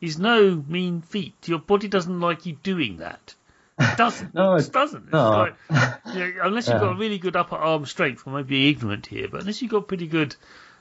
is 0.00 0.18
no 0.18 0.64
mean 0.68 1.02
feat. 1.02 1.34
Your 1.46 1.58
body 1.58 1.88
doesn't 1.88 2.20
like 2.20 2.46
you 2.46 2.54
doing 2.62 2.98
that. 2.98 3.34
It 3.78 3.96
doesn't. 3.96 4.34
No, 4.34 4.54
it 4.56 4.70
doesn't. 4.72 5.04
It's 5.04 5.12
no. 5.12 5.30
like, 5.30 5.54
you 6.14 6.20
know, 6.20 6.32
unless 6.42 6.68
you've 6.68 6.76
Yeah. 6.76 6.80
got 6.80 6.92
a 6.96 6.98
really 6.98 7.18
good 7.18 7.36
upper 7.36 7.56
arm 7.56 7.86
strength, 7.86 8.22
I 8.26 8.30
might 8.30 8.46
be 8.46 8.68
ignorant 8.70 9.06
here, 9.06 9.28
but 9.28 9.40
unless 9.40 9.60
you've 9.62 9.70
got 9.70 9.88
pretty 9.88 10.06
good 10.06 10.36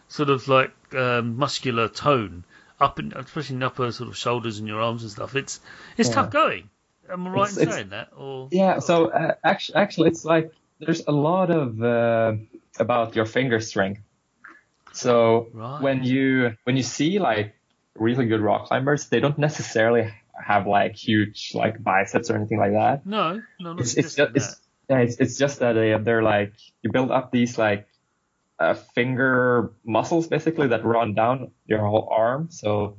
sort 0.08 0.30
of 0.30 0.48
like 0.48 0.72
um, 0.96 1.38
muscular 1.38 1.90
tone 1.90 2.46
up 2.80 3.00
in 3.00 3.10
the 3.10 3.18
upper 3.66 3.92
sort 3.92 4.10
of 4.10 4.18
shoulders 4.18 4.60
and 4.60 4.68
your 4.68 4.82
arms 4.82 5.04
and 5.04 5.12
stuff, 5.12 5.36
it's 5.36 5.60
it's 5.98 6.10
Yeah. 6.10 6.16
tough 6.16 6.32
going. 6.32 6.70
Am 7.10 7.26
I 7.28 7.30
right 7.32 7.52
It's- 7.52 7.58
in 7.58 7.72
saying 7.72 7.90
that? 7.90 8.10
Or 8.18 8.50
Yeah, 8.52 8.80
so 8.80 9.08
uh, 9.10 9.34
actually, 9.44 9.76
actually, 9.76 10.10
it's 10.10 10.26
like 10.26 10.52
there's 10.80 11.04
a 11.08 11.12
lot 11.12 11.50
of 11.50 11.82
uh, 11.82 12.34
about 12.80 13.16
your 13.16 13.26
finger 13.26 13.60
strength. 13.60 14.02
So 14.94 15.48
Right. 15.54 15.82
when 15.82 16.04
you 16.04 16.56
when 16.64 16.76
you 16.78 16.84
see 16.84 17.20
like 17.20 17.56
really 17.96 18.26
good 18.26 18.42
rock 18.42 18.68
climbers, 18.68 19.08
they 19.10 19.20
don't 19.20 19.38
necessarily 19.38 20.14
have 20.40 20.68
like 20.68 20.96
huge 20.96 21.52
like 21.56 21.82
biceps 21.84 22.30
or 22.30 22.36
anything 22.36 22.60
like 22.60 22.72
that. 22.74 23.06
no, 23.06 23.42
no, 23.60 23.74
not 23.74 23.80
It's 23.82 23.96
it's 23.96 24.16
just 24.16 24.32
it's, 24.36 24.62
yeah, 24.90 25.00
it's 25.00 25.18
it's 25.18 25.38
just 25.38 25.60
that 25.60 25.74
they 25.74 25.98
they're 25.98 26.24
like 26.24 26.54
you 26.82 26.92
build 26.92 27.12
up 27.12 27.32
these 27.32 27.58
like 27.58 27.88
uh, 28.60 28.74
finger 28.74 29.72
muscles 29.86 30.28
basically 30.28 30.68
that 30.68 30.84
run 30.84 31.14
down 31.14 31.52
your 31.66 31.80
whole 31.80 32.08
arm. 32.12 32.50
So 32.52 32.98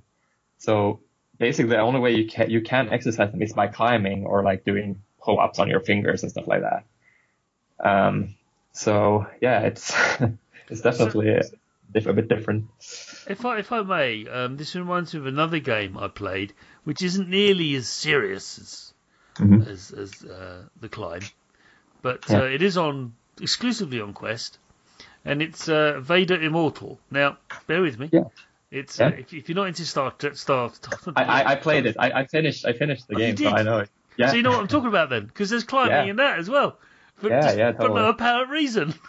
so 0.59 1.01
basically 1.39 1.71
the 1.71 1.81
only 1.81 2.01
way 2.01 2.15
you 2.15 2.27
can 2.27 2.51
you 2.51 2.61
can 2.61 2.89
exercise 2.91 3.31
them 3.31 3.43
is 3.43 3.53
by 3.53 3.67
climbing 3.69 4.25
or 4.27 4.43
like 4.43 4.65
doing 4.65 5.03
pull 5.21 5.41
ups 5.41 5.59
on 5.59 5.69
your 5.69 5.81
fingers 5.81 6.23
and 6.23 6.31
stuff 6.33 6.47
like 6.47 6.63
that. 6.63 6.85
Um, 7.81 8.35
so 8.73 9.27
yeah, 9.41 9.61
it's 9.61 9.93
it's 10.69 10.81
definitely 10.81 11.31
a, 11.31 11.43
a 11.95 12.13
bit 12.13 12.29
different. 12.29 12.67
If 13.27 13.45
I 13.45 13.59
if 13.59 13.73
I 13.73 13.83
may, 13.83 14.27
um, 14.29 14.57
this 14.57 14.75
reminds 14.75 15.13
me 15.15 15.21
of 15.21 15.27
another 15.27 15.59
game 15.59 15.99
I 15.99 16.09
played, 16.09 16.53
which 16.85 17.03
isn't 17.03 17.29
nearly 17.29 17.75
as 17.75 17.89
serious 17.89 18.59
as 18.59 18.95
Mhm. 19.39 19.69
as, 19.69 19.93
as 19.93 20.25
uh, 20.25 20.65
the 20.81 20.89
climb, 20.89 21.23
but 22.03 22.29
Yeah. 22.29 22.41
uh, 22.41 22.45
it 22.47 22.61
is 22.61 22.77
on 22.77 23.15
exclusively 23.41 24.01
on 24.01 24.13
Quest, 24.13 24.59
and 25.25 25.43
it's 25.43 25.69
uh, 25.69 26.01
Vader 26.01 26.41
Immortal. 26.41 26.99
Now, 27.11 27.39
bear 27.67 27.83
with 27.83 27.99
me. 27.99 28.09
Yeah. 28.13 28.25
It's 28.71 29.01
uh, 29.01 29.13
if, 29.19 29.33
if 29.33 29.49
you're 29.49 29.57
not 29.57 29.69
into 29.69 29.85
Star 29.87 30.13
Star, 30.35 30.71
I, 31.17 31.25
I, 31.25 31.53
I 31.53 31.55
played 31.57 31.87
it. 31.87 31.97
I, 31.99 32.11
I 32.13 32.27
finished 32.27 32.67
I 32.67 32.73
finished 32.75 33.09
the 33.09 33.17
Oh, 33.17 33.19
you 33.19 33.27
game, 33.29 33.37
so 33.37 33.45
did? 33.45 33.53
I 33.55 33.63
know 33.63 33.79
it. 33.79 33.91
Yeah. 34.17 34.31
So 34.31 34.37
you 34.37 34.43
know 34.43 34.51
what 34.51 34.61
I'm 34.61 34.69
talking 34.69 34.89
about 34.89 35.09
then, 35.11 35.25
because 35.27 35.49
there's 35.49 35.65
climbing 35.65 35.93
Yeah. 35.93 36.11
in 36.11 36.17
that 36.17 36.39
as 36.39 36.51
well. 36.51 36.79
For, 37.17 37.31
Yeah, 37.31 37.41
just, 37.43 37.59
yeah, 37.59 37.73
for 37.73 37.89
no 37.89 38.09
apparent 38.11 38.51
reason. 38.51 38.95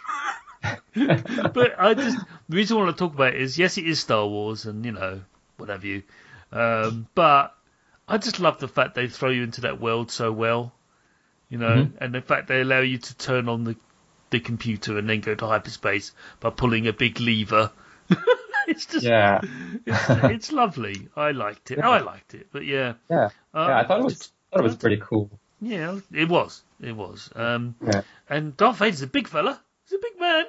but 0.94 1.74
I 1.78 1.94
just 1.94 2.18
the 2.48 2.56
reason 2.56 2.76
I 2.76 2.80
want 2.80 2.96
to 2.96 3.04
talk 3.04 3.14
about 3.14 3.34
it 3.34 3.40
is 3.40 3.58
yes, 3.58 3.78
it 3.78 3.86
is 3.86 4.00
Star 4.00 4.26
Wars, 4.26 4.66
and 4.66 4.84
you 4.84 4.92
know 4.92 5.20
what 5.56 5.68
have 5.68 5.84
you. 5.84 6.02
Um, 6.52 7.06
but 7.14 7.54
I 8.08 8.18
just 8.18 8.40
love 8.40 8.58
the 8.58 8.68
fact 8.68 8.94
they 8.94 9.08
throw 9.08 9.30
you 9.30 9.42
into 9.42 9.62
that 9.62 9.80
world 9.80 10.10
so 10.10 10.32
well, 10.32 10.72
you 11.48 11.58
know, 11.58 11.84
Mm-hmm. 11.84 12.02
and 12.02 12.14
the 12.14 12.20
fact 12.20 12.48
they 12.48 12.60
allow 12.62 12.80
you 12.80 12.98
to 12.98 13.16
turn 13.16 13.48
on 13.48 13.64
the 13.64 13.76
the 14.30 14.40
computer 14.40 14.98
and 14.98 15.08
then 15.08 15.20
go 15.20 15.34
to 15.34 15.46
hyperspace 15.46 16.12
by 16.40 16.50
pulling 16.50 16.86
a 16.86 16.92
big 16.92 17.20
lever. 17.20 17.70
it's 18.68 18.86
just 18.86 19.04
yeah. 19.04 19.40
it's, 19.86 20.04
it's 20.08 20.52
lovely. 20.52 21.08
I 21.16 21.32
liked 21.32 21.70
it. 21.70 21.78
Yeah. 21.78 21.88
I 21.90 22.00
liked 22.00 22.34
it, 22.34 22.48
but 22.52 22.64
yeah, 22.64 22.94
Yeah. 23.08 23.30
uh, 23.54 23.66
Yeah. 23.68 23.78
I 23.80 23.84
thought 23.86 24.00
it 24.00 24.04
was 24.04 24.32
thought 24.52 24.60
it 24.60 24.64
was 24.64 24.76
pretty 24.76 24.98
cool. 24.98 25.30
yeah, 25.60 25.98
it 26.12 26.28
was. 26.28 26.62
It 26.80 26.96
was. 26.96 27.30
Um, 27.34 27.74
Yeah. 27.84 28.02
and 28.28 28.56
Darth 28.56 28.78
Vader's 28.78 29.02
a 29.02 29.06
big 29.06 29.28
fella. 29.28 29.60
He's 29.88 29.98
a 29.98 30.02
big 30.02 30.18
man. 30.20 30.44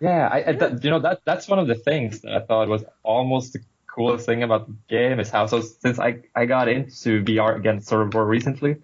Yeah, 0.00 0.28
I, 0.30 0.38
I 0.40 0.50
you 0.82 0.90
know 0.90 0.98
that 1.00 1.20
that's 1.24 1.48
one 1.48 1.58
of 1.58 1.66
the 1.66 1.74
things 1.76 2.20
that 2.20 2.32
I 2.34 2.40
thought 2.40 2.68
was 2.68 2.84
almost 3.02 3.52
the 3.54 3.60
coolest 3.86 4.26
thing 4.26 4.42
about 4.42 4.66
the 4.66 4.74
game 4.88 5.20
is 5.20 5.30
how 5.30 5.46
so 5.46 5.60
since 5.60 5.98
I 6.00 6.18
I 6.34 6.46
got 6.46 6.68
into 6.68 7.22
VR 7.22 7.56
again 7.56 7.80
sort 7.80 8.02
of 8.06 8.12
more 8.12 8.26
recently, 8.26 8.76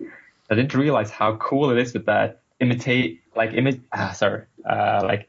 I 0.49 0.55
didn't 0.55 0.75
realize 0.75 1.11
how 1.11 1.37
cool 1.37 1.71
it 1.71 1.79
is 1.79 1.93
with 1.93 2.07
that 2.07 2.41
imitate 2.61 3.21
like 3.35 3.51
imi- 3.53 3.81
ah 3.93 4.13
sorry 4.13 4.45
uh 4.69 5.01
like 5.05 5.29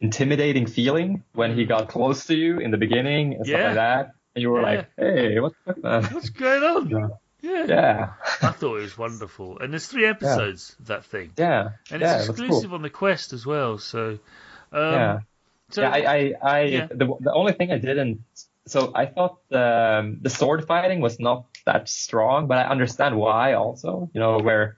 intimidating 0.00 0.66
feeling 0.66 1.22
when 1.32 1.54
he 1.54 1.64
got 1.64 1.88
close 1.88 2.26
to 2.26 2.34
you 2.36 2.58
in 2.58 2.70
the 2.70 2.76
beginning 2.76 3.34
and 3.34 3.46
stuff 3.46 3.60
like 3.60 3.74
that, 3.74 4.12
and 4.34 4.42
you 4.42 4.50
were 4.50 4.60
Yeah. 4.60 4.66
like, 4.76 4.90
hey, 4.98 5.40
what 5.40 5.52
the 5.64 5.74
fuck. 5.74 6.12
What's 6.12 6.30
going 6.30 6.62
on? 6.62 6.88
Yeah. 6.94 7.08
Yeah. 7.50 7.66
Yeah. 7.68 8.12
I 8.42 8.52
thought 8.52 8.76
it 8.78 8.80
was 8.80 8.96
wonderful. 8.96 9.58
And 9.58 9.72
there's 9.72 9.86
three 9.86 10.06
episodes 10.14 10.76
of 10.80 10.86
that 10.86 11.04
thing. 11.04 11.30
Yeah. 11.36 11.70
And 11.90 12.02
it's 12.02 12.12
it 12.12 12.16
was 12.16 12.26
cool. 12.28 12.46
exclusive 12.46 12.72
on 12.72 12.80
the 12.82 12.88
Quest 12.90 13.32
as 13.34 13.44
well. 13.44 13.76
So, 13.78 14.18
um, 14.72 14.92
yeah. 14.94 15.18
so 15.70 15.82
yeah, 15.82 15.90
I, 15.90 15.98
I, 15.98 16.32
I 16.42 16.60
Yeah. 16.62 16.86
the, 16.90 17.06
the 17.20 17.32
only 17.34 17.52
thing 17.52 17.70
I 17.70 17.76
didn't, 17.78 18.22
so 18.66 18.92
I 18.94 19.04
thought 19.06 19.38
um, 19.52 20.18
the 20.22 20.30
sword 20.30 20.66
fighting 20.66 21.00
was 21.00 21.20
not 21.20 21.44
that 21.66 21.86
strong, 21.88 22.46
but 22.46 22.56
I 22.58 22.64
understand 22.64 23.16
why 23.16 23.52
also, 23.54 24.08
you 24.14 24.20
know, 24.20 24.38
where, 24.38 24.76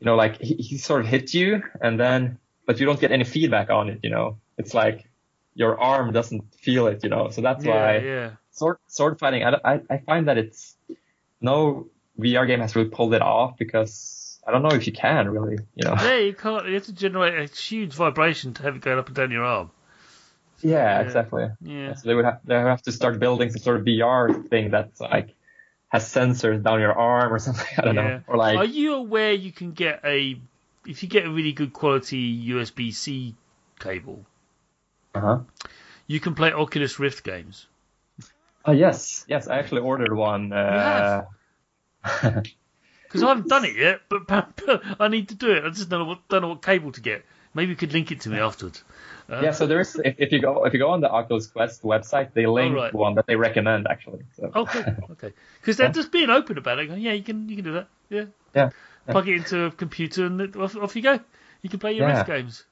you 0.00 0.06
know, 0.06 0.16
like 0.16 0.40
he, 0.40 0.54
he 0.54 0.78
sort 0.78 1.02
of 1.02 1.06
hit 1.06 1.32
you 1.32 1.62
and 1.80 2.00
then, 2.00 2.38
but 2.66 2.80
you 2.80 2.86
don't 2.86 3.00
get 3.00 3.12
any 3.12 3.24
feedback 3.24 3.70
on 3.70 3.88
it, 3.88 4.00
you 4.02 4.10
know, 4.10 4.38
it's 4.58 4.74
like 4.74 5.08
your 5.54 5.78
arm 5.78 6.12
doesn't 6.12 6.54
feel 6.54 6.86
it, 6.88 7.04
you 7.04 7.10
know, 7.10 7.30
so 7.30 7.40
that's 7.40 7.64
yeah, 7.64 7.74
why 7.74 7.98
yeah. 7.98 8.30
sword, 8.50 8.78
sword 8.88 9.18
fighting, 9.18 9.44
I, 9.44 9.56
I, 9.64 9.80
I 9.88 9.98
find 9.98 10.28
that 10.28 10.38
it's, 10.38 10.76
no 11.40 11.88
VR 12.18 12.46
game 12.46 12.60
has 12.60 12.76
really 12.76 12.88
pulled 12.88 13.14
it 13.14 13.22
off 13.22 13.56
because 13.56 14.38
I 14.46 14.52
don't 14.52 14.62
know 14.62 14.70
if 14.70 14.86
you 14.86 14.92
can 14.92 15.28
really, 15.28 15.58
you 15.74 15.88
know. 15.88 15.94
Yeah, 16.00 16.18
you 16.18 16.34
can't. 16.34 16.66
You 16.66 16.74
have 16.74 16.84
to 16.84 16.92
generate 16.92 17.50
a 17.50 17.52
huge 17.52 17.94
vibration 17.94 18.54
to 18.54 18.62
have 18.62 18.76
it 18.76 18.82
going 18.82 18.98
up 18.98 19.06
and 19.06 19.16
down 19.16 19.30
your 19.30 19.44
arm. 19.44 19.70
Yeah, 20.60 21.00
exactly. 21.00 21.48
Yeah. 21.62 21.94
So 21.94 22.08
they 22.08 22.14
would 22.14 22.24
have 22.24 22.40
they 22.44 22.54
have 22.54 22.82
to 22.82 22.92
start 22.92 23.18
building 23.18 23.50
some 23.50 23.62
sort 23.62 23.80
of 23.80 23.86
VR 23.86 24.46
thing 24.48 24.70
that's 24.70 25.00
like 25.00 25.34
has 25.90 26.04
sensors 26.04 26.62
down 26.62 26.80
your 26.80 26.92
arm 26.94 27.32
or 27.32 27.38
something. 27.46 27.66
I 27.76 27.82
don't 27.82 27.94
Yeah. 27.96 28.02
know. 28.02 28.22
Or 28.26 28.36
like 28.36 28.56
Are 28.56 28.64
you 28.64 28.94
aware 28.94 29.32
you 29.32 29.52
can 29.52 29.72
get 29.72 30.00
a 30.04 30.40
if 30.86 31.02
you 31.02 31.08
get 31.08 31.26
a 31.26 31.30
really 31.30 31.52
good 31.52 31.72
quality 31.74 32.48
USB 32.48 32.94
C 32.94 33.34
cable, 33.78 34.24
uh-huh. 35.14 35.40
you 36.06 36.20
can 36.20 36.34
play 36.34 36.52
Oculus 36.52 36.98
Rift 36.98 37.22
games. 37.22 37.66
Oh 38.64 38.72
yes, 38.72 39.24
yes. 39.28 39.46
I 39.48 39.58
actually 39.58 39.82
ordered 39.82 40.14
one. 40.14 40.52
Uh, 40.52 41.24
Because 42.02 43.22
I 43.22 43.28
haven't 43.28 43.48
done 43.48 43.64
it 43.64 43.76
yet, 43.76 44.00
but 44.08 44.22
I 45.00 45.08
need 45.08 45.28
to 45.28 45.34
do 45.34 45.50
it. 45.52 45.64
I 45.64 45.68
just 45.70 45.88
don't 45.88 46.00
know 46.00 46.06
what 46.06 46.28
don't 46.28 46.42
know 46.42 46.48
what 46.48 46.62
cable 46.62 46.92
to 46.92 47.00
get. 47.00 47.24
Maybe 47.52 47.70
you 47.70 47.76
could 47.76 47.92
link 47.92 48.12
it 48.12 48.20
to 48.22 48.28
me 48.28 48.38
afterwards. 48.38 48.84
Uh, 49.28 49.40
yeah. 49.42 49.50
So 49.52 49.66
there's 49.66 49.96
if, 49.96 50.16
if 50.18 50.32
you 50.32 50.40
go 50.40 50.64
if 50.64 50.72
you 50.72 50.78
go 50.78 50.90
on 50.90 51.00
the 51.00 51.10
Oculus 51.10 51.46
Quest 51.46 51.82
website, 51.82 52.32
they 52.32 52.46
link 52.46 52.74
right. 52.74 52.92
one 52.92 53.14
that 53.14 53.26
they 53.26 53.36
recommend 53.36 53.86
actually. 53.88 54.24
So. 54.36 54.50
Oh, 54.54 54.66
cool. 54.66 54.84
Okay. 55.12 55.32
Because 55.60 55.76
they're 55.76 55.90
just 55.90 56.12
being 56.12 56.30
open 56.30 56.58
about 56.58 56.78
it. 56.78 56.86
Going, 56.86 57.00
yeah, 57.00 57.12
you 57.12 57.22
can 57.22 57.48
you 57.48 57.56
can 57.56 57.64
do 57.64 57.72
that. 57.74 57.88
Yeah. 58.08 58.24
Yeah. 58.54 58.70
Plug 59.08 59.28
it 59.28 59.36
into 59.36 59.64
a 59.64 59.70
computer 59.70 60.26
and 60.26 60.56
off, 60.56 60.76
off 60.76 60.96
you 60.96 61.02
go. 61.02 61.20
You 61.62 61.70
can 61.70 61.78
play 61.78 61.92
your 61.92 62.08
Yeah. 62.08 62.16
Rift 62.18 62.26
games. 62.28 62.64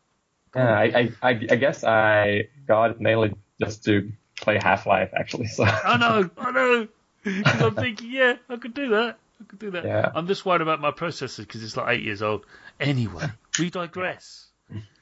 Yeah. 0.55 0.69
I, 0.69 0.83
I 0.83 1.13
I 1.23 1.29
I 1.31 1.57
guess 1.57 1.85
I 1.85 2.49
got 2.67 2.93
it 2.93 3.01
mainly 3.01 3.35
just 3.61 3.85
to 3.85 4.13
play 4.41 4.59
Half 4.63 4.87
Life 4.87 5.11
actually. 5.15 5.47
So. 5.47 5.65
I 5.65 5.97
know, 5.97 6.31
I 6.39 6.51
know. 6.51 6.89
Because 7.23 7.63
I'm 7.63 7.75
thinking, 7.75 8.11
yeah, 8.11 8.37
I 8.49 8.57
could 8.57 8.75
do 8.75 8.91
that. 8.91 9.19
I 9.41 9.45
could 9.45 9.59
do 9.59 9.71
that. 9.73 9.85
Yeah. 9.85 10.11
I'm 10.15 10.27
just 10.27 10.45
worried 10.47 10.63
about 10.63 10.81
my 10.81 10.91
processor 10.91 11.39
because 11.39 11.63
it's 11.63 11.77
like 11.77 11.97
eight 11.97 12.03
years 12.03 12.23
old. 12.23 12.47
Anyway, 12.81 13.27
we 13.59 13.71
digress. 13.71 14.48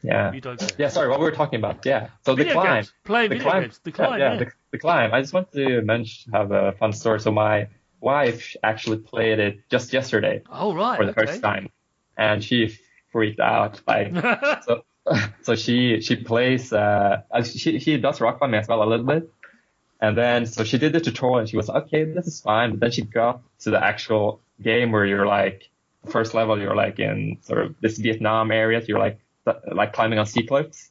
Yeah. 0.03 0.31
Digress. 0.31 0.71
Yeah, 0.79 0.89
sorry, 0.89 1.09
what 1.09 1.19
we 1.19 1.25
were 1.25 1.33
talking 1.33 1.59
about. 1.59 1.85
Yeah. 1.85 2.09
So 2.25 2.35
the 2.35 2.45
climb. 2.45 2.67
games. 2.77 2.93
Playing 3.05 3.31
the 3.31 3.37
video 3.37 3.51
climb. 3.51 3.63
games. 3.63 3.81
The 3.83 3.93
climb, 3.93 4.19
yeah, 4.21 4.33
yeah. 4.35 4.39
The, 4.39 4.47
the 4.71 4.79
climb. 4.79 5.13
I 5.13 5.21
just 5.21 5.33
want 5.33 5.53
to 5.53 5.83
mention 5.83 6.33
have 6.33 6.53
a 6.53 6.73
fun 6.73 6.93
story. 6.93 7.21
So 7.21 7.33
my 7.33 7.69
wife 8.01 8.55
actually 8.63 8.99
played 8.99 9.39
it 9.41 9.69
just 9.69 9.93
yesterday 9.93 10.43
Oh, 10.51 10.75
right. 10.75 10.97
for 10.99 11.05
the 11.07 11.11
okay. 11.11 11.27
first 11.27 11.43
time, 11.43 11.71
and 12.17 12.45
she 12.45 12.79
freaked 13.11 13.41
out. 13.41 13.81
Like 13.87 14.13
so, 14.65 14.85
so 15.43 15.55
she 15.57 16.01
she 16.01 16.17
plays. 16.17 16.73
Uh, 16.73 17.23
uh, 17.31 17.43
she 17.43 17.81
she 17.81 17.97
does 17.97 18.21
rock 18.21 18.39
climbing 18.39 18.61
as 18.61 18.69
well 18.69 18.83
a 18.83 18.89
little 18.89 19.07
bit, 19.07 19.29
and 20.01 20.17
then 20.17 20.47
so 20.47 20.63
she 20.63 20.79
did 20.79 20.93
the 20.93 21.01
tutorial 21.01 21.39
and 21.39 21.49
she 21.49 21.57
was 21.57 21.69
okay, 21.69 22.05
this 22.05 22.29
is 22.29 22.41
fine. 22.41 22.71
But 22.73 22.81
then 22.81 22.91
she 22.93 23.03
got 23.03 23.41
to 23.61 23.71
the 23.71 23.83
actual 23.83 24.41
game 24.63 24.93
where 24.93 25.05
you're 25.05 25.27
like 25.27 25.69
first 26.07 26.35
level, 26.35 26.61
you're 26.61 26.77
like 26.77 27.01
in 27.01 27.39
sort 27.43 27.65
of 27.65 27.75
this 27.81 27.99
Vietnam 27.99 28.53
area. 28.53 28.81
So 28.81 28.87
you're 28.89 29.01
like 29.01 29.19
like 29.73 29.93
climbing 29.93 30.19
on 30.19 30.27
sea 30.27 30.47
cliffs, 30.47 30.91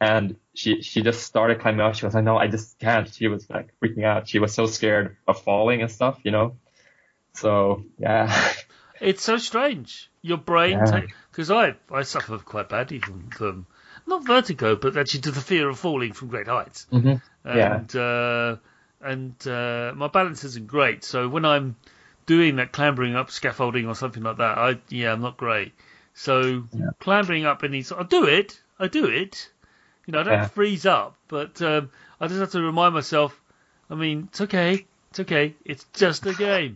and 0.00 0.36
she 0.54 0.82
she 0.82 1.02
just 1.02 1.22
started 1.22 1.60
climbing 1.60 1.80
up. 1.80 1.94
She 1.94 2.06
was 2.06 2.14
like, 2.14 2.24
no, 2.24 2.36
I 2.36 2.48
just 2.48 2.78
can't. 2.78 3.12
She 3.12 3.28
was 3.28 3.48
like 3.50 3.70
freaking 3.82 4.04
out. 4.04 4.28
She 4.28 4.38
was 4.38 4.54
so 4.54 4.66
scared 4.66 5.16
of 5.26 5.42
falling 5.42 5.82
and 5.82 5.90
stuff, 5.90 6.20
you 6.24 6.30
know. 6.30 6.56
So 7.34 7.84
yeah, 7.98 8.52
It's 9.00 9.22
so 9.22 9.38
strange. 9.38 10.10
Your 10.22 10.38
brain, 10.38 10.78
Yeah. 10.78 11.02
because 11.30 11.50
I 11.50 11.74
I 11.90 12.02
suffer 12.02 12.38
quite 12.38 12.68
badly 12.68 12.98
from, 12.98 13.30
from 13.30 13.66
not 14.06 14.26
vertigo, 14.26 14.76
but 14.76 14.96
actually 14.96 15.20
to 15.22 15.30
the 15.30 15.40
fear 15.40 15.68
of 15.68 15.78
falling 15.78 16.12
from 16.12 16.28
great 16.28 16.48
heights. 16.48 16.86
hmm 16.90 17.14
Yeah. 17.44 17.76
And 17.76 17.96
uh, 17.96 18.56
and 19.00 19.34
uh, 19.46 19.92
my 19.96 20.08
balance 20.08 20.44
isn't 20.44 20.66
great. 20.66 21.04
So 21.04 21.28
when 21.28 21.44
I'm 21.46 21.76
doing 22.26 22.56
that 22.56 22.72
clambering 22.72 23.16
up 23.16 23.30
scaffolding 23.30 23.86
or 23.86 23.94
something 23.94 24.22
like 24.22 24.36
that, 24.36 24.58
I 24.58 24.78
yeah, 24.90 25.12
I'm 25.12 25.22
not 25.22 25.36
great. 25.38 25.72
So 26.14 26.64
Yeah. 26.72 26.90
clambering 26.98 27.44
up 27.46 27.64
any, 27.64 27.84
I 27.96 28.02
do 28.02 28.24
it, 28.26 28.60
I 28.78 28.88
do 28.88 29.06
it. 29.06 29.50
You 30.06 30.12
know, 30.12 30.20
I 30.20 30.22
don't 30.24 30.32
Yeah. 30.34 30.48
freeze 30.48 30.86
up, 30.86 31.16
but 31.28 31.60
um, 31.62 31.90
I 32.20 32.26
just 32.26 32.40
have 32.40 32.50
to 32.52 32.62
remind 32.62 32.94
myself. 32.94 33.38
I 33.88 33.94
mean, 33.94 34.28
it's 34.30 34.40
okay, 34.42 34.86
it's 35.10 35.20
okay, 35.20 35.54
it's 35.64 35.84
just 35.94 36.26
a 36.26 36.34
game. 36.34 36.74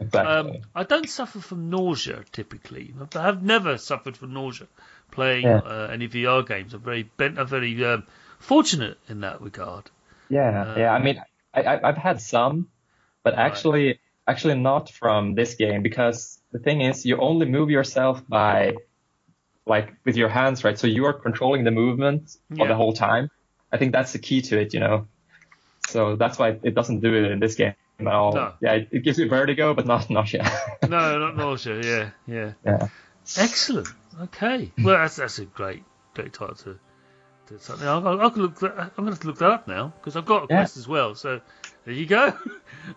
exactly. 0.00 0.32
Um, 0.32 0.56
I 0.74 0.84
don't 0.84 1.08
suffer 1.08 1.40
from 1.40 1.70
nausea 1.70 2.24
typically. 2.32 2.94
I 3.14 3.22
have 3.22 3.42
never 3.42 3.78
suffered 3.78 4.16
from 4.16 4.32
nausea 4.34 4.66
playing 5.10 5.46
Yeah. 5.46 5.58
uh, 5.58 5.88
any 5.92 6.08
VR 6.08 6.42
games. 6.46 6.74
I'm 6.74 6.80
very 6.80 7.02
bent, 7.04 7.38
I'm 7.38 7.46
very 7.46 7.84
um, 7.84 8.04
fortunate 8.38 8.98
in 9.08 9.20
that 9.20 9.40
regard. 9.40 9.90
Yeah, 10.28 10.62
Uh, 10.62 10.78
yeah. 10.78 10.92
I 10.92 10.98
mean, 11.02 11.22
I, 11.54 11.62
I, 11.62 11.88
I've 11.88 11.96
had 11.96 12.20
some, 12.20 12.68
but 13.22 13.34
actually, 13.34 14.00
actually 14.28 14.54
not 14.56 14.90
from 14.90 15.34
this 15.34 15.54
game 15.54 15.82
because 15.82 16.38
the 16.52 16.58
thing 16.58 16.80
is, 16.82 17.04
you 17.06 17.16
only 17.18 17.46
move 17.46 17.70
yourself 17.70 18.22
by, 18.28 18.74
like, 19.66 19.94
with 20.04 20.16
your 20.16 20.28
hands, 20.28 20.64
right? 20.64 20.78
So 20.78 20.86
you 20.86 21.06
are 21.06 21.12
controlling 21.14 21.64
the 21.64 21.70
movement 21.70 22.36
for 22.48 22.56
Yeah. 22.64 22.68
the 22.68 22.74
whole 22.76 22.92
time. 22.92 23.30
I 23.72 23.76
think 23.78 23.92
that's 23.92 24.12
the 24.12 24.18
key 24.18 24.40
to 24.42 24.60
it, 24.60 24.74
you 24.74 24.80
know. 24.80 25.06
So 25.88 26.16
that's 26.16 26.38
why 26.38 26.58
it 26.62 26.74
doesn't 26.74 27.00
do 27.00 27.14
it 27.14 27.30
in 27.32 27.40
this 27.40 27.54
game 27.54 27.74
at 27.98 28.06
all. 28.06 28.32
No. 28.34 28.52
Yeah, 28.60 28.74
it, 28.74 28.88
it 28.92 29.02
gives 29.04 29.18
you 29.18 29.28
vertigo, 29.28 29.74
but 29.74 29.86
not 29.86 30.08
nausea. 30.10 30.44
No, 30.88 31.18
not 31.18 31.36
nausea. 31.36 31.80
Yeah, 31.82 32.10
yeah. 32.26 32.52
yeah. 32.64 32.88
Excellent. 33.36 33.88
Okay. 34.20 34.72
Well, 34.82 34.96
that's 34.98 35.16
that's 35.16 35.38
a 35.38 35.44
great 35.44 35.84
great 36.14 36.32
title 36.32 36.54
to. 36.56 36.78
to 37.48 37.58
something. 37.58 37.86
I'll, 37.86 38.06
I'll, 38.06 38.30
look. 38.30 38.58
That, 38.60 38.92
I'm 38.96 39.04
going 39.04 39.16
to 39.16 39.26
look 39.26 39.38
that 39.38 39.50
up 39.50 39.68
now 39.68 39.92
because 39.98 40.16
I've 40.16 40.24
got 40.26 40.44
a 40.44 40.46
Yeah. 40.50 40.58
quest 40.60 40.76
as 40.76 40.88
well. 40.88 41.14
So 41.14 41.40
there 41.88 41.96
you 41.96 42.06
go. 42.06 42.32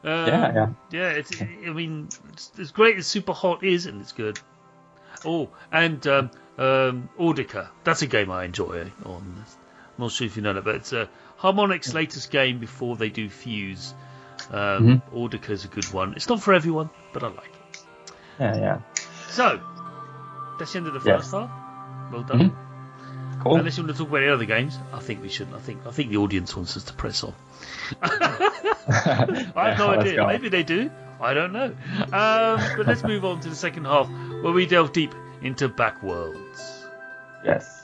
Um, 0.03 0.27
Yeah, 0.27 0.53
yeah. 0.53 0.67
Yeah, 0.91 1.09
it's. 1.09 1.41
I 1.41 1.45
mean, 1.73 2.07
it's, 2.31 2.51
as 2.57 2.71
great 2.71 2.95
as 2.97 3.07
Superhot 3.07 3.61
is, 3.61 3.87
and 3.87 3.99
it's 3.99 4.13
good. 4.13 4.39
Oh, 5.25 5.49
and 5.69 6.05
um, 6.07 6.31
um, 6.57 7.09
Audica. 7.19 7.67
That's 7.83 8.01
a 8.01 8.07
game 8.07 8.31
I 8.31 8.45
enjoy. 8.45 8.89
On. 9.03 9.35
I'm 9.35 9.45
not 9.97 10.11
sure 10.13 10.25
if 10.27 10.37
you 10.37 10.43
know 10.43 10.53
that, 10.53 10.63
but 10.63 10.75
it's 10.75 10.93
uh, 10.93 11.07
Harmonix's 11.41 11.93
latest 11.93 12.31
game 12.31 12.59
before 12.59 12.95
they 12.95 13.09
do 13.09 13.27
Fuser. 13.27 13.93
Um, 14.49 15.01
Audica's 15.13 15.65
a 15.65 15.67
good 15.67 15.91
one. 15.91 16.13
It's 16.13 16.29
not 16.29 16.41
for 16.41 16.53
everyone, 16.53 16.89
but 17.11 17.23
I 17.23 17.27
like 17.27 17.51
it. 17.73 17.83
Yeah, 18.39 18.55
yeah. 18.57 18.79
So, 19.27 19.59
that's 20.57 20.71
the 20.71 20.77
end 20.79 20.87
of 20.87 20.93
the 20.93 21.01
Yes. 21.03 21.23
first 21.23 21.31
half. 21.33 21.51
Well 22.13 22.23
done. 22.23 22.55
Cool. 23.43 23.57
Unless 23.57 23.77
you 23.77 23.83
want 23.83 23.93
to 23.97 24.01
talk 24.03 24.09
about 24.09 24.21
any 24.23 24.31
other 24.31 24.45
games, 24.45 24.79
I 24.93 24.99
think 24.99 25.21
we 25.21 25.27
should. 25.29 25.53
I 25.53 25.59
think 25.59 25.85
I 25.85 25.91
think 25.91 26.11
the 26.11 26.17
audience 26.17 26.55
wants 26.55 26.77
us 26.77 26.83
to 26.85 26.93
press 26.93 27.23
on. 27.25 27.33
I 28.01 29.73
have 29.75 29.77
no 29.77 29.89
idea. 29.99 30.25
Maybe 30.27 30.49
they 30.49 30.63
do. 30.63 30.89
I 31.19 31.33
don't 31.33 31.53
know. 31.53 31.75
Um, 31.99 32.59
but 32.77 32.87
let's 32.87 33.03
move 33.03 33.23
on 33.25 33.39
to 33.41 33.49
the 33.49 33.55
second 33.55 33.85
half, 33.85 34.09
where 34.41 34.53
we 34.53 34.65
delve 34.65 34.91
deep 34.91 35.13
into 35.41 35.69
Backworlds. 35.69 36.85
Yes. 37.45 37.80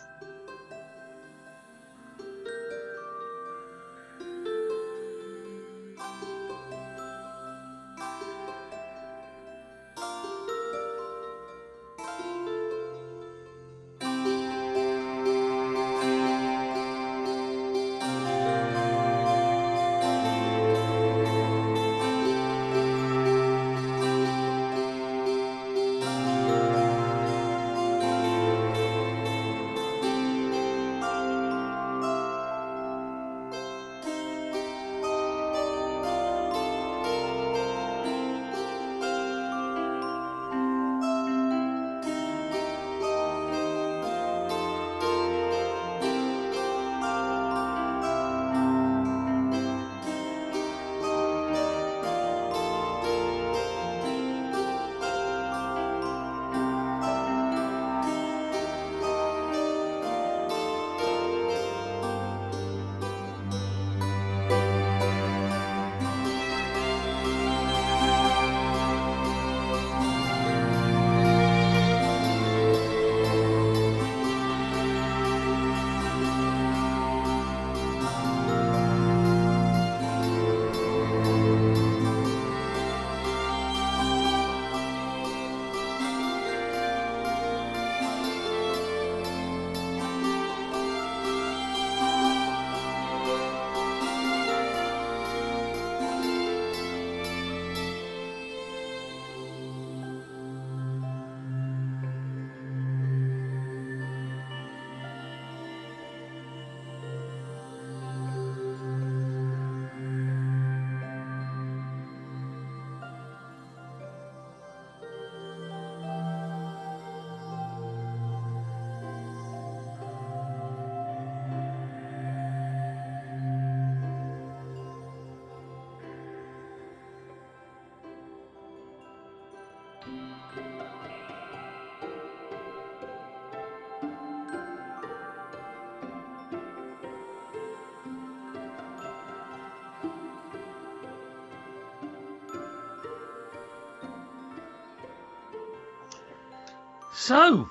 So, 147.14 147.70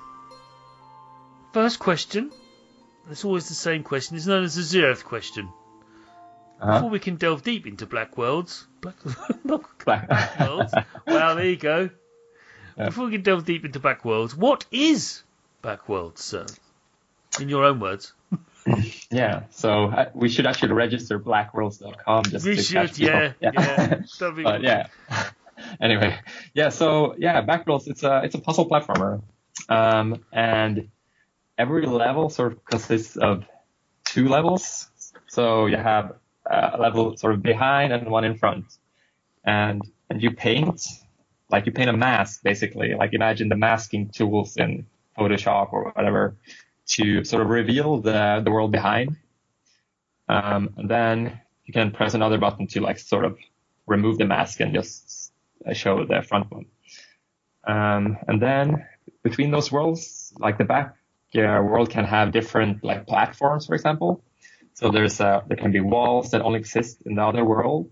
first 1.53 1.79
question. 1.79 2.31
It's 3.09 3.23
always 3.23 3.47
the 3.47 3.53
same 3.55 3.83
question. 3.83 4.17
It's 4.17 4.27
known 4.27 4.43
as 4.43 4.55
the 4.55 4.61
zeroth 4.61 5.03
question. 5.03 5.49
Uh-huh. 6.59 6.73
Before 6.73 6.89
we 6.89 6.99
can 6.99 7.15
delve 7.15 7.43
deep 7.43 7.67
into 7.67 7.85
Black 7.85 8.17
Worlds, 8.17 8.67
Black, 8.81 8.95
Black- 9.85 10.39
Worlds. 10.39 10.73
wow, 11.05 11.35
there 11.35 11.45
you 11.45 11.55
go. 11.55 11.89
Yeah. 12.77 12.85
Before 12.85 13.05
we 13.05 13.11
can 13.11 13.21
delve 13.23 13.45
deep 13.45 13.65
into 13.65 13.79
Backworlds, 13.79 14.35
what 14.35 14.65
is 14.71 15.23
Backworlds, 15.63 16.19
sir? 16.19 16.45
In 17.39 17.49
your 17.49 17.63
own 17.65 17.79
words. 17.79 18.13
yeah, 19.11 19.43
so 19.49 19.85
uh, 19.85 20.09
we 20.13 20.29
should 20.29 20.45
actually 20.45 20.73
register 20.73 21.19
blackworlds.com 21.19 22.23
just 22.25 22.45
We 22.45 22.55
to 22.55 22.61
should, 22.61 22.73
catch 22.73 22.97
people. 22.97 23.13
yeah, 23.15 23.33
yeah. 23.41 23.95
Be 24.35 24.43
but 24.43 24.61
yeah. 24.61 24.87
anyway, 25.81 26.19
yeah. 26.53 26.69
So 26.69 27.15
yeah, 27.17 27.41
Backworlds. 27.43 27.87
It's 27.87 28.03
a 28.03 28.21
it's 28.23 28.35
a 28.35 28.39
puzzle 28.39 28.69
platformer, 28.69 29.21
um, 29.69 30.23
and 30.31 30.89
every 31.57 31.85
level 31.85 32.29
sort 32.29 32.53
of 32.53 32.65
consists 32.65 33.15
of 33.15 33.45
two 34.05 34.27
levels. 34.27 34.89
So 35.27 35.65
you 35.65 35.77
have 35.77 36.15
a 36.45 36.77
level 36.77 37.17
sort 37.17 37.33
of 37.33 37.41
behind 37.41 37.93
and 37.93 38.07
one 38.09 38.23
in 38.23 38.37
front, 38.37 38.65
and 39.43 39.81
and 40.09 40.21
you 40.21 40.31
paint 40.31 40.81
like 41.49 41.65
you 41.65 41.71
paint 41.71 41.89
a 41.89 41.93
mask 41.93 42.43
basically. 42.43 42.93
Like 42.93 43.13
imagine 43.13 43.49
the 43.49 43.55
masking 43.55 44.09
tools 44.09 44.57
in 44.57 44.85
Photoshop 45.17 45.73
or 45.73 45.91
whatever 45.91 46.35
to 46.87 47.23
sort 47.23 47.41
of 47.41 47.49
reveal 47.49 47.97
the 47.97 48.41
the 48.43 48.51
world 48.51 48.71
behind. 48.71 49.17
Um, 50.29 50.73
and 50.77 50.89
then 50.89 51.41
you 51.65 51.73
can 51.73 51.91
press 51.91 52.13
another 52.13 52.37
button 52.37 52.67
to 52.67 52.81
like 52.81 52.99
sort 52.99 53.25
of 53.25 53.37
remove 53.85 54.17
the 54.17 54.25
mask 54.25 54.59
and 54.59 54.73
just 54.73 55.31
show 55.73 56.05
the 56.05 56.21
front 56.21 56.51
one. 56.51 56.65
Um, 57.65 58.17
and 58.27 58.41
then 58.41 58.85
between 59.23 59.51
those 59.51 59.71
worlds, 59.71 60.33
like 60.39 60.57
the 60.57 60.63
back 60.63 60.95
uh, 61.35 61.61
world 61.61 61.89
can 61.89 62.05
have 62.05 62.31
different 62.31 62.83
like 62.83 63.07
platforms, 63.07 63.65
for 63.65 63.75
example. 63.75 64.23
So 64.73 64.91
there's 64.91 65.19
uh, 65.19 65.41
there 65.47 65.57
can 65.57 65.71
be 65.71 65.81
walls 65.81 66.31
that 66.31 66.41
only 66.41 66.59
exist 66.59 67.01
in 67.05 67.15
the 67.15 67.23
other 67.23 67.43
world. 67.43 67.89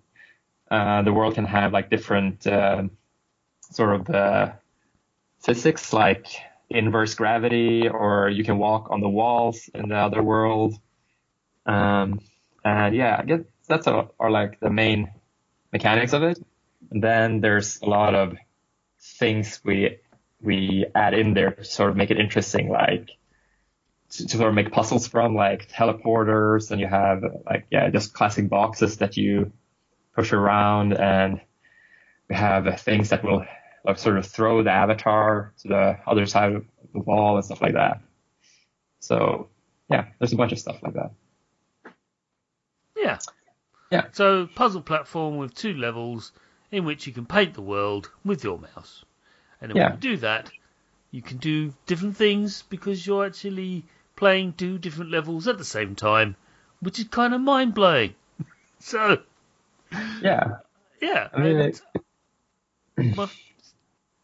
Uh, 0.70 1.02
the 1.02 1.14
world 1.14 1.36
can 1.36 1.46
have 1.46 1.74
like 1.74 1.90
different 1.90 2.48
uh, 2.48 2.84
sort 3.72 4.02
of 4.02 4.10
uh, 4.10 4.52
physics, 5.42 5.94
like 5.94 6.28
inverse 6.70 7.16
gravity, 7.16 7.88
or 7.88 8.30
you 8.30 8.44
can 8.44 8.58
walk 8.58 8.88
on 8.90 9.02
the 9.02 9.10
walls 9.10 9.70
in 9.74 9.90
the 9.90 9.96
other 9.96 10.24
world. 10.24 10.76
Um, 11.66 12.20
and 12.64 12.96
yeah, 12.96 13.18
I 13.20 13.26
guess 13.26 13.42
that's 13.68 13.88
a, 13.88 14.08
are 14.20 14.32
like 14.32 14.60
the 14.60 14.70
main 14.70 15.12
mechanics 15.72 16.14
of 16.14 16.24
it. 16.24 16.40
And 16.92 17.04
then 17.04 17.42
there's 17.42 17.82
a 17.82 17.86
lot 17.86 18.16
of 18.16 18.36
things 19.20 19.60
we 19.64 20.00
we 20.42 20.86
add 20.94 21.14
in 21.14 21.34
there 21.34 21.52
to 21.52 21.64
sort 21.64 21.90
of 21.90 21.98
make 21.98 22.12
it 22.12 22.20
interesting, 22.20 22.70
like 22.70 23.10
to, 24.12 24.28
to 24.28 24.38
sort 24.38 24.50
of 24.50 24.56
make 24.56 24.72
puzzles 24.72 25.08
from, 25.08 25.36
like 25.36 25.70
teleporters, 25.70 26.72
and 26.72 26.80
you 26.80 26.88
have 26.88 27.24
like 27.46 27.68
yeah, 27.72 27.90
just 27.90 28.14
classic 28.14 28.50
boxes 28.50 28.98
that 28.98 29.18
you 29.18 29.52
push 30.16 30.34
around, 30.34 30.94
and 30.94 31.42
have 32.30 32.80
things 32.82 33.10
that 33.10 33.24
will 33.24 33.46
like 33.86 34.00
sort 34.00 34.18
of 34.18 34.26
throw 34.26 34.64
the 34.64 34.72
avatar 34.72 35.54
to 35.60 35.68
the 35.68 36.00
other 36.08 36.26
side 36.26 36.54
of 36.54 36.66
the 36.94 37.00
wall 37.00 37.36
and 37.36 37.46
stuff 37.46 37.62
like 37.62 37.74
that. 37.74 38.02
So 39.00 39.50
yeah, 39.90 40.06
there's 40.20 40.34
a 40.34 40.38
bunch 40.38 40.52
of 40.52 40.60
stuff 40.60 40.82
like 40.82 40.94
that. 40.94 41.12
Yeah. 42.96 43.20
Yeah. 43.92 44.06
So, 44.14 44.48
puzzle 44.48 44.82
platform 44.82 45.38
with 45.38 45.54
two 45.54 45.74
levels 45.76 46.32
in 46.72 46.86
which 46.86 47.06
you 47.06 47.14
can 47.14 47.26
paint 47.26 47.54
the 47.54 47.62
world 47.62 48.10
with 48.24 48.44
your 48.44 48.58
mouse. 48.58 49.06
And 49.62 49.76
Yeah. 49.76 49.84
when 49.90 49.94
you 49.94 50.00
do 50.00 50.18
that, 50.18 50.52
you 51.12 51.22
can 51.22 51.38
do 51.38 51.74
different 51.86 52.18
things 52.18 52.64
because 52.64 53.06
you're 53.06 53.26
actually 53.26 53.86
playing 54.16 54.54
two 54.54 54.80
different 54.80 55.12
levels 55.12 55.48
at 55.48 55.58
the 55.58 55.64
same 55.66 55.96
time, 55.96 56.36
which 56.80 57.00
is 57.00 57.06
kind 57.10 57.34
of 57.34 57.42
mind 57.42 57.74
blowing. 57.76 58.16
so, 58.80 59.22
Yeah, 60.22 60.58
yeah. 61.02 61.30
I 61.32 61.40
mean, 61.42 61.58
and 61.60 61.82
my 62.98 63.28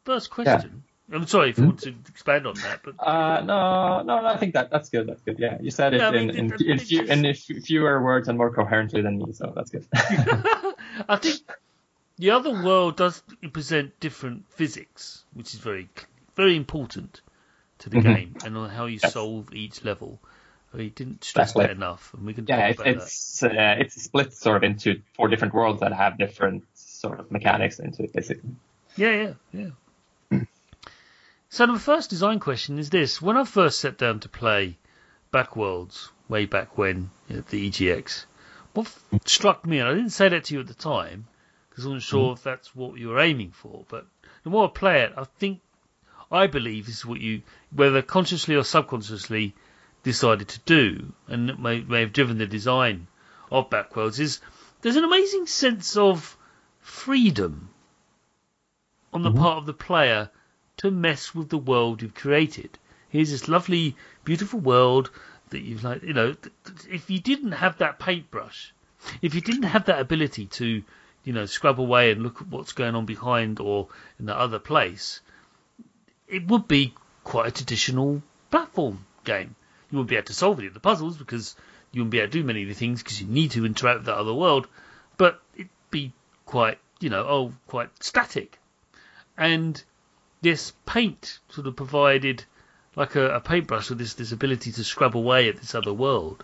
first 0.06 0.30
question. 0.30 0.84
I'm 1.14 1.28
sorry 1.28 1.50
if 1.50 1.58
you 1.58 1.64
Hmm? 1.64 1.70
want 1.72 1.80
to 1.82 1.94
expand 2.08 2.48
on 2.48 2.56
that, 2.56 2.82
but 2.84 2.96
Uh, 3.00 3.42
no, 3.42 4.02
no, 4.04 4.26
I 4.26 4.38
think 4.38 4.54
that 4.54 4.70
that's 4.72 4.90
good. 4.90 5.08
That's 5.08 5.22
good. 5.22 5.40
Yeah, 5.40 5.58
you 5.62 5.72
said 5.72 5.94
it 5.94 6.00
Yeah, 6.00 6.08
I 6.08 6.12
in 6.12 6.28
mean, 6.30 6.30
in, 6.38 6.54
in, 6.54 6.70
it 6.80 6.82
few, 6.84 7.00
just- 7.02 7.12
in 7.12 7.26
f- 7.26 7.64
fewer 7.66 8.02
words 8.02 8.30
and 8.30 8.38
more 8.38 8.54
coherently 8.54 9.02
than 9.02 9.18
me, 9.18 9.34
so 9.34 9.52
that's 9.56 9.72
good. 9.72 9.86
I 9.94 11.18
think 11.20 11.42
the 12.18 12.32
other 12.32 12.52
world 12.52 12.96
does 12.96 13.22
present 13.52 14.00
different 14.00 14.46
physics, 14.52 15.26
which 15.34 15.54
is 15.54 15.60
very, 15.60 15.90
very 16.36 16.56
important 16.56 17.22
to 17.80 17.90
the 17.90 17.98
Mhm. 17.98 18.04
game 18.04 18.36
and 18.44 18.56
on 18.56 18.70
how 18.70 18.86
you 18.86 19.00
Yes. 19.02 19.12
solve 19.12 19.54
each 19.54 19.84
level. 19.84 20.20
We 20.74 20.90
didn't 20.90 21.26
stress 21.26 21.50
Exactly. 21.50 21.66
that 21.66 21.72
enough, 21.76 22.14
and 22.14 22.26
we 22.26 22.34
can 22.34 22.46
yeah, 22.48 22.68
talk 22.68 22.70
it's 22.70 22.80
about 22.80 22.98
it's 22.98 23.44
uh, 23.44 23.76
it's 23.80 24.02
split 24.02 24.32
sort 24.34 24.56
of 24.56 24.64
into 24.64 25.02
four 25.16 25.28
different 25.28 25.54
worlds 25.54 25.82
that 25.82 25.92
have 25.92 26.18
different 26.18 26.64
sort 27.02 27.20
of 27.20 27.32
mechanics 27.32 27.80
into 27.80 28.04
it, 28.04 28.14
basically. 28.14 28.52
Yeah, 28.96 29.34
yeah, 29.54 29.70
yeah. 30.32 30.40
so 31.50 31.66
the 31.66 31.80
first 31.80 32.10
design 32.12 32.40
question 32.40 32.78
is 32.78 32.90
this: 32.90 33.22
When 33.22 33.38
I 33.38 33.44
first 33.44 33.80
sat 33.80 33.98
down 33.98 34.20
to 34.22 34.30
play 34.30 34.78
Backworlds 35.34 36.10
way 36.30 36.46
back 36.46 36.78
when 36.78 37.10
at 37.30 37.48
the 37.48 37.70
EGX, 37.70 38.26
what 38.74 38.88
f- 38.88 39.04
struck 39.26 39.66
me, 39.66 39.80
and 39.80 39.90
I 39.90 39.94
didn't 39.94 40.12
say 40.12 40.30
that 40.30 40.46
to 40.46 40.54
you 40.54 40.60
at 40.60 40.68
the 40.68 40.74
time 40.76 41.28
because 41.70 41.86
I 41.86 41.90
wasn't 41.90 42.04
sure 42.04 42.26
mm-hmm. 42.26 42.34
if 42.34 42.44
that's 42.44 42.76
what 42.76 42.98
you 42.98 43.10
were 43.10 43.20
aiming 43.20 43.52
for, 43.52 43.86
but 43.90 44.06
the 44.44 44.50
more 44.50 44.66
I 44.66 44.72
play 44.72 45.02
it, 45.02 45.14
I 45.18 45.24
think 45.24 45.62
I 46.32 46.48
believe 46.48 46.86
this 46.86 46.98
is 46.98 47.06
what 47.06 47.20
you, 47.20 47.42
whether 47.74 48.02
consciously 48.02 48.56
or 48.56 48.64
subconsciously, 48.64 49.56
decided 50.04 50.50
to 50.50 50.60
do, 50.66 51.14
and 51.28 51.60
may, 51.60 51.82
may 51.82 52.02
have 52.02 52.14
driven 52.14 52.38
the 52.38 52.48
design 52.48 53.08
of 53.52 53.70
Backworlds, 53.70 54.20
is 54.20 54.40
there's 54.82 54.96
an 54.96 55.04
amazing 55.04 55.48
sense 55.48 55.96
of 55.98 56.38
freedom 56.82 57.70
on 59.14 59.24
the 59.24 59.30
mm-hmm. 59.30 59.40
part 59.40 59.58
of 59.58 59.66
the 59.66 59.74
player 59.74 60.30
to 60.78 60.92
mess 60.92 61.34
with 61.34 61.50
the 61.50 61.58
world 61.58 62.02
you've 62.02 62.16
created. 62.16 62.78
Here's 63.10 63.32
this 63.32 63.48
lovely, 63.48 63.96
beautiful 64.24 64.60
world 64.60 65.12
that 65.50 65.62
you've 65.62 65.84
like, 65.84 66.02
you 66.04 66.14
know, 66.14 66.36
if 66.90 67.10
you 67.10 67.20
didn't 67.20 67.52
have 67.52 67.78
that 67.80 68.00
paintbrush, 68.00 68.74
if 69.22 69.36
you 69.36 69.42
didn't 69.42 69.64
have 69.64 69.86
that 69.86 70.00
ability 70.00 70.46
to, 70.46 70.84
you 71.24 71.34
know, 71.34 71.46
scrub 71.46 71.80
away 71.80 72.12
and 72.12 72.24
look 72.24 72.42
at 72.42 72.48
what's 72.48 72.74
going 72.74 72.96
on 72.96 73.06
behind 73.06 73.60
or 73.60 73.90
in 74.20 74.26
the 74.26 74.36
other 74.36 74.60
place, 74.60 75.22
it 76.28 76.48
would 76.48 76.68
be 76.68 76.94
quite 77.24 77.48
a 77.48 77.52
traditional 77.52 78.24
platform 78.50 79.06
game. 79.24 79.56
You 79.92 79.98
wouldn't 79.98 80.10
be 80.10 80.16
able 80.16 80.28
to 80.28 80.34
solve 80.34 80.60
any 80.60 80.68
of 80.68 80.74
the 80.74 80.80
puzzles 80.80 81.18
because 81.18 81.56
you 81.92 82.02
wouldn't 82.02 82.12
be 82.12 82.20
able 82.20 82.32
to 82.32 82.40
do 82.40 82.46
many 82.46 82.64
of 82.64 82.70
the 82.70 82.76
things 82.76 83.04
because 83.04 83.22
you 83.22 83.28
need 83.28 83.52
to 83.52 83.66
interact 83.66 84.00
with 84.00 84.06
that 84.06 84.18
other 84.18 84.34
world, 84.34 84.68
but 85.18 85.42
it'd 85.56 85.70
be 85.90 86.14
quite, 86.46 86.80
you 87.00 87.10
know, 87.10 87.26
oh, 87.28 87.54
quite 87.68 87.90
static. 88.04 88.60
And 89.38 89.82
this 90.42 90.74
paint 90.86 91.40
sort 91.50 91.68
of 91.68 91.76
provided 91.76 92.44
like 92.96 93.16
a, 93.16 93.36
a 93.36 93.40
paintbrush 93.40 93.90
with 93.90 94.00
this, 94.00 94.16
this 94.16 94.32
ability 94.32 94.72
to 94.74 94.84
scrub 94.84 95.16
away 95.16 95.50
at 95.50 95.58
this 95.58 95.76
other 95.76 95.94
world. 95.94 96.44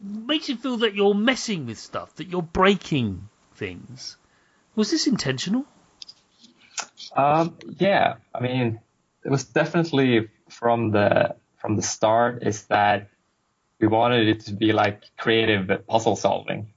Makes 0.00 0.48
you 0.48 0.56
feel 0.56 0.78
that 0.78 0.94
you're 0.94 1.14
messing 1.14 1.66
with 1.66 1.78
stuff, 1.78 2.16
that 2.16 2.28
you're 2.28 2.42
breaking 2.42 3.28
things. 3.54 4.16
Was 4.74 4.90
this 4.90 5.06
intentional? 5.06 5.64
Um, 7.14 7.56
yeah, 7.78 8.14
I 8.34 8.40
mean, 8.40 8.80
it 9.24 9.30
was 9.30 9.44
definitely 9.44 10.28
from 10.48 10.90
the 10.90 11.36
from 11.58 11.76
the 11.76 11.82
start 11.82 12.42
is 12.42 12.64
that 12.64 13.08
we 13.78 13.86
wanted 13.86 14.28
it 14.28 14.40
to 14.46 14.52
be 14.52 14.72
like 14.72 15.02
creative 15.16 15.86
puzzle 15.86 16.16
solving, 16.16 16.72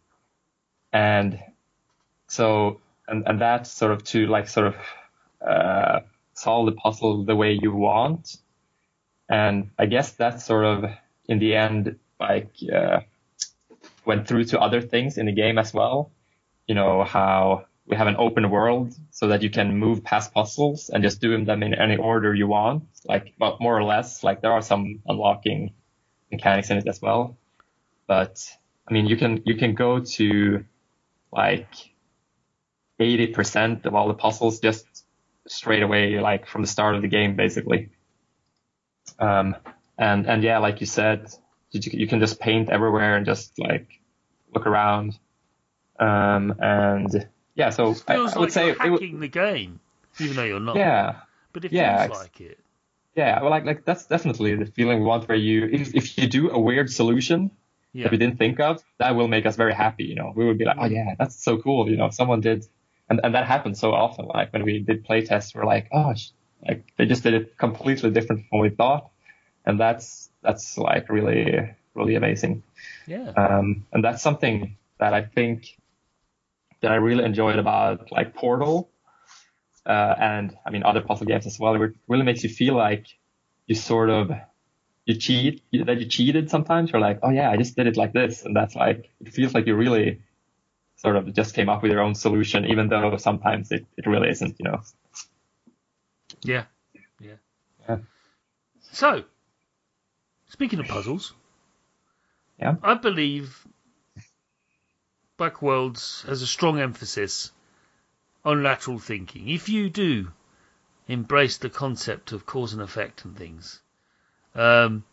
and 0.96 1.38
so 2.28 2.80
and 3.08 3.28
and 3.28 3.42
that's 3.42 3.70
sort 3.70 3.92
of 3.92 4.04
to 4.06 4.28
like 4.28 4.48
sort 4.48 4.68
of 4.68 4.76
uh, 5.46 6.00
solve 6.34 6.68
the 6.68 6.72
puzzle 6.72 7.26
the 7.26 7.36
way 7.36 7.60
you 7.62 7.74
want, 7.74 8.38
and 9.30 9.72
I 9.78 9.88
guess 9.88 10.12
that's 10.14 10.46
sort 10.46 10.64
of 10.64 10.86
in 11.28 11.40
the 11.40 11.54
end 11.56 12.00
like 12.18 12.52
uh, 12.74 13.02
went 14.06 14.26
through 14.26 14.46
to 14.46 14.60
other 14.62 14.82
things 14.82 15.18
in 15.18 15.26
the 15.26 15.34
game 15.34 15.58
as 15.58 15.74
well. 15.74 16.12
You 16.66 16.76
know 16.76 17.04
how 17.04 17.66
we 17.86 17.98
have 17.98 18.08
an 18.08 18.16
open 18.18 18.50
world 18.50 18.96
so 19.12 19.28
that 19.28 19.44
you 19.44 19.50
can 19.50 19.78
move 19.78 20.02
past 20.02 20.34
puzzles 20.34 20.90
and 20.90 21.04
just 21.04 21.20
do 21.20 21.44
them 21.44 21.62
in 21.62 21.74
any 21.76 21.98
order 21.98 22.34
you 22.34 22.48
want. 22.48 22.84
Like, 23.04 23.34
well, 23.38 23.58
more 23.60 23.78
or 23.78 23.84
less, 23.84 24.24
like 24.24 24.42
there 24.42 24.54
are 24.54 24.62
some 24.62 25.02
unlocking 25.06 25.74
mechanics 26.32 26.72
in 26.72 26.78
it 26.78 26.88
as 26.88 27.00
well. 27.02 27.38
But 28.08 28.42
I 28.88 28.94
mean, 28.94 29.06
you 29.06 29.18
can, 29.18 29.44
you 29.46 29.56
can 29.56 29.76
go 29.76 30.00
to 30.00 30.66
like 31.36 31.68
80% 33.00 33.86
of 33.86 33.94
all 33.94 34.08
the 34.08 34.14
puzzles 34.14 34.60
just 34.60 34.86
straight 35.48 35.84
away, 35.84 36.20
like 36.20 36.48
from 36.48 36.62
the 36.62 36.68
start 36.68 36.96
of 36.96 37.02
the 37.02 37.08
game, 37.08 37.36
basically. 37.36 37.90
Um, 39.20 39.56
and 39.98 40.26
and 40.28 40.44
yeah, 40.44 40.58
like 40.60 40.80
you 40.82 40.88
said, 40.88 41.30
you, 41.72 41.82
you 41.94 42.08
can 42.08 42.20
just 42.20 42.40
paint 42.40 42.70
everywhere 42.70 43.16
and 43.18 43.26
just 43.26 43.58
like 43.60 43.88
look 44.54 44.66
around. 44.66 45.18
Um, 46.00 46.56
and 46.60 47.28
yeah, 47.56 47.70
so 47.70 47.92
It 47.92 48.04
I, 48.08 48.16
I 48.16 48.18
would 48.20 48.36
like 48.36 48.52
say 48.52 48.66
you're 48.68 48.76
it 48.86 48.90
would- 48.90 49.02
hacking 49.02 49.20
the 49.20 49.28
game, 49.28 49.80
even 50.20 50.36
though 50.36 50.44
you're 50.44 50.60
not. 50.60 50.76
yeah, 50.76 51.18
But 51.54 51.66
it 51.66 51.72
Yeah, 51.72 52.08
feels 52.08 52.20
like 52.20 52.42
it. 52.42 52.60
yeah. 53.16 53.42
Well, 53.42 53.50
like 53.52 53.66
like 53.66 53.86
that's 53.86 54.06
definitely 54.08 54.56
the 54.56 54.66
feeling 54.66 55.00
we 55.00 55.06
want, 55.06 55.28
where 55.30 55.38
you 55.38 55.66
if 55.72 55.94
if 55.96 56.18
you 56.18 56.28
do 56.28 56.50
a 56.52 56.60
weird 56.60 56.90
solution 56.92 57.52
Yeah. 57.96 58.04
that 58.04 58.12
we 58.12 58.18
didn't 58.18 58.38
think 58.38 58.60
of, 58.60 58.84
that 58.98 59.16
will 59.16 59.30
make 59.30 59.46
us 59.46 59.56
very 59.56 59.74
happy. 59.74 60.04
You 60.04 60.16
know, 60.16 60.34
we 60.36 60.44
would 60.46 60.58
be 60.58 60.66
like, 60.66 60.76
oh 60.78 60.86
yeah, 60.86 61.16
that's 61.18 61.42
so 61.42 61.58
cool. 61.58 61.90
You 61.90 61.96
know, 61.96 62.10
someone 62.10 62.42
did, 62.42 62.68
and 63.10 63.22
and 63.24 63.34
that 63.36 63.48
happens 63.48 63.80
so 63.80 63.94
often. 63.94 64.26
Like 64.26 64.52
when 64.52 64.66
we 64.66 64.80
did 64.80 65.06
play 65.06 65.26
tests, 65.26 65.56
we're 65.56 65.66
like, 65.66 65.88
oh, 65.94 66.14
sh- 66.14 66.32
like 66.68 66.84
they 66.98 67.06
just 67.06 67.24
did 67.24 67.34
it 67.34 67.58
completely 67.58 68.12
different 68.12 68.48
from 68.50 68.60
what 68.60 68.64
we 68.64 68.76
thought, 68.76 69.12
and 69.66 69.80
that's 69.80 70.30
that's 70.42 70.78
like 70.78 71.08
really 71.08 71.74
really 71.94 72.16
amazing. 72.16 72.64
Yeah. 73.08 73.30
Um, 73.30 73.86
and 73.94 74.04
that's 74.04 74.22
something 74.22 74.76
that 75.00 75.14
I 75.14 75.22
think 75.22 75.78
that 76.82 76.92
I 76.92 76.96
really 76.96 77.24
enjoyed 77.24 77.60
about 77.60 78.12
like 78.12 78.36
Portal, 78.36 78.90
uh, 79.86 80.16
and 80.20 80.54
I 80.66 80.70
mean 80.70 80.84
other 80.84 81.00
puzzle 81.00 81.28
games 81.28 81.46
as 81.46 81.58
well. 81.58 81.82
It 81.82 81.94
really 82.10 82.26
makes 82.26 82.44
you 82.44 82.50
feel 82.50 82.76
like 82.76 83.06
you 83.68 83.76
sort 83.76 84.10
of 84.10 84.32
you 85.06 85.16
cheat 85.16 85.64
that 85.72 86.00
you 86.00 86.06
cheated 86.06 86.50
sometimes. 86.50 86.92
You're 86.92 87.02
like, 87.02 87.20
oh 87.24 87.30
yeah, 87.30 87.50
I 87.52 87.58
just 87.58 87.76
did 87.76 87.88
it 87.88 87.98
like 87.98 88.14
this, 88.14 88.44
and 88.44 88.56
that's 88.56 88.76
like 88.76 89.10
it 89.22 89.34
feels 89.34 89.54
like 89.54 89.68
you 89.68 89.76
really 89.76 90.22
sort 90.98 91.16
of 91.16 91.34
just 91.34 91.56
came 91.56 91.70
up 91.70 91.84
with 91.84 91.92
your 91.92 92.02
own 92.02 92.16
solution, 92.16 92.66
even 92.66 92.90
though 92.90 93.16
sometimes 93.18 93.72
it, 93.72 93.86
it 93.98 94.08
really 94.08 94.30
isn't. 94.30 94.56
You 94.60 94.66
know. 94.66 94.82
Yeah. 96.42 96.66
Yeah. 97.20 97.36
Yeah. 97.88 97.98
So, 98.92 99.24
speaking 100.50 100.80
of 100.80 100.88
puzzles, 100.88 101.34
Yeah. 102.60 102.76
I 102.82 102.96
believe 102.96 103.68
Backworlds 105.38 106.26
has 106.26 106.42
a 106.42 106.48
strong 106.48 106.80
emphasis 106.80 107.52
on 108.44 108.64
lateral 108.64 109.00
thinking. 109.00 109.50
If 109.50 109.70
you 109.70 109.90
do 109.90 110.32
embrace 111.08 111.58
the 111.58 111.70
concept 111.70 112.32
of 112.32 112.46
cause 112.46 112.74
and 112.74 112.82
effect 112.82 113.26
and 113.26 113.38
things, 113.38 113.82
um, 114.56 115.04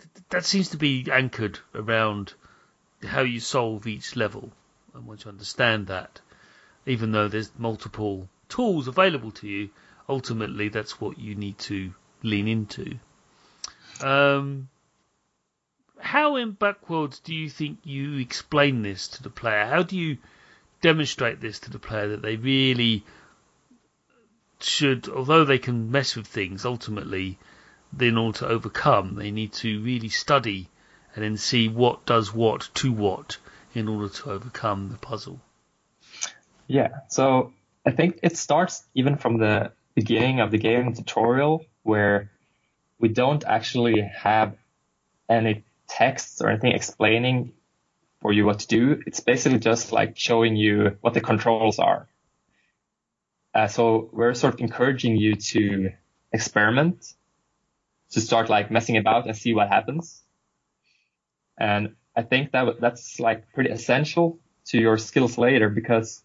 th- 0.00 0.24
that 0.30 0.44
seems 0.44 0.70
to 0.70 0.76
be 0.76 1.06
anchored 1.10 1.58
around 1.74 2.34
how 3.02 3.22
you 3.22 3.40
solve 3.40 3.86
each 3.86 4.16
level. 4.16 4.50
And 4.94 5.06
once 5.06 5.24
you 5.24 5.30
understand 5.30 5.88
that, 5.88 6.20
even 6.86 7.12
though 7.12 7.28
there's 7.28 7.50
multiple 7.58 8.28
tools 8.48 8.88
available 8.88 9.30
to 9.32 9.48
you, 9.48 9.70
ultimately 10.08 10.68
that's 10.68 11.00
what 11.00 11.18
you 11.18 11.34
need 11.34 11.58
to 11.58 11.92
lean 12.22 12.48
into. 12.48 12.98
Um, 14.02 14.68
how 15.98 16.36
in 16.36 16.54
Backworlds 16.54 17.22
do 17.22 17.34
you 17.34 17.48
think 17.48 17.78
you 17.84 18.18
explain 18.18 18.82
this 18.82 19.08
to 19.08 19.22
the 19.22 19.30
player? 19.30 19.66
How 19.66 19.82
do 19.82 19.96
you 19.96 20.18
demonstrate 20.80 21.40
this 21.40 21.60
to 21.60 21.70
the 21.70 21.78
player 21.78 22.08
that 22.08 22.22
they 22.22 22.36
really 22.36 23.04
should, 24.60 25.08
although 25.08 25.44
they 25.44 25.58
can 25.58 25.90
mess 25.90 26.16
with 26.16 26.26
things, 26.26 26.64
ultimately, 26.64 27.38
in 28.00 28.16
order 28.16 28.38
to 28.38 28.48
overcome, 28.48 29.16
they 29.16 29.30
need 29.30 29.52
to 29.52 29.82
really 29.82 30.08
study 30.08 30.68
and 31.14 31.24
then 31.24 31.36
see 31.36 31.68
what 31.68 32.06
does 32.06 32.32
what 32.32 32.70
to 32.74 32.92
what 32.92 33.36
in 33.74 33.88
order 33.88 34.08
to 34.08 34.30
overcome 34.30 34.88
the 34.90 34.98
puzzle. 34.98 35.40
Yeah, 36.66 37.00
so 37.08 37.52
I 37.84 37.90
think 37.90 38.20
it 38.22 38.36
starts 38.36 38.82
even 38.94 39.16
from 39.16 39.38
the 39.38 39.72
beginning 39.94 40.40
of 40.40 40.50
the 40.50 40.58
game 40.58 40.94
tutorial 40.94 41.66
where 41.82 42.30
we 42.98 43.08
don't 43.08 43.44
actually 43.44 44.00
have 44.00 44.56
any 45.28 45.64
texts 45.88 46.40
or 46.40 46.48
anything 46.48 46.72
explaining 46.72 47.52
for 48.20 48.32
you 48.32 48.46
what 48.46 48.60
to 48.60 48.66
do. 48.68 49.02
It's 49.06 49.20
basically 49.20 49.58
just 49.58 49.92
like 49.92 50.16
showing 50.16 50.56
you 50.56 50.96
what 51.00 51.14
the 51.14 51.20
controls 51.20 51.78
are. 51.78 52.08
Uh, 53.54 53.66
so 53.66 54.08
we're 54.12 54.34
sort 54.34 54.54
of 54.54 54.60
encouraging 54.60 55.16
you 55.16 55.34
to 55.34 55.90
experiment, 56.32 57.12
to 58.12 58.20
start 58.20 58.48
like 58.48 58.70
messing 58.70 58.96
about 58.96 59.26
and 59.26 59.36
see 59.36 59.54
what 59.54 59.68
happens. 59.68 60.22
And 61.58 61.96
I 62.16 62.22
think 62.22 62.52
that 62.52 62.80
that's 62.80 63.18
like 63.18 63.52
pretty 63.52 63.70
essential 63.70 64.38
to 64.66 64.78
your 64.78 64.98
skills 64.98 65.38
later 65.38 65.68
because 65.68 66.22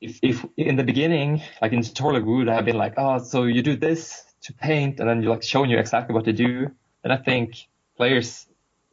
if, 0.00 0.18
if 0.22 0.44
in 0.56 0.76
the 0.76 0.84
beginning, 0.84 1.42
like 1.60 1.72
in 1.72 1.82
tutorial, 1.82 2.22
would 2.24 2.48
have 2.48 2.64
been 2.64 2.78
like, 2.78 2.94
oh, 2.96 3.18
so 3.18 3.44
you 3.44 3.62
do 3.62 3.76
this 3.76 4.24
to 4.42 4.54
paint 4.54 5.00
and 5.00 5.08
then 5.08 5.22
you're 5.22 5.32
like 5.32 5.42
showing 5.42 5.70
you 5.70 5.78
exactly 5.78 6.14
what 6.14 6.24
to 6.24 6.32
do. 6.32 6.70
And 7.04 7.12
I 7.12 7.16
think 7.16 7.68
players 7.96 8.46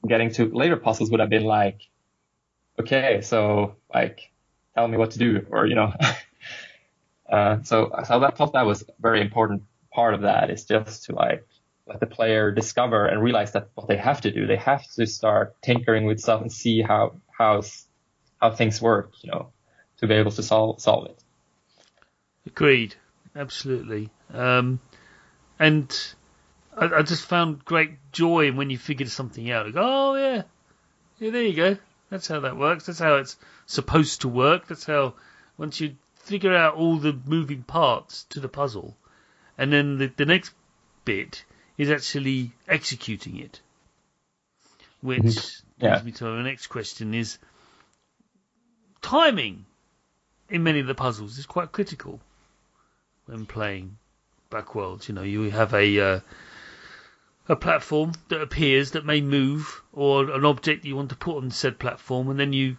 getting 0.05 0.31
to 0.31 0.45
later 0.53 0.75
puzzles 0.75 1.09
would 1.09 1.21
have 1.21 1.29
been 1.29 1.45
like, 1.45 1.81
okay, 2.79 3.21
so 3.21 3.75
like, 3.93 4.31
tell 4.75 4.88
me 4.88 4.97
what 4.97 5.11
to 5.11 5.19
do 5.19 5.45
or, 5.49 5.65
you 5.65 5.75
know, 5.75 5.93
uh, 7.31 7.63
so, 7.63 7.89
so 8.05 8.23
I 8.23 8.31
thought 8.31 8.53
that 8.53 8.65
was 8.65 8.81
a 8.81 8.85
very 8.99 9.21
important 9.21 9.63
part 9.93 10.13
of 10.13 10.21
that 10.21 10.49
is 10.49 10.65
just 10.65 11.05
to 11.05 11.15
like 11.15 11.47
let 11.88 11.99
the 11.99 12.07
player 12.07 12.51
discover 12.51 13.05
and 13.05 13.21
realize 13.21 13.53
that 13.53 13.69
what 13.75 13.88
they 13.88 13.97
have 13.97 14.21
to 14.21 14.31
do, 14.31 14.45
they 14.45 14.57
have 14.57 14.85
to 14.95 15.05
start 15.05 15.55
tinkering 15.61 16.05
with 16.05 16.19
stuff 16.19 16.41
and 16.41 16.51
see 16.51 16.81
how, 16.81 17.15
how, 17.38 17.63
how 18.41 18.51
things 18.51 18.81
work, 18.81 19.11
you 19.21 19.31
know, 19.31 19.49
to 19.99 20.07
be 20.07 20.15
able 20.15 20.31
to 20.31 20.43
solve, 20.43 20.81
solve 20.81 21.07
it. 21.07 21.23
Agreed, 22.45 22.95
absolutely. 23.35 24.09
Um, 24.33 24.79
and 25.59 25.95
I, 26.75 26.85
I 26.85 27.01
just 27.01 27.25
found 27.25 27.65
great 27.65 27.91
joy 28.11 28.51
when 28.51 28.69
you 28.69 28.77
figured 28.77 29.09
something 29.09 29.49
out. 29.51 29.65
Like, 29.65 29.75
oh 29.77 30.15
yeah, 30.15 30.43
yeah, 31.19 31.31
there 31.31 31.43
you 31.43 31.53
go. 31.53 31.77
That's 32.09 32.27
how 32.27 32.39
that 32.41 32.57
works. 32.57 32.85
That's 32.85 32.99
how 32.99 33.15
it's 33.15 33.38
supposed 33.65 34.21
to 34.21 34.29
work. 34.29 34.67
That's 34.67 34.85
how 34.85 35.15
once 35.57 35.81
you 35.81 35.95
figure 36.15 36.55
out 36.55 36.75
all 36.75 36.97
the 36.97 37.17
moving 37.25 37.63
parts 37.63 38.25
to 38.29 38.39
the 38.39 38.47
puzzle, 38.47 38.95
and 39.57 39.73
then 39.73 39.97
the, 39.97 40.11
the 40.15 40.25
next 40.25 40.53
bit 41.03 41.43
is 41.78 41.91
actually 41.91 42.51
executing 42.67 43.38
it. 43.38 43.61
Which 45.01 45.23
Mhm. 45.23 45.61
Yeah. 45.80 45.93
leads 45.93 46.05
me 46.05 46.11
to 46.13 46.23
my 46.25 46.43
next 46.43 46.67
question: 46.67 47.13
is 47.13 47.38
timing 49.01 49.65
in 50.49 50.63
many 50.63 50.80
of 50.80 50.88
the 50.88 50.95
puzzles 50.95 51.38
is 51.38 51.45
quite 51.45 51.71
critical 51.71 52.19
when 53.25 53.45
playing 53.45 53.97
Backworlds. 54.49 55.07
You 55.07 55.15
know, 55.15 55.21
you 55.23 55.51
have 55.51 55.73
a 55.73 55.99
uh, 55.99 56.19
a 57.47 57.55
platform 57.55 58.13
that 58.30 58.41
appears 58.41 58.91
that 58.91 59.05
may 59.05 59.21
move, 59.21 59.82
or 59.93 60.32
an 60.32 60.45
object 60.45 60.84
you 60.86 60.95
want 60.95 61.09
to 61.11 61.15
put 61.15 61.38
on 61.38 61.51
said 61.51 61.80
platform, 61.80 62.30
and 62.30 62.39
then 62.39 62.53
you, 62.53 62.78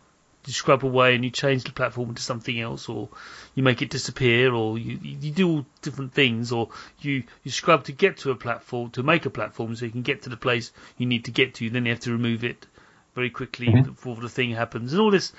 you 0.49 0.55
scrub 0.55 0.85
away 0.85 1.15
and 1.15 1.25
you 1.25 1.31
change 1.31 1.65
the 1.65 1.73
platform 1.73 2.09
into 2.09 2.23
something 2.23 2.59
else, 2.61 2.89
or 2.89 3.09
you 3.55 3.63
make 3.63 3.83
it 3.83 3.91
disappear, 3.91 4.53
or 4.53 4.79
you 4.79 4.99
you 5.03 5.31
do 5.31 5.49
all 5.49 5.67
different 5.83 6.13
things, 6.13 6.51
or 6.51 6.71
you 7.01 7.23
you 7.45 7.51
scrub 7.51 7.85
to 7.85 7.93
get 7.93 8.17
to 8.19 8.31
a 8.33 8.35
platform 8.35 8.91
to 8.91 9.03
make 9.03 9.27
a 9.27 9.31
platform 9.31 9.77
so 9.77 9.85
you 9.85 9.93
can 9.93 10.03
get 10.03 10.23
to 10.23 10.31
the 10.31 10.37
place 10.37 10.73
you 10.97 11.07
need 11.07 11.27
to 11.27 11.31
get 11.31 11.55
to. 11.55 11.71
Then 11.71 11.87
you 11.87 11.93
have 11.93 12.01
to 12.01 12.13
remove 12.13 12.43
it 12.45 12.67
very 13.15 13.31
quickly 13.31 13.69
Mhm. 13.69 13.85
before 13.85 14.17
the 14.17 14.29
thing 14.29 14.51
happens, 14.53 14.93
and 14.93 15.01
all 15.01 15.11
this. 15.11 15.33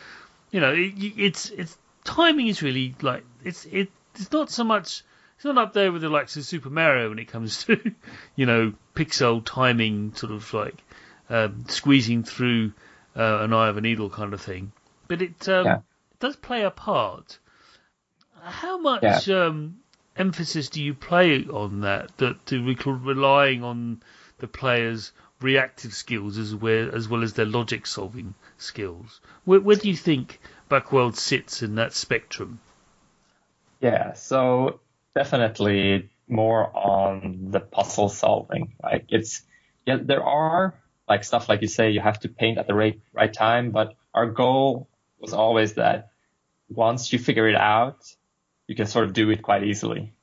You 0.52 0.60
know, 0.62 0.72
it, 0.74 0.94
it's 0.98 1.50
it's 1.50 1.78
timing 2.06 2.48
is 2.48 2.62
really 2.64 2.96
like 3.02 3.24
it's 3.44 3.66
it 3.66 3.90
it's 4.16 4.32
not 4.32 4.50
so 4.50 4.64
much 4.64 5.04
it's 5.36 5.46
not 5.46 5.58
up 5.58 5.74
there 5.74 5.92
with 5.92 6.02
the 6.02 6.10
likes 6.10 6.36
of 6.38 6.44
Super 6.44 6.70
Mario 6.70 7.10
when 7.10 7.20
it 7.20 7.28
comes 7.28 7.64
to 7.66 7.80
you 8.36 8.46
know 8.46 8.74
pixel 8.96 9.44
timing 9.46 10.14
sort 10.16 10.32
of 10.34 10.54
like 10.54 10.76
um, 11.30 11.66
squeezing 11.68 12.24
through 12.24 12.74
uh, 13.16 13.40
an 13.42 13.54
eye 13.54 13.70
of 13.70 13.78
a 13.78 13.82
needle 13.82 14.10
kind 14.10 14.34
of 14.34 14.42
thing, 14.42 14.72
but 15.10 15.22
it 15.22 15.50
um, 15.50 15.66
Yeah. 15.66 15.76
it 16.12 16.20
does 16.20 16.38
play 16.38 16.64
a 16.64 16.72
part. 16.72 17.40
How 18.42 18.78
much 18.78 19.28
um, 19.28 19.80
emphasis 20.16 20.70
do 20.70 20.82
you 20.82 20.94
play 20.94 21.44
on 21.44 21.82
that? 21.82 22.18
That 22.20 22.46
to 22.46 22.64
relying 22.64 23.64
on 23.66 24.02
the 24.38 24.48
player's 24.48 25.12
reactive 25.42 25.94
skills 25.94 26.38
as 26.38 26.56
well 26.56 26.90
as 26.94 27.08
well 27.08 27.24
as 27.24 27.34
their 27.34 27.46
logic 27.46 27.86
solving 27.86 28.34
skills. 28.58 29.22
Where, 29.46 29.60
where 29.60 29.76
do 29.76 29.90
you 29.90 29.96
think 29.96 30.40
Backworld 30.70 31.16
sits 31.16 31.62
in 31.62 31.76
that 31.76 31.94
spectrum? 31.94 32.60
Yeah, 33.80 34.14
so 34.14 34.82
definitely 35.16 36.10
more 36.28 36.70
on 36.76 37.48
the 37.52 37.62
puzzle 37.62 38.10
solving. 38.10 38.74
Like 38.84 39.06
it's, 39.10 39.42
yeah, 39.86 39.98
there 40.02 40.24
are 40.24 40.74
like 41.08 41.24
stuff 41.24 41.48
like 41.50 41.62
you 41.62 41.68
say, 41.68 41.92
you 41.92 42.02
have 42.02 42.20
to 42.20 42.30
paint 42.30 42.58
at 42.58 42.68
the 42.68 42.74
right, 42.74 43.00
right 43.14 43.34
time, 43.34 43.72
but 43.72 43.96
our 44.14 44.28
goal 44.28 44.89
was 45.20 45.34
always 45.34 45.74
that 45.74 46.12
once 46.70 47.12
you 47.12 47.20
figure 47.20 47.48
it 47.48 47.56
out, 47.56 48.06
you 48.68 48.76
can 48.76 48.86
sort 48.86 49.06
of 49.06 49.14
do 49.14 49.30
it 49.32 49.42
quite 49.42 49.64
easily. 49.64 50.14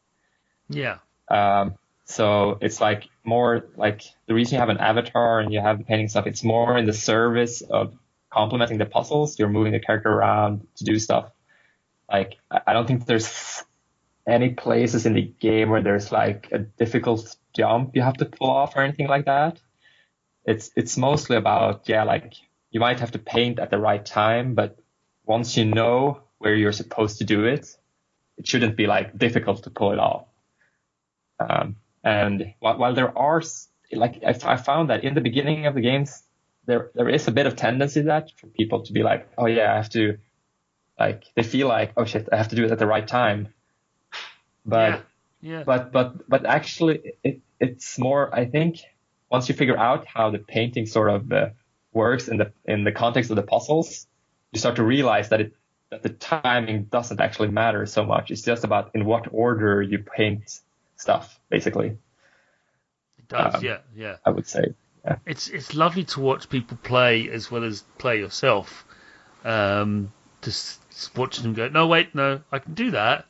Yeah, 0.69 0.99
Um, 1.29 1.75
so 2.05 2.59
it's 2.61 2.81
like 2.81 3.09
more 3.25 3.67
like 3.77 4.03
the 4.27 4.35
reason 4.35 4.55
you 4.55 4.61
have 4.61 4.69
an 4.69 4.79
avatar 4.79 5.41
and 5.41 5.53
you 5.53 5.61
have 5.61 5.79
the 5.79 5.85
painting 5.85 6.09
stuff, 6.09 6.27
it's 6.27 6.45
more 6.45 6.77
in 6.79 6.87
the 6.87 6.93
service 6.93 7.63
of 7.63 7.97
complementing 8.31 8.79
the 8.79 8.87
puzzles. 8.87 9.39
You're 9.39 9.49
moving 9.49 9.73
the 9.73 9.81
character 9.81 10.11
around 10.11 10.67
to 10.77 10.85
do 10.85 10.99
stuff. 10.99 11.31
Like, 12.11 12.37
I 12.51 12.61
I 12.69 12.73
don't 12.73 12.87
think 12.87 13.07
there's 13.07 13.65
any 14.27 14.51
places 14.51 15.07
in 15.07 15.15
the 15.15 15.23
game 15.23 15.71
where 15.71 15.83
there's 15.83 16.11
like 16.13 16.49
a 16.53 16.59
difficult 16.59 17.37
jump 17.55 17.97
you 17.97 18.03
have 18.03 18.17
to 18.19 18.27
pull 18.27 18.51
off 18.51 18.77
or 18.77 18.83
anything 18.83 19.09
like 19.09 19.25
that. 19.27 19.61
It's 20.45 20.71
it's 20.77 20.97
mostly 20.97 21.37
about 21.37 21.89
yeah, 21.89 22.05
like 22.05 22.35
you 22.71 22.81
might 22.81 23.01
have 23.01 23.13
to 23.13 23.19
paint 23.19 23.59
at 23.59 23.71
the 23.71 23.79
right 23.79 24.05
time, 24.05 24.55
but 24.55 24.79
once 25.27 25.57
you 25.57 25.65
know 25.65 26.21
where 26.39 26.55
you're 26.55 26.73
supposed 26.73 27.19
to 27.19 27.25
do 27.25 27.45
it, 27.45 27.77
it 28.39 28.47
shouldn't 28.47 28.77
be 28.77 28.87
like 28.87 29.17
difficult 29.19 29.65
to 29.65 29.71
pull 29.71 29.93
it 29.93 29.99
off. 29.99 30.27
Um, 31.39 31.77
and 32.03 32.55
while, 32.61 32.79
while 32.79 32.95
there 32.95 33.17
are 33.17 33.43
like 33.93 34.23
I, 34.27 34.39
I 34.45 34.57
found 34.57 34.91
that 34.91 35.05
in 35.05 35.15
the 35.15 35.21
beginning 35.21 35.67
of 35.67 35.75
the 35.75 35.81
games, 35.81 36.23
there 36.67 36.91
there 36.95 37.09
is 37.09 37.29
a 37.29 37.33
bit 37.33 37.47
of 37.47 37.57
tendency 37.57 38.03
that 38.03 38.31
for 38.37 38.47
people 38.47 38.83
to 38.83 38.93
be 38.93 39.03
like, 39.03 39.29
oh 39.37 39.47
yeah, 39.47 39.73
I 39.73 39.77
have 39.77 39.91
to, 39.91 40.19
like 40.99 41.25
they 41.35 41.43
feel 41.43 41.69
like, 41.69 41.93
oh 41.97 42.05
shit, 42.05 42.29
I 42.33 42.37
have 42.37 42.49
to 42.49 42.57
do 42.57 42.65
it 42.65 42.71
at 42.71 42.79
the 42.79 42.87
right 42.87 43.07
time. 43.07 43.49
But 44.65 45.05
Yeah. 45.41 45.63
but 45.65 45.93
but 45.93 46.29
but 46.29 46.47
actually, 46.47 47.15
it 47.23 47.41
it's 47.61 47.99
more. 47.99 48.35
I 48.35 48.47
think 48.47 48.81
once 49.31 49.49
you 49.49 49.55
figure 49.55 49.77
out 49.79 50.07
how 50.07 50.31
the 50.31 50.39
painting 50.39 50.87
sort 50.87 51.11
of 51.11 51.33
uh, 51.33 51.49
works 51.93 52.29
in 52.29 52.37
the 52.39 52.53
in 52.65 52.85
the 52.85 52.93
context 52.93 53.31
of 53.31 53.37
the 53.37 53.43
puzzles, 53.43 54.07
you 54.53 54.59
start 54.59 54.77
to 54.77 54.85
realize 54.85 55.29
that 55.31 55.41
it 55.41 55.53
that 55.91 56.03
the 56.03 56.09
timing 56.09 56.85
doesn't 56.85 57.21
actually 57.21 57.49
matter 57.49 57.87
so 57.87 58.05
much. 58.05 58.31
It's 58.31 58.43
just 58.43 58.65
about 58.65 58.91
in 58.95 59.05
what 59.05 59.29
order 59.31 59.81
you 59.83 59.99
paint 60.01 60.61
stuff, 60.97 61.39
basically. 61.49 61.97
It 63.19 63.29
does. 63.29 63.55
um, 63.57 63.65
yeah. 63.65 63.79
Yeah. 63.95 64.17
I 64.25 64.31
would 64.31 64.47
say. 64.49 64.75
Yeah. 65.05 65.17
it's 65.25 65.49
it's 65.49 65.75
lovely 65.75 66.03
to 66.05 66.21
watch 66.21 66.49
people 66.49 66.77
play 66.83 67.31
as 67.31 67.49
well 67.51 67.63
as 67.63 67.83
play 67.99 68.19
yourself. 68.19 68.85
Um, 69.45 70.13
just 70.43 70.81
watching 71.17 71.45
them 71.45 71.55
go, 71.55 71.69
no, 71.69 71.87
wait, 71.87 72.15
no, 72.15 72.41
I 72.51 72.59
can 72.59 72.75
do 72.75 72.91
that, 72.93 73.27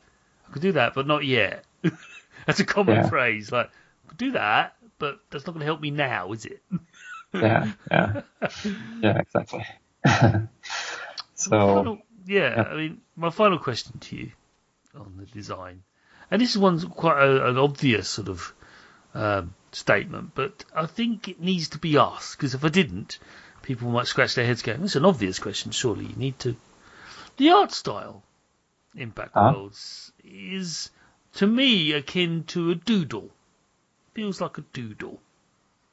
I 0.49 0.53
can 0.53 0.61
do 0.61 0.71
that, 0.73 0.95
but 0.95 1.05
not 1.05 1.23
yet. 1.25 1.63
that's 2.47 2.59
a 2.59 2.65
common 2.65 2.95
Yeah. 2.95 3.09
phrase. 3.09 3.51
Like, 3.51 3.67
I 4.05 4.07
can 4.09 4.17
do 4.17 4.31
that, 4.31 4.75
but 4.97 5.19
that's 5.29 5.45
not 5.45 5.53
going 5.53 5.59
to 5.59 5.65
help 5.65 5.79
me 5.81 5.91
now, 5.91 6.31
is 6.31 6.45
it? 6.45 6.63
Yeah. 7.33 7.71
Yeah. 7.91 8.21
yeah. 9.01 9.19
Exactly. 9.19 9.65
so 11.37 11.49
Final- 11.51 12.01
yeah, 12.25 12.67
I 12.69 12.75
mean, 12.75 13.01
my 13.15 13.29
final 13.29 13.57
question 13.59 13.99
to 13.99 14.15
you 14.17 14.31
on 14.95 15.13
the 15.17 15.25
design, 15.25 15.83
and 16.29 16.41
this 16.41 16.51
is 16.51 16.57
one's 16.57 16.83
quite 16.83 17.21
a, 17.23 17.47
an 17.49 17.57
obvious 17.57 18.09
sort 18.09 18.27
of 18.27 18.53
um, 19.13 19.53
statement, 19.71 20.31
but 20.35 20.65
I 20.75 20.85
think 20.87 21.27
it 21.29 21.39
needs 21.39 21.69
to 21.69 21.77
be 21.77 21.97
asked 21.97 22.37
because 22.37 22.53
if 22.53 22.65
I 22.65 22.69
didn't, 22.69 23.19
people 23.61 23.89
might 23.89 24.07
scratch 24.07 24.35
their 24.35 24.45
heads 24.45 24.61
going, 24.61 24.83
"It's 24.83 24.95
an 24.95 25.05
obvious 25.05 25.39
question. 25.39 25.71
Surely 25.71 26.05
you 26.05 26.15
need 26.15 26.37
to." 26.39 26.55
The 27.37 27.51
art 27.51 27.71
style 27.71 28.23
in 28.95 29.11
Backworlds 29.11 30.11
Huh? 30.11 30.13
Is, 30.29 30.89
to 31.35 31.47
me, 31.47 31.93
akin 31.93 32.43
to 32.45 32.71
a 32.71 32.75
doodle. 32.75 33.29
Feels 34.13 34.41
like 34.41 34.57
a 34.57 34.61
doodle. 34.73 35.21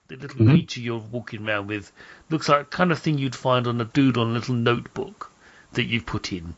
The 0.09 0.17
little 0.17 0.41
Mhm. 0.41 0.51
creature 0.51 0.81
you're 0.81 0.99
walking 0.99 1.47
around 1.47 1.67
with 1.69 1.93
looks 2.31 2.49
like 2.49 2.71
the 2.71 2.77
kind 2.77 2.91
of 2.93 2.99
thing 2.99 3.19
you'd 3.19 3.37
find 3.37 3.67
on 3.67 3.81
a 3.81 3.85
doodle 3.85 4.23
on 4.25 4.31
a 4.31 4.33
little 4.33 4.55
notebook 4.55 5.31
that 5.75 5.85
you've 5.85 6.07
put 6.07 6.33
in. 6.33 6.55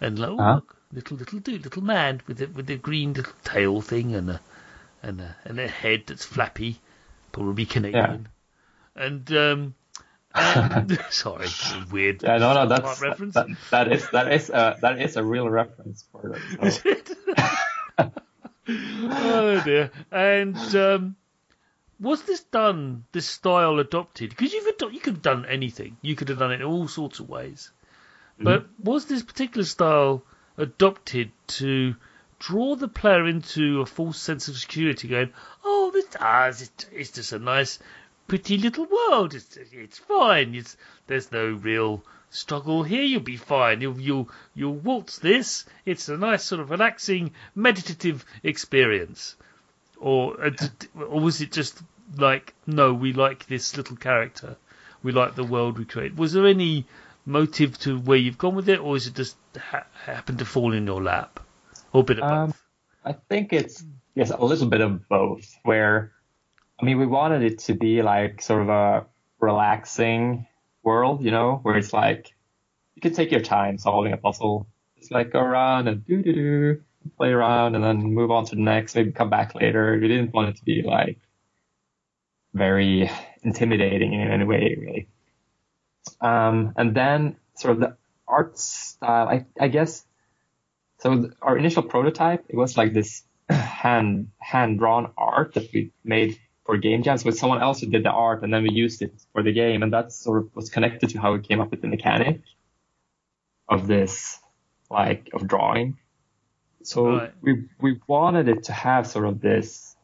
And 0.00 0.18
like, 0.18 0.30
oh, 0.30 0.38
Uh-huh. 0.38 0.54
look, 0.54 0.76
little 0.92 1.16
little 1.18 1.38
dude, 1.38 1.64
little 1.64 1.82
man 1.82 2.20
with 2.26 2.38
the 2.38 2.46
with 2.46 2.66
the 2.66 2.76
green 2.76 3.12
little 3.12 3.32
tail 3.44 3.80
thing 3.80 4.14
and 4.14 4.30
a 4.30 4.40
and 5.02 5.20
a 5.20 5.36
and 5.44 5.58
a 5.60 5.68
head 5.68 6.04
that's 6.06 6.24
flappy, 6.24 6.80
probably 7.32 7.66
Canadian. 7.66 8.28
And 8.96 9.32
um, 9.32 9.74
and 10.34 10.98
sorry, 11.10 11.46
weird. 11.90 12.22
yeah, 12.22 12.38
no, 12.38 12.54
no, 12.54 12.66
that's 12.68 13.00
reference. 13.00 13.34
that, 13.34 13.46
that 13.70 13.92
is 13.92 14.08
that 14.10 14.32
is 14.32 14.50
uh, 14.50 14.76
that 14.82 15.00
is 15.00 15.16
a 15.16 15.22
real 15.24 15.48
reference 15.48 16.04
for 16.12 16.28
that. 16.30 16.72
So. 16.72 18.10
oh 18.68 19.62
dear. 19.64 19.90
And 20.10 20.56
um, 20.76 21.16
was 22.00 22.22
this 22.22 22.40
done? 22.44 23.04
This 23.12 23.26
style 23.26 23.78
adopted? 23.78 24.30
Because 24.30 24.52
you've 24.52 24.66
ado- 24.66 24.90
you 24.92 25.00
could 25.00 25.14
have 25.14 25.22
done 25.22 25.46
anything. 25.46 25.96
You 26.02 26.14
could 26.16 26.28
have 26.28 26.38
done 26.38 26.52
it 26.52 26.60
in 26.60 26.66
all 26.66 26.88
sorts 26.88 27.20
of 27.20 27.28
ways. 27.28 27.70
But 28.42 28.66
was 28.82 29.06
this 29.06 29.22
particular 29.22 29.64
style 29.64 30.24
adopted 30.56 31.30
to 31.46 31.94
draw 32.38 32.74
the 32.74 32.88
player 32.88 33.26
into 33.26 33.80
a 33.80 33.86
false 33.86 34.18
sense 34.18 34.48
of 34.48 34.56
security, 34.56 35.08
going, 35.08 35.32
"Oh, 35.64 35.90
this 35.92 36.06
ah, 36.18 36.46
it's, 36.48 36.70
it's 36.90 37.12
just 37.12 37.32
a 37.32 37.38
nice, 37.38 37.78
pretty 38.26 38.58
little 38.58 38.86
world. 38.86 39.34
It's 39.34 39.56
it's 39.56 39.98
fine. 39.98 40.54
It's 40.54 40.76
there's 41.06 41.30
no 41.32 41.52
real." 41.52 42.04
Struggle 42.34 42.82
here, 42.82 43.02
you'll 43.02 43.20
be 43.20 43.36
fine. 43.36 43.82
You'll 43.82 44.00
you'll 44.00 44.30
you'll 44.54 44.72
waltz 44.72 45.18
this. 45.18 45.66
It's 45.84 46.08
a 46.08 46.16
nice 46.16 46.42
sort 46.42 46.62
of 46.62 46.70
relaxing, 46.70 47.34
meditative 47.54 48.24
experience, 48.42 49.36
or 49.98 50.42
uh, 50.42 50.50
or 50.96 51.20
was 51.20 51.42
it 51.42 51.52
just 51.52 51.82
like 52.16 52.54
no, 52.66 52.94
we 52.94 53.12
like 53.12 53.46
this 53.46 53.76
little 53.76 53.96
character, 53.96 54.56
we 55.02 55.12
like 55.12 55.34
the 55.34 55.44
world 55.44 55.78
we 55.78 55.84
create. 55.84 56.16
Was 56.16 56.32
there 56.32 56.46
any 56.46 56.86
motive 57.24 57.78
to 57.80 57.98
where 57.98 58.18
you've 58.18 58.38
gone 58.38 58.54
with 58.54 58.68
it, 58.68 58.80
or 58.80 58.96
is 58.96 59.06
it 59.06 59.14
just 59.14 59.36
ha- 59.56 59.86
happened 60.04 60.38
to 60.40 60.44
fall 60.44 60.72
in 60.72 60.86
your 60.86 61.02
lap, 61.02 61.40
or 61.92 62.00
a 62.00 62.04
bit 62.04 62.18
of 62.18 62.24
Um, 62.24 62.46
both? 62.48 62.62
I 63.04 63.12
think 63.12 63.52
it's 63.52 63.84
yes, 64.14 64.30
a 64.30 64.44
little 64.44 64.68
bit 64.68 64.80
of 64.80 65.08
both. 65.08 65.46
Where 65.64 66.12
I 66.80 66.84
mean, 66.84 66.98
we 66.98 67.06
wanted 67.06 67.42
it 67.42 67.58
to 67.60 67.74
be 67.74 68.02
like 68.02 68.42
sort 68.42 68.62
of 68.62 68.68
a 68.68 69.06
relaxing 69.40 70.46
world, 70.82 71.22
you 71.24 71.30
know, 71.30 71.58
where 71.62 71.76
it's 71.76 71.92
like 71.92 72.34
you 72.94 73.02
can 73.02 73.14
take 73.14 73.30
your 73.30 73.40
time 73.40 73.78
solving 73.78 74.12
a 74.12 74.16
puzzle. 74.16 74.66
Just 74.98 75.10
like 75.12 75.32
go 75.32 75.40
around 75.40 75.88
and 75.88 76.04
do 76.04 76.22
do 76.22 76.32
do, 76.32 76.82
play 77.16 77.30
around, 77.30 77.74
and 77.74 77.84
then 77.84 78.02
move 78.02 78.30
on 78.30 78.44
to 78.46 78.54
the 78.56 78.62
next. 78.62 78.94
Maybe 78.94 79.12
come 79.12 79.30
back 79.30 79.54
later. 79.54 79.98
We 80.00 80.08
didn't 80.08 80.32
want 80.32 80.50
it 80.50 80.56
to 80.56 80.64
be 80.64 80.82
like 80.82 81.18
very 82.54 83.10
intimidating 83.42 84.12
in 84.12 84.30
any 84.30 84.44
way, 84.44 84.76
really. 84.78 85.08
Um, 86.20 86.74
and 86.76 86.94
then 86.94 87.36
sort 87.56 87.74
of 87.74 87.80
the 87.80 87.96
art 88.28 88.58
style, 88.58 89.28
I, 89.28 89.46
I 89.60 89.68
guess. 89.68 90.04
So 91.00 91.16
th- 91.22 91.32
our 91.42 91.56
initial 91.58 91.82
prototype, 91.82 92.44
it 92.48 92.56
was 92.56 92.76
like 92.76 92.92
this 92.92 93.22
hand 93.50 94.30
hand 94.38 94.78
drawn 94.78 95.12
art 95.16 95.54
that 95.54 95.72
we 95.72 95.92
made 96.04 96.38
for 96.64 96.76
game 96.76 97.02
jams 97.02 97.24
with 97.24 97.38
someone 97.38 97.60
else 97.62 97.80
who 97.80 97.88
did 97.88 98.04
the 98.04 98.10
art, 98.10 98.42
and 98.44 98.52
then 98.54 98.62
we 98.62 98.70
used 98.70 99.02
it 99.02 99.12
for 99.32 99.42
the 99.42 99.52
game, 99.52 99.82
and 99.82 99.92
that 99.92 100.12
sort 100.12 100.38
of 100.38 100.54
was 100.56 100.70
connected 100.70 101.10
to 101.10 101.20
how 101.20 101.32
we 101.32 101.40
came 101.40 101.60
up 101.60 101.70
with 101.72 101.82
the 101.82 101.88
mechanic 101.88 102.42
of 103.68 103.86
this, 103.88 104.38
like 104.90 105.30
of 105.34 105.48
drawing. 105.48 105.98
So 106.84 107.06
Right. 107.18 107.32
we 107.42 107.68
we 107.80 108.00
wanted 108.06 108.48
it 108.48 108.64
to 108.64 108.72
have 108.72 109.06
sort 109.06 109.26
of 109.26 109.40
this 109.40 109.96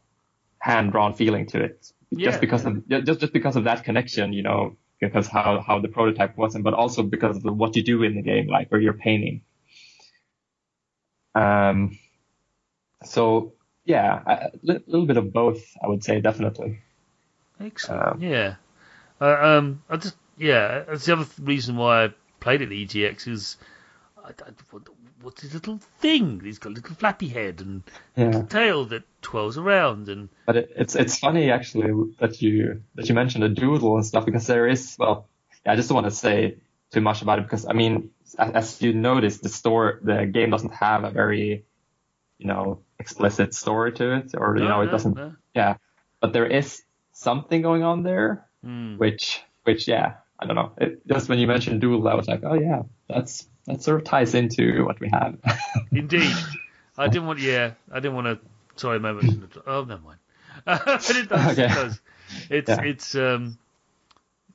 hand 0.60 0.92
drawn 0.92 1.14
feeling 1.14 1.46
to 1.48 1.62
it, 1.62 1.92
Yeah. 2.10 2.30
just 2.30 2.40
because 2.40 2.64
of 2.66 2.88
just 2.88 3.20
just 3.20 3.32
because 3.32 3.56
of 3.56 3.64
that 3.64 3.84
connection, 3.84 4.32
you 4.32 4.42
know, 4.42 4.76
because 5.00 5.26
how 5.26 5.60
how 5.60 5.78
the 5.80 5.88
prototype 5.88 6.36
wasn't, 6.36 6.64
but 6.64 6.74
also 6.74 7.02
because 7.02 7.44
of 7.44 7.56
what 7.56 7.76
you 7.76 7.82
do 7.82 8.02
in 8.02 8.14
the 8.16 8.22
game, 8.22 8.48
like 8.48 8.70
where 8.70 8.80
you're 8.80 8.92
painting. 8.94 9.42
Um, 11.34 11.98
so 13.04 13.52
yeah, 13.84 14.22
a 14.26 14.50
li- 14.62 14.84
little 14.86 15.06
bit 15.06 15.16
of 15.16 15.32
both, 15.32 15.62
I 15.82 15.88
would 15.88 16.04
say, 16.04 16.20
definitely. 16.20 16.80
Excellent. 17.60 18.02
um, 18.02 18.22
yeah. 18.22 18.56
Uh, 19.20 19.36
um, 19.40 19.82
I 19.88 19.96
just 19.96 20.16
yeah. 20.36 20.84
That's 20.88 21.06
the 21.06 21.12
other 21.14 21.24
th- 21.24 21.38
reason 21.46 21.76
why 21.76 22.04
I 22.04 22.14
played 22.40 22.62
at 22.62 22.68
the 22.68 22.86
EGX 22.86 23.28
is 23.28 23.56
I, 24.28 24.32
I, 24.46 24.50
what, 24.70 24.82
what's 25.22 25.42
his 25.42 25.54
little 25.54 25.78
thing? 26.00 26.40
He's 26.44 26.58
got 26.58 26.70
a 26.70 26.74
little 26.74 26.94
flappy 26.94 27.28
head 27.28 27.60
and 27.60 27.82
Yeah, 28.16 28.42
tail 28.42 28.84
that 28.86 29.04
twirls 29.22 29.56
around 29.58 30.08
and 30.08 30.28
but 30.46 30.56
it, 30.56 30.72
it's 30.76 30.94
it's 30.94 31.18
funny 31.18 31.50
actually 31.50 31.90
that 32.18 32.40
you 32.42 32.82
that 32.94 33.08
you 33.08 33.14
mentioned 33.14 33.44
a 33.44 33.48
doodle 33.48 33.96
and 33.96 34.06
stuff 34.06 34.24
because 34.26 34.46
there 34.46 34.66
is 34.68 34.96
well, 34.98 35.28
yeah, 35.64 35.72
I 35.72 35.76
just 35.76 35.88
don't 35.88 35.96
want 35.96 36.06
to 36.06 36.10
say 36.14 36.56
too 36.90 37.00
much 37.00 37.22
about 37.22 37.38
it 37.38 37.42
because 37.42 37.66
I 37.66 37.72
mean, 37.72 38.10
as, 38.38 38.52
as 38.54 38.82
you 38.82 38.92
notice, 38.92 39.38
the 39.38 39.48
store 39.48 40.00
the 40.02 40.26
game 40.26 40.50
doesn't 40.50 40.74
have 40.74 41.04
a 41.04 41.10
very 41.10 41.64
you 42.38 42.46
know 42.46 42.80
explicit 42.98 43.54
story 43.54 43.92
to 43.92 44.16
it, 44.16 44.34
or 44.36 44.56
you 44.56 44.64
No, 44.64 44.68
know, 44.68 44.80
it 44.82 44.86
no, 44.86 44.92
doesn't. 44.92 45.16
no. 45.16 45.32
Yeah, 45.54 45.76
but 46.20 46.32
there 46.32 46.46
is 46.46 46.82
something 47.12 47.62
going 47.62 47.82
on 47.82 48.02
there 48.04 48.44
Hmm. 48.64 48.96
which 48.96 49.40
which 49.64 49.86
yeah 49.88 50.14
I 50.38 50.46
don't 50.46 50.56
know 50.56 50.72
it, 50.78 51.06
just 51.06 51.28
when 51.28 51.38
you 51.38 51.46
mentioned 51.46 51.80
doodle 51.80 52.06
I 52.08 52.14
was 52.14 52.26
like 52.28 52.42
oh 52.44 52.54
yeah 52.54 52.82
that's 53.08 53.46
that 53.68 53.82
sort 53.82 53.98
of 54.00 54.04
ties 54.04 54.34
into 54.34 54.84
what 54.84 54.98
we 54.98 55.08
have 55.10 55.36
Indeed. 55.92 56.34
I 56.96 57.08
didn't 57.08 57.26
want, 57.26 57.38
yeah, 57.38 57.72
I 57.92 58.00
didn't 58.00 58.14
want 58.14 58.26
to. 58.26 58.38
Sorry, 58.76 58.98
shouldn't. 58.98 59.56
Oh, 59.66 59.84
never 59.84 60.00
mind. 60.02 60.18
but 60.64 61.10
it 61.10 61.28
does. 61.28 61.58
Okay. 61.58 61.64
It 61.64 61.74
does. 61.74 62.00
It's 62.50 62.68
Yeah. 62.68 62.80
it's 62.82 63.14
um, 63.14 63.58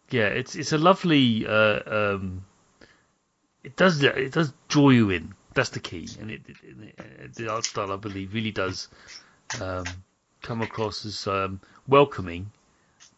yeah, 0.09 0.27
it's 0.27 0.55
it's 0.55 0.71
a 0.73 0.77
lovely 0.77 1.45
uh, 1.47 1.79
um, 1.85 2.45
it 3.63 3.75
does 3.75 4.01
it 4.03 4.31
does 4.31 4.53
draw 4.67 4.89
you 4.89 5.09
in. 5.09 5.33
That's 5.53 5.69
the 5.69 5.79
key, 5.79 6.07
and 6.19 6.31
it, 6.31 6.41
it, 6.63 7.35
the 7.35 7.51
art 7.51 7.65
style 7.65 7.91
I 7.91 7.95
believe 7.97 8.33
really 8.33 8.51
does 8.51 8.89
um, 9.61 9.85
come 10.41 10.61
across 10.61 11.05
as 11.05 11.27
um, 11.27 11.61
welcoming, 11.87 12.51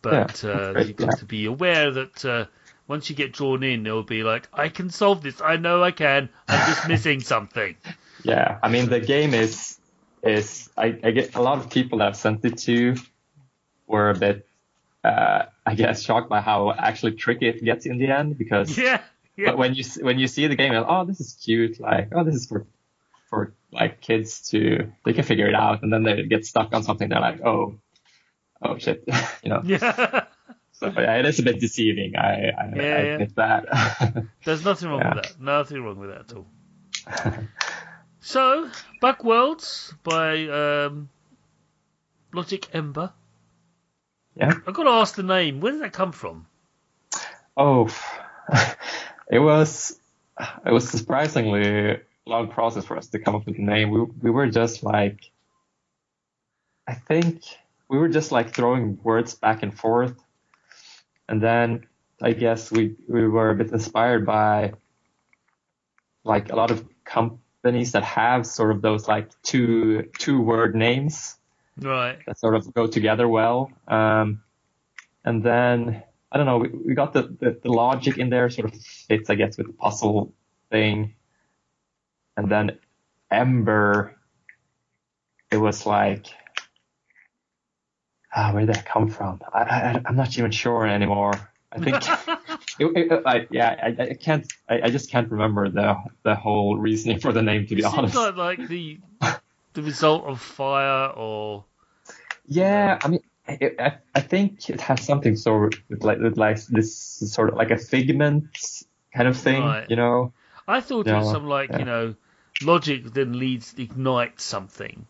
but 0.02 0.44
Yeah, 0.44 0.50
uh, 0.52 0.80
you've 0.80 0.98
got 0.98 1.12
yeah. 1.14 1.20
to 1.20 1.26
be 1.26 1.46
aware 1.46 1.92
that. 1.92 2.26
Uh, 2.26 2.46
once 2.88 3.10
you 3.10 3.16
get 3.16 3.34
drawn 3.34 3.64
in, 3.64 3.86
it'll 3.86 4.04
be 4.04 4.24
like, 4.24 4.48
I 4.54 4.70
can 4.70 4.90
solve 4.90 5.22
this. 5.24 5.42
I 5.42 5.58
know 5.58 5.84
I 5.84 5.92
can. 5.92 6.30
I'm 6.48 6.68
just 6.68 6.88
missing 6.94 7.20
something. 7.22 7.76
yeah 8.24 8.60
I 8.64 8.70
mean 8.70 8.90
the 8.90 9.00
game 9.00 9.34
is 9.34 9.78
is 10.24 10.70
I, 10.78 10.98
I 11.04 11.12
get 11.12 11.36
a 11.36 11.42
lot 11.42 11.60
of 11.60 11.70
people 11.70 12.00
that 12.00 12.08
I've 12.08 12.18
sent 12.18 12.44
it 12.46 12.58
to 12.60 12.96
were 13.88 14.10
a 14.10 14.16
bit, 14.16 14.48
uh, 15.04 15.44
I 15.66 15.76
guess, 15.76 16.02
shocked 16.02 16.30
by 16.30 16.42
how 16.42 16.72
actually 16.72 17.12
tricky 17.14 17.48
it 17.48 17.64
gets 17.64 17.86
in 17.86 17.98
the 18.00 18.08
end 18.08 18.38
because 18.38 18.76
Yeah. 18.86 19.02
Yeah. 19.38 19.50
but 19.52 19.58
when 19.58 19.76
you 19.76 19.84
when 20.02 20.18
you 20.18 20.28
see 20.28 20.48
the 20.48 20.56
game, 20.56 20.72
you're 20.72 20.82
like, 20.82 20.90
oh, 20.90 21.04
this 21.06 21.20
is 21.20 21.34
cute. 21.44 21.80
Like, 21.80 22.10
oh, 22.16 22.24
this 22.24 22.36
is 22.36 22.48
for 22.48 22.66
for 23.30 23.54
like 23.72 24.00
kids 24.00 24.50
to 24.52 24.92
they 25.04 25.12
can 25.14 25.24
figure 25.26 25.48
it 25.48 25.56
out, 25.56 25.84
and 25.84 25.92
then 25.92 26.04
they 26.04 26.24
get 26.24 26.46
stuck 26.46 26.74
on 26.74 26.84
something. 26.84 27.10
They're 27.10 27.20
like, 27.20 27.42
oh, 27.46 27.76
oh 28.62 28.78
shit, 28.78 29.04
you 29.44 29.50
know. 29.50 29.62
yeah. 29.66 30.26
So 30.80 30.88
yeah, 30.96 31.16
it 31.18 31.26
is 31.26 31.40
a 31.40 31.44
bit 31.44 31.60
deceiving. 31.60 32.16
I 32.16 32.22
I, 32.22 32.72
Yeah, 32.76 32.82
I 32.82 32.82
yeah. 32.82 33.14
admit 33.14 33.36
that. 33.36 34.26
There's 34.44 34.64
nothing 34.66 34.90
wrong 34.90 35.00
Yeah. 35.00 35.16
with 35.16 35.24
that. 35.24 35.42
Nothing 35.42 35.84
wrong 35.84 35.98
with 36.00 36.10
that 36.10 36.32
at 36.32 36.34
all. 36.34 36.48
so, 38.20 38.70
Backworlds 39.02 39.94
by 40.04 40.48
um, 40.48 41.10
Logic 42.34 42.68
Ember. 42.74 43.14
yeah. 44.36 44.54
I've 44.68 44.74
got 44.74 44.84
to 44.84 44.90
ask 44.90 45.16
the 45.16 45.24
name. 45.24 45.62
Where 45.62 45.72
did 45.72 45.82
that 45.82 45.94
come 45.94 46.12
from? 46.12 46.48
Oh, 47.56 47.88
it 49.32 49.40
was 49.40 49.98
it 50.66 50.72
was 50.72 50.90
surprisingly 50.90 52.00
long 52.26 52.50
process 52.50 52.84
for 52.84 52.98
us 52.98 53.08
to 53.08 53.20
come 53.20 53.36
up 53.36 53.46
with 53.46 53.58
a 53.58 53.62
name. 53.62 53.92
We 53.92 54.02
we 54.24 54.30
were 54.32 54.48
just 54.48 54.84
like, 54.84 55.22
I 56.88 56.96
think 56.96 57.44
we 57.88 57.98
were 57.98 58.10
just 58.10 58.32
like 58.34 58.54
throwing 58.54 59.00
words 59.04 59.36
back 59.36 59.64
and 59.64 59.74
forth, 59.74 60.16
and 61.28 61.42
then 61.42 61.88
I 62.22 62.34
guess 62.34 62.72
we 62.72 62.96
we 63.08 63.28
were 63.28 63.50
a 63.50 63.56
bit 63.56 63.72
inspired 63.72 64.26
by 64.26 64.74
like 66.24 66.52
a 66.52 66.56
lot 66.56 66.72
of 66.72 66.86
companies 67.04 67.92
that 67.92 68.04
have 68.04 68.48
sort 68.48 68.72
of 68.72 68.82
those 68.82 69.08
like 69.08 69.30
two 69.44 70.10
two 70.18 70.42
word 70.42 70.76
names 70.76 71.38
Right. 71.78 72.20
that 72.26 72.40
sort 72.40 72.56
of 72.56 72.74
go 72.74 72.88
together 72.88 73.28
well. 73.28 73.72
Um, 73.88 74.42
and 75.26 75.44
then 75.44 76.04
I 76.32 76.38
don't 76.38 76.46
know, 76.46 76.58
we, 76.58 76.70
we 76.70 76.94
got 76.96 77.14
the, 77.14 77.24
the, 77.24 77.60
the 77.62 77.72
logic 77.72 78.18
in 78.18 78.30
there 78.30 78.50
sort 78.50 78.74
of 78.74 78.80
fits, 78.82 79.30
I 79.30 79.36
guess, 79.36 79.58
with 79.58 79.68
the 79.68 79.74
puzzle 79.74 80.34
thing. 80.70 81.16
And 82.38 82.50
then 82.50 82.80
Ember, 83.32 84.16
it 85.52 85.58
was 85.58 85.86
like, 85.86 86.28
ah, 88.36 88.52
where 88.52 88.66
did 88.66 88.76
that 88.76 88.86
come 88.86 89.08
from? 89.08 89.42
I, 89.54 89.62
I, 89.62 90.02
I'm 90.06 90.16
not 90.16 90.38
even 90.38 90.52
sure 90.52 90.86
anymore. 90.86 91.34
I 91.72 91.80
think, 91.80 91.96
it, 92.80 93.12
it, 93.12 93.24
I, 93.26 93.48
yeah, 93.50 93.76
I, 93.82 94.04
I 94.04 94.14
can't, 94.14 94.52
I, 94.70 94.82
I 94.84 94.90
just 94.90 95.10
can't 95.10 95.30
remember 95.32 95.70
the 95.70 95.96
the 96.24 96.36
whole 96.36 96.78
reasoning 96.78 97.20
for 97.20 97.34
the 97.34 97.42
name, 97.42 97.66
to 97.68 97.76
be 97.76 97.84
honest. 97.84 98.16
like, 98.16 98.36
like 98.36 98.68
the 98.68 99.00
the 99.74 99.82
result 99.82 100.26
of 100.26 100.42
fire 100.42 101.10
or 101.10 101.66
Yeah, 102.48 103.00
I 103.02 103.08
mean, 103.08 103.22
it, 103.48 103.76
I, 103.80 103.98
I 104.14 104.22
think 104.22 104.70
it 104.70 104.82
has 104.82 105.04
something 105.06 105.36
sort 105.36 105.76
of 105.76 106.04
like, 106.04 106.20
like 106.36 106.66
this 106.68 106.96
sort 106.96 107.50
of 107.50 107.56
like 107.56 107.72
a 107.72 107.78
figment 107.78 108.58
kind 109.14 109.28
of 109.28 109.38
thing, 109.38 109.64
Right. 109.64 109.90
you 109.90 109.96
know? 109.96 110.34
I 110.68 110.82
thought 110.82 111.08
it 111.08 111.14
was 111.14 111.32
some 111.32 111.46
like 111.46 111.70
yeah. 111.72 111.80
you 111.80 111.86
know, 111.86 112.16
logic 112.64 113.14
then 113.14 113.38
leads 113.38 113.74
ignites 113.78 114.44
something, 114.44 115.06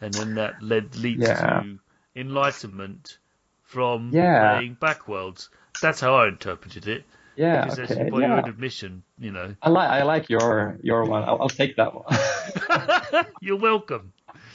and 0.00 0.12
then 0.14 0.34
that 0.36 0.62
led 0.62 0.96
leads 0.96 1.28
Yeah. 1.28 1.60
to 1.60 1.78
enlightenment 2.18 3.18
from 3.64 4.10
Yeah. 4.12 4.56
playing 4.56 4.76
Backworlds. 4.80 5.48
That's 5.80 6.00
how 6.00 6.16
I 6.16 6.28
interpreted 6.28 6.88
it. 6.88 7.04
Yeah, 7.36 7.64
Because 7.64 7.78
okay, 7.78 8.10
by 8.10 8.22
your 8.22 8.32
own 8.32 8.48
admission, 8.48 9.04
you 9.18 9.30
know, 9.30 9.54
I 9.62 9.68
like 9.70 9.88
I 9.90 10.02
like 10.02 10.28
your 10.28 10.76
your 10.82 11.04
one. 11.04 11.22
I'll, 11.22 11.42
I'll 11.42 11.48
take 11.48 11.76
that 11.76 11.94
one. 11.94 13.26
you're 13.40 13.58
welcome. 13.58 14.12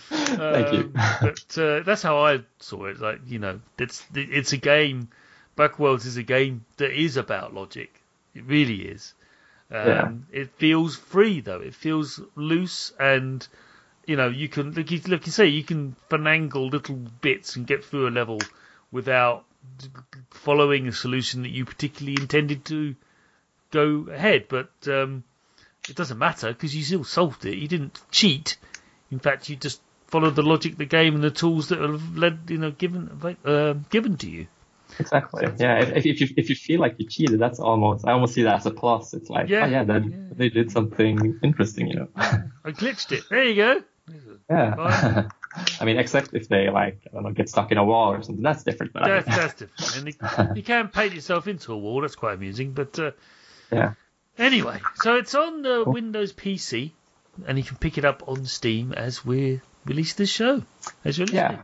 Thank 0.09 0.71
you. 0.73 0.81
Um, 0.81 0.93
but 1.21 1.57
uh, 1.57 1.79
that's 1.83 2.01
how 2.01 2.25
I 2.25 2.41
saw 2.59 2.85
it. 2.85 2.99
Like 2.99 3.21
you 3.25 3.39
know, 3.39 3.61
it's 3.77 4.03
it's 4.13 4.51
a 4.53 4.57
game. 4.57 5.07
Backworlds 5.57 6.05
is 6.05 6.17
a 6.17 6.23
game 6.23 6.65
that 6.77 6.91
is 6.91 7.15
about 7.15 7.53
logic. 7.53 8.01
It 8.35 8.43
really 8.45 8.81
is. 8.81 9.13
Um, 9.71 9.87
Yeah. 10.31 10.41
It 10.41 10.49
feels 10.57 10.95
free 10.97 11.39
though. 11.41 11.61
It 11.61 11.75
feels 11.75 12.19
loose, 12.35 12.91
and 12.99 13.47
you 14.05 14.15
know 14.15 14.27
you 14.27 14.49
can 14.49 14.71
look. 14.71 14.91
You, 14.91 15.01
look, 15.07 15.25
you 15.25 15.31
say 15.31 15.47
you 15.47 15.63
can 15.63 15.95
finagle 16.09 16.71
little 16.71 16.95
bits 17.21 17.55
and 17.55 17.67
get 17.67 17.83
through 17.85 18.07
a 18.07 18.11
level 18.11 18.39
without 18.91 19.45
following 20.29 20.87
a 20.87 20.91
solution 20.91 21.43
that 21.43 21.49
you 21.49 21.65
particularly 21.65 22.21
intended 22.21 22.65
to 22.65 22.95
go 23.71 24.07
ahead. 24.11 24.45
But 24.49 24.71
um, 24.87 25.23
it 25.89 25.95
doesn't 25.95 26.17
matter 26.17 26.49
because 26.53 26.75
you 26.75 26.83
still 26.83 27.03
solved 27.03 27.45
it. 27.45 27.57
You 27.57 27.67
didn't 27.67 27.99
cheat. 28.11 28.57
In 29.11 29.19
fact, 29.19 29.49
you 29.49 29.55
just 29.55 29.81
followed 30.07 30.35
the 30.35 30.43
logic 30.43 30.73
of 30.73 30.77
the 30.77 30.85
game 30.85 31.15
and 31.15 31.23
the 31.23 31.31
tools 31.31 31.69
that 31.69 31.81
are 31.81 31.97
led, 32.15 32.39
you 32.49 32.57
know, 32.57 32.71
given 32.71 33.37
uh, 33.45 33.73
given 33.89 34.17
to 34.17 34.29
you. 34.29 34.47
exactly. 34.99 35.47
Yeah. 35.57 35.81
If, 35.81 36.05
if 36.05 36.21
you 36.21 36.27
if 36.37 36.49
you 36.49 36.55
feel 36.55 36.79
like 36.79 36.95
you 36.97 37.07
cheated, 37.07 37.39
that's 37.39 37.59
almost 37.59 38.05
I 38.05 38.11
almost 38.11 38.33
see 38.33 38.43
that 38.43 38.57
as 38.57 38.65
a 38.65 38.71
plus. 38.71 39.13
It's 39.13 39.29
like, 39.29 39.49
Yeah, 39.49 39.65
oh 39.65 39.69
yeah, 39.69 39.83
then 39.83 40.11
yeah. 40.11 40.33
they 40.35 40.49
did 40.49 40.71
something 40.71 41.39
interesting, 41.43 41.87
you 41.87 41.95
know? 41.95 42.07
I 42.15 42.71
glitched 42.71 43.11
it. 43.11 43.23
There 43.29 43.43
you 43.43 43.55
go. 43.55 43.83
Yeah. 44.49 45.29
I 45.79 45.85
mean, 45.85 45.97
except 45.97 46.33
if 46.33 46.47
they 46.47 46.69
like 46.69 46.99
I 47.07 47.13
don't 47.13 47.23
know 47.23 47.31
get 47.31 47.49
stuck 47.49 47.71
in 47.71 47.77
a 47.77 47.85
wall 47.85 48.13
or 48.13 48.21
something, 48.23 48.43
that's 48.43 48.63
different. 48.63 48.93
But 48.93 49.03
I 49.03 49.09
That's, 49.09 49.27
mean, 49.27 49.37
that's 49.37 49.53
different. 49.53 49.97
And 49.97 50.07
you, 50.07 50.55
you 50.55 50.63
can 50.63 50.87
paint 50.87 51.13
yourself 51.13 51.47
into 51.47 51.73
a 51.73 51.77
wall. 51.77 52.01
That's 52.01 52.15
quite 52.15 52.33
amusing. 52.35 52.71
But 52.71 52.97
uh, 52.97 53.11
yeah. 53.71 53.93
anyway, 54.37 54.79
so 54.95 55.17
it's 55.17 55.35
on 55.35 55.61
the 55.61 55.83
Windows 55.85 56.33
PC, 56.33 56.91
and 57.45 57.57
you 57.57 57.63
can 57.63 57.77
pick 57.77 57.97
it 57.97 58.05
up 58.05 58.27
on 58.27 58.45
Steam 58.45 58.93
as 58.93 59.23
we 59.23 59.61
release 59.85 60.13
this 60.13 60.29
show. 60.29 60.63
As 61.05 61.17
you're 61.17 61.27
listening. 61.27 61.51
Yeah, 61.51 61.61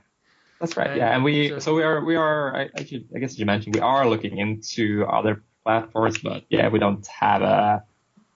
that's 0.59 0.77
right. 0.77 0.91
And, 0.91 0.97
yeah, 0.97 1.15
and 1.15 1.23
we 1.23 1.53
uh, 1.53 1.59
so 1.59 1.73
we 1.73 1.83
are 1.83 2.03
we 2.03 2.15
are 2.15 2.55
I, 2.55 2.69
I, 2.75 2.83
should, 2.85 3.07
I 3.15 3.19
guess 3.19 3.39
you 3.39 3.45
mentioned 3.45 3.75
we 3.75 3.81
are 3.81 4.07
looking 4.07 4.37
into 4.37 5.05
other 5.05 5.41
platforms, 5.63 6.19
but 6.19 6.43
yeah, 6.49 6.69
we 6.69 6.77
don't 6.77 7.05
have 7.07 7.41
uh, 7.41 7.79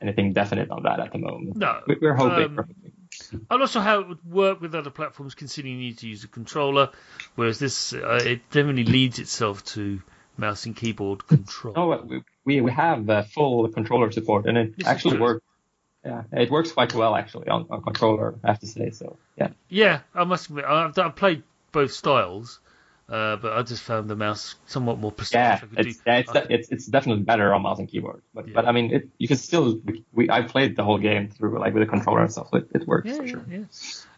anything 0.02 0.34
definite 0.34 0.72
on 0.72 0.84
that 0.84 1.00
at 1.00 1.12
the 1.12 1.20
moment. 1.20 1.58
No. 1.58 1.82
we, 1.88 1.98
we're 2.02 2.16
hoping. 2.16 2.58
Um, 2.58 2.66
not 3.50 3.70
sure 3.70 3.82
how 3.82 4.00
it 4.00 4.08
would 4.08 4.26
work 4.26 4.62
with 4.62 4.76
other 4.76 4.90
platforms, 4.90 5.36
considering 5.36 5.76
you 5.76 5.80
need 5.80 5.98
to 6.00 6.08
use 6.08 6.24
a 6.24 6.28
controller, 6.28 6.90
whereas 7.36 7.60
this 7.60 7.94
uh, 7.94 8.22
it 8.24 8.50
definitely 8.52 8.86
leads 8.86 9.20
itself 9.20 9.64
to 9.66 10.02
mouse 10.38 10.66
and 10.66 10.76
keyboard 10.76 11.28
control. 11.28 11.74
No, 11.76 12.04
we 12.06 12.24
we, 12.46 12.62
we 12.62 12.72
have 12.72 13.10
uh, 13.10 13.24
full 13.24 13.68
controller 13.70 14.12
support, 14.12 14.46
and 14.46 14.58
it 14.58 14.78
This 14.78 14.88
actually 14.88 15.20
works. 15.20 15.44
Yeah, 16.06 16.24
it 16.34 16.52
works 16.52 16.72
quite 16.74 16.94
well 16.94 17.16
actually 17.16 17.48
on, 17.48 17.66
on 17.70 17.82
controller. 17.82 18.36
I 18.44 18.48
have 18.48 18.60
to 18.60 18.68
say. 18.68 18.90
So 18.92 19.18
yeah, 19.38 19.50
Yeah, 19.70 20.02
I 20.14 20.26
must 20.26 20.50
admit, 20.50 20.66
I've, 20.66 20.98
I've 20.98 21.16
played 21.16 21.44
both 21.72 21.94
styles, 21.94 22.60
uh, 23.10 23.36
but 23.38 23.54
I 23.54 23.62
just 23.64 23.84
found 23.84 24.10
the 24.10 24.16
mouse 24.16 24.56
somewhat 24.66 24.98
more 25.00 25.12
precise. 25.12 25.34
yeah, 25.36 25.60
it's 25.78 26.00
yeah, 26.06 26.18
it's, 26.18 26.32
de- 26.32 26.54
it's 26.54 26.70
it's 26.72 26.86
definitely 26.86 27.24
better 27.24 27.54
on 27.54 27.62
mouse 27.62 27.80
and 27.80 27.88
keyboard. 27.88 28.22
But 28.34 28.48
Yeah. 28.48 28.54
but 28.56 28.66
I 28.66 28.72
mean, 28.72 28.94
it, 28.94 29.10
you 29.18 29.28
can 29.28 29.38
still 29.38 29.80
we 30.14 30.30
I 30.30 30.42
played 30.44 30.76
the 30.76 30.84
whole 30.84 30.98
game 30.98 31.30
through 31.30 31.60
like 31.60 31.74
with 31.74 31.84
a 31.84 31.88
controller 31.88 32.22
and 32.22 32.32
stuff. 32.32 32.50
It, 32.54 32.70
it 32.74 32.88
works 32.88 33.08
yeah, 33.10 33.18
for 33.18 33.28
sure. 33.28 33.46
yeah. 33.50 33.64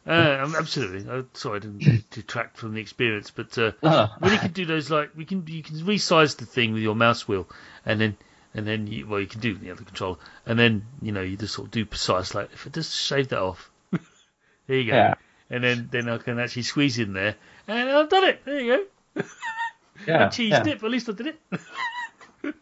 Uh, 0.07 0.47
absolutely. 0.59 1.09
Uh, 1.09 1.23
sorry, 1.33 1.57
I 1.57 1.59
didn't 1.61 2.09
detract 2.11 2.57
from 2.57 2.75
the 2.75 2.81
experience, 2.81 3.31
but 3.31 3.57
uh, 3.57 3.71
Uh, 3.81 4.07
when 4.19 4.33
you 4.33 4.38
can 4.38 4.51
do 4.51 4.65
those, 4.65 4.91
like 4.91 5.09
we 5.15 5.25
can, 5.25 5.43
you 5.47 5.63
can 5.63 5.77
resize 5.77 6.38
the 6.38 6.45
thing 6.45 6.73
with 6.73 6.83
your 6.83 6.93
mouse 6.93 7.27
wheel, 7.27 7.49
and 7.88 7.99
then, 7.99 8.15
and 8.53 8.67
then, 8.67 8.86
you, 8.86 9.07
well, 9.07 9.19
you 9.19 9.25
can 9.25 9.41
do 9.41 9.49
it 9.49 9.53
with 9.53 9.61
the 9.63 9.71
other 9.71 9.83
controller, 9.83 10.17
and 10.45 10.59
then, 10.59 10.86
you 11.01 11.11
know, 11.11 11.21
you 11.23 11.38
just 11.38 11.55
sort 11.55 11.69
of 11.69 11.71
do 11.71 11.86
precise, 11.88 12.36
like 12.36 12.51
if 12.53 12.67
I 12.67 12.69
just 12.69 12.93
shave 12.95 13.29
that 13.29 13.39
off, 13.39 13.71
there 14.67 14.77
you 14.77 14.91
go, 14.91 14.95
Yeah. 14.95 15.13
and 15.49 15.63
then, 15.63 15.89
then 15.91 16.07
I 16.07 16.19
can 16.19 16.38
actually 16.39 16.61
squeeze 16.63 16.99
in 16.99 17.13
there, 17.13 17.33
and 17.68 17.89
I've 17.89 18.09
done 18.09 18.24
it. 18.26 18.45
There 18.45 18.59
you 18.59 18.88
go. 19.16 19.24
yeah, 20.07 20.26
I 20.26 20.28
cheesed 20.28 20.49
yeah. 20.49 20.68
it, 20.68 20.80
but 20.80 20.88
at 20.88 20.91
least 20.91 21.09
I 21.09 21.13
did 21.13 21.28
it. 21.28 21.39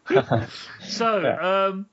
so, 0.88 1.20
Yeah. 1.20 1.66
um, 1.66 1.86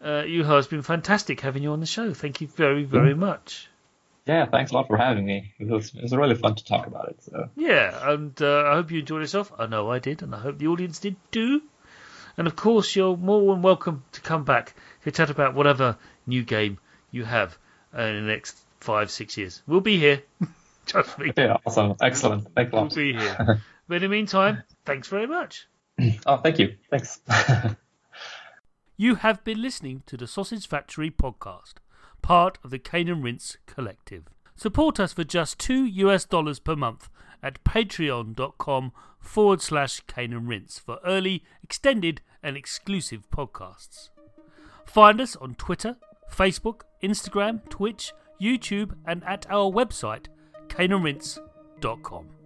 uh, 0.00 0.22
Juha, 0.24 0.58
it's 0.58 0.68
been 0.68 0.82
fantastic 0.82 1.40
having 1.40 1.62
you 1.62 1.72
on 1.72 1.80
the 1.80 1.86
show. 1.86 2.12
Thank 2.12 2.40
you 2.40 2.48
very, 2.48 2.84
very 2.84 3.14
much. 3.14 3.68
Yeah, 4.26 4.46
thanks 4.46 4.70
a 4.70 4.74
lot 4.74 4.86
for 4.86 4.96
having 4.96 5.24
me. 5.24 5.52
It 5.58 5.68
was, 5.68 5.94
it 5.94 6.02
was 6.02 6.14
really 6.14 6.34
fun 6.36 6.54
to 6.54 6.64
talk 6.64 6.86
about 6.86 7.08
it. 7.08 7.22
So 7.22 7.48
Yeah, 7.56 8.10
and 8.12 8.40
uh, 8.40 8.64
I 8.66 8.74
hope 8.74 8.90
you 8.90 9.00
enjoyed 9.00 9.20
yourself. 9.22 9.52
I 9.58 9.66
know 9.66 9.90
I 9.90 9.98
did, 9.98 10.22
and 10.22 10.34
I 10.34 10.38
hope 10.38 10.58
the 10.58 10.68
audience 10.68 10.98
did 11.00 11.16
too. 11.32 11.62
And 12.36 12.46
of 12.46 12.56
course, 12.56 12.94
you're 12.94 13.16
more 13.16 13.52
than 13.52 13.62
welcome 13.62 14.04
to 14.12 14.20
come 14.20 14.44
back 14.44 14.74
to 15.04 15.10
chat 15.10 15.30
about 15.30 15.54
whatever 15.54 15.96
new 16.26 16.44
game 16.44 16.78
you 17.10 17.24
have 17.24 17.58
in 17.92 17.98
the 18.14 18.32
next 18.32 18.56
five, 18.80 19.10
six 19.10 19.36
years. 19.36 19.62
We'll 19.66 19.80
be 19.80 19.98
here. 19.98 20.22
Trust 20.86 21.18
me, 21.18 21.32
yeah, 21.36 21.56
awesome, 21.66 21.94
excellent. 22.00 22.48
Thanks 22.54 22.72
a 22.72 22.76
we'll 22.76 22.84
lot. 22.84 22.94
be 22.94 23.12
here. 23.14 23.60
But 23.88 23.96
in 23.96 24.02
the 24.02 24.08
meantime, 24.08 24.62
thanks 24.84 25.08
very 25.08 25.26
much. 25.26 25.68
Oh, 26.26 26.38
thank 26.38 26.58
you. 26.58 26.74
Thanks. 26.90 27.20
You 28.96 29.16
have 29.16 29.42
been 29.42 29.60
listening 29.60 30.02
to 30.06 30.16
the 30.16 30.26
Sausage 30.26 30.68
Factory 30.68 31.10
podcast, 31.10 31.74
part 32.20 32.58
of 32.62 32.70
the 32.70 32.78
Cane 32.78 33.08
and 33.08 33.24
Rinse 33.24 33.56
Collective. 33.66 34.24
Support 34.54 35.00
us 35.00 35.12
for 35.12 35.24
just 35.24 35.58
two 35.58 35.84
US 35.84 36.24
dollars 36.24 36.60
per 36.60 36.76
month 36.76 37.08
at 37.42 37.64
patreon.com 37.64 38.92
forward 39.18 39.60
slash 39.60 40.00
Cane 40.06 40.32
and 40.32 40.46
Rinse 40.46 40.78
for 40.78 40.98
early, 41.04 41.42
extended, 41.64 42.20
and 42.42 42.56
exclusive 42.56 43.28
podcasts. 43.30 44.10
Find 44.84 45.20
us 45.20 45.36
on 45.36 45.54
Twitter, 45.56 45.96
Facebook, 46.30 46.82
Instagram, 47.02 47.68
Twitch, 47.70 48.12
YouTube, 48.40 48.94
and 49.04 49.24
at 49.24 49.46
our 49.50 49.70
website, 49.72 50.26
caneandrinse.com. 50.72 52.42